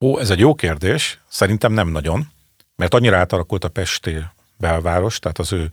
Ó, 0.00 0.18
ez 0.18 0.30
egy 0.30 0.38
jó 0.38 0.54
kérdés. 0.54 1.18
Szerintem 1.28 1.72
nem 1.72 1.88
nagyon, 1.88 2.28
mert 2.76 2.94
annyira 2.94 3.16
átalakult 3.16 3.64
a 3.64 3.68
Pesti 3.68 4.16
belváros, 4.56 5.18
tehát 5.18 5.38
az 5.38 5.52
ő 5.52 5.70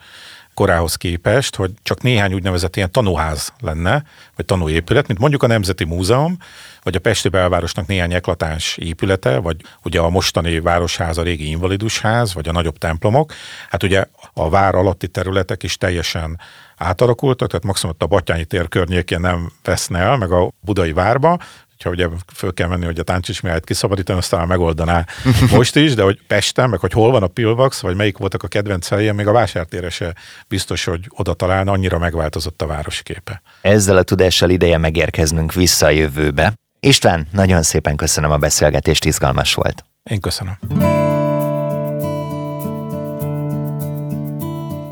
korához 0.54 0.96
képest, 0.96 1.56
hogy 1.56 1.72
csak 1.84 2.02
néhány 2.02 2.34
úgynevezett 2.34 2.76
ilyen 2.76 2.92
tanúház 2.92 3.54
lenne, 3.60 4.04
vagy 4.36 4.46
tanúépület, 4.46 5.08
mint 5.08 5.20
mondjuk 5.20 5.44
a 5.44 5.48
Nemzeti 5.48 5.84
Múzeum, 5.84 6.38
vagy 6.84 6.96
a 6.96 7.00
Pesti 7.00 7.30
belvárosnak 7.30 7.88
néhány 7.88 8.14
eklatáns 8.14 8.78
épülete, 8.78 9.38
vagy 9.38 9.56
ugye 9.84 10.00
a 10.00 10.10
mostani 10.10 10.60
városház, 10.60 11.18
a 11.18 11.24
régi 11.24 11.50
invalidusház, 11.50 12.34
vagy 12.34 12.48
a 12.48 12.52
nagyobb 12.52 12.78
templomok. 12.78 13.34
Hát 13.70 13.84
ugye 13.84 14.06
a 14.34 14.50
vár 14.50 14.76
alatti 14.76 15.08
területek 15.08 15.64
is 15.64 15.78
teljesen 15.78 16.40
átalakultak, 16.78 17.48
tehát 17.48 17.66
maximum 17.66 17.96
a 18.00 18.06
Batyányi 18.06 18.46
tér 18.46 18.68
környékén 18.68 19.20
nem 19.20 19.52
veszne 19.64 20.00
el, 20.00 20.18
meg 20.18 20.32
a 20.32 20.52
budai 20.60 20.94
várba, 20.94 21.40
ha 21.86 21.92
ugye 21.92 22.08
föl 22.34 22.54
kell 22.54 22.68
menni, 22.68 22.86
hogy 22.86 23.00
a 23.00 23.04
Táncsis 23.04 23.42
Mihályt 23.42 23.64
kiszabadítani, 23.64 24.20
azt 24.20 24.30
talán 24.30 24.48
megoldaná 24.48 25.06
most 25.52 25.76
is, 25.76 25.94
de 25.94 26.04
hogy 26.04 26.20
Pesten, 26.28 26.70
meg 26.70 26.80
hogy 26.80 26.92
hol 26.92 27.12
van 27.12 27.24
a 27.24 27.28
Pilvax, 27.28 27.80
vagy 27.80 27.96
melyik 27.96 28.18
voltak 28.18 28.44
a 28.44 28.48
kedvenc 28.48 28.88
helyen, 28.88 29.16
még 29.16 29.28
a 29.28 29.32
vásártére 29.32 29.90
se 29.90 30.14
biztos, 30.48 30.84
hogy 30.84 31.10
oda 31.10 31.34
találna, 31.34 31.72
annyira 31.72 31.98
megváltozott 31.98 32.62
a 32.62 32.68
városképe. 32.68 33.42
Ezzel 33.62 33.98
a 33.98 34.04
tudással 34.04 34.50
ideje 34.50 34.78
megérkeznünk 34.78 35.54
vissza 35.54 35.86
a 35.86 35.90
jövőbe. 35.90 36.54
István, 36.80 37.28
nagyon 37.32 37.64
szépen 37.64 37.96
köszönöm 37.96 38.32
a 38.32 38.38
beszélgetést, 38.38 39.06
izgalmas 39.06 39.54
volt. 39.54 39.86
Én 40.04 40.20
köszönöm. 40.20 40.58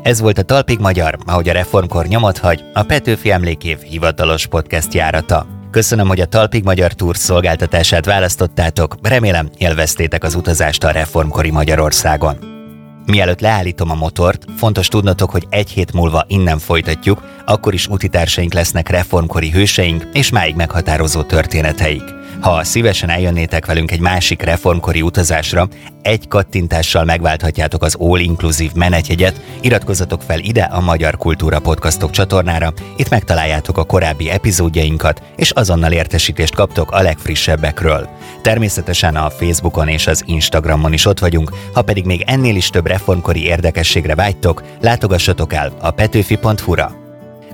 Ez 0.02 0.20
volt 0.20 0.38
a 0.38 0.42
Talpig 0.42 0.78
Magyar, 0.78 1.18
ahogy 1.26 1.48
a 1.48 1.52
reformkor 1.52 2.06
nyomot 2.06 2.38
hagy, 2.38 2.64
a 2.72 2.82
Petőfi 2.82 3.30
Emlékév 3.30 3.78
hivatalos 3.78 4.46
podcast 4.46 4.94
járata. 4.94 5.63
Köszönöm, 5.74 6.08
hogy 6.08 6.20
a 6.20 6.26
Talpig 6.26 6.64
Magyar 6.64 6.92
Tour 6.92 7.16
szolgáltatását 7.16 8.04
választottátok, 8.04 8.96
remélem 9.02 9.50
élveztétek 9.58 10.24
az 10.24 10.34
utazást 10.34 10.84
a 10.84 10.90
reformkori 10.90 11.50
Magyarországon. 11.50 12.36
Mielőtt 13.06 13.40
leállítom 13.40 13.90
a 13.90 13.94
motort, 13.94 14.44
fontos 14.56 14.88
tudnotok, 14.88 15.30
hogy 15.30 15.46
egy 15.50 15.70
hét 15.70 15.92
múlva 15.92 16.24
innen 16.28 16.58
folytatjuk, 16.58 17.22
akkor 17.46 17.74
is 17.74 17.86
utitársaink 17.86 18.52
lesznek 18.52 18.88
reformkori 18.88 19.50
hőseink 19.50 20.08
és 20.12 20.30
máig 20.30 20.54
meghatározó 20.54 21.22
történeteik. 21.22 22.02
Ha 22.44 22.64
szívesen 22.64 23.10
eljönnétek 23.10 23.66
velünk 23.66 23.90
egy 23.90 24.00
másik 24.00 24.42
reformkori 24.42 25.02
utazásra, 25.02 25.68
egy 26.02 26.28
kattintással 26.28 27.04
megválthatjátok 27.04 27.82
az 27.82 27.96
All 27.98 28.18
Inclusive 28.18 28.72
menetjegyet, 28.74 29.40
iratkozzatok 29.60 30.22
fel 30.22 30.38
ide 30.38 30.62
a 30.62 30.80
Magyar 30.80 31.16
Kultúra 31.16 31.60
Podcastok 31.60 32.10
csatornára, 32.10 32.72
itt 32.96 33.08
megtaláljátok 33.08 33.78
a 33.78 33.84
korábbi 33.84 34.30
epizódjainkat, 34.30 35.22
és 35.36 35.50
azonnal 35.50 35.92
értesítést 35.92 36.54
kaptok 36.54 36.90
a 36.90 37.02
legfrissebbekről. 37.02 38.08
Természetesen 38.42 39.16
a 39.16 39.30
Facebookon 39.30 39.88
és 39.88 40.06
az 40.06 40.22
Instagramon 40.26 40.92
is 40.92 41.06
ott 41.06 41.18
vagyunk, 41.18 41.52
ha 41.72 41.82
pedig 41.82 42.04
még 42.04 42.22
ennél 42.26 42.56
is 42.56 42.70
több 42.70 42.86
reformkori 42.86 43.44
érdekességre 43.44 44.14
vágytok, 44.14 44.62
látogassatok 44.80 45.52
el 45.52 45.72
a 45.80 45.90
petőfi.hu-ra. 45.90 47.03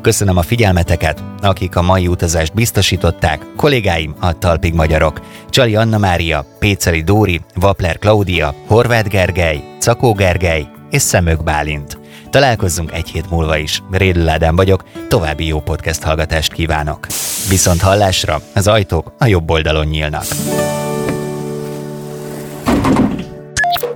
Köszönöm 0.02 0.36
a 0.36 0.42
figyelmeteket, 0.42 1.22
akik 1.40 1.76
a 1.76 1.82
mai 1.82 2.06
utazást 2.06 2.54
biztosították, 2.54 3.46
kollégáim 3.56 4.14
a 4.20 4.38
Talpig 4.38 4.74
Magyarok, 4.74 5.20
Csali 5.50 5.76
Anna 5.76 5.98
Mária, 5.98 6.44
Péceli 6.58 7.02
Dóri, 7.02 7.40
Vapler 7.54 7.98
Klaudia, 7.98 8.54
Horváth 8.66 9.08
Gergely, 9.08 9.62
Cakó 9.80 10.12
Gergely 10.12 10.66
és 10.90 11.02
Szemök 11.02 11.42
Bálint. 11.42 11.98
Találkozzunk 12.30 12.92
egy 12.92 13.08
hét 13.08 13.30
múlva 13.30 13.56
is. 13.56 13.82
Rédl 13.90 14.28
Ádám 14.28 14.56
vagyok, 14.56 14.84
további 15.08 15.46
jó 15.46 15.60
podcast 15.60 16.02
hallgatást 16.02 16.52
kívánok. 16.52 17.06
Viszont 17.48 17.80
hallásra 17.80 18.40
az 18.54 18.66
ajtók 18.66 19.12
a 19.18 19.26
jobb 19.26 19.50
oldalon 19.50 19.86
nyílnak. 19.86 20.24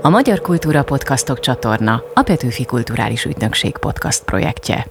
A 0.02 0.09
Magyar 0.09 0.40
Kultúra 0.40 0.82
Podcastok 0.82 1.40
csatorna 1.40 2.02
a 2.14 2.22
Petőfi 2.22 2.64
Kulturális 2.64 3.24
Ügynökség 3.24 3.76
podcast 3.76 4.24
projektje. 4.24 4.86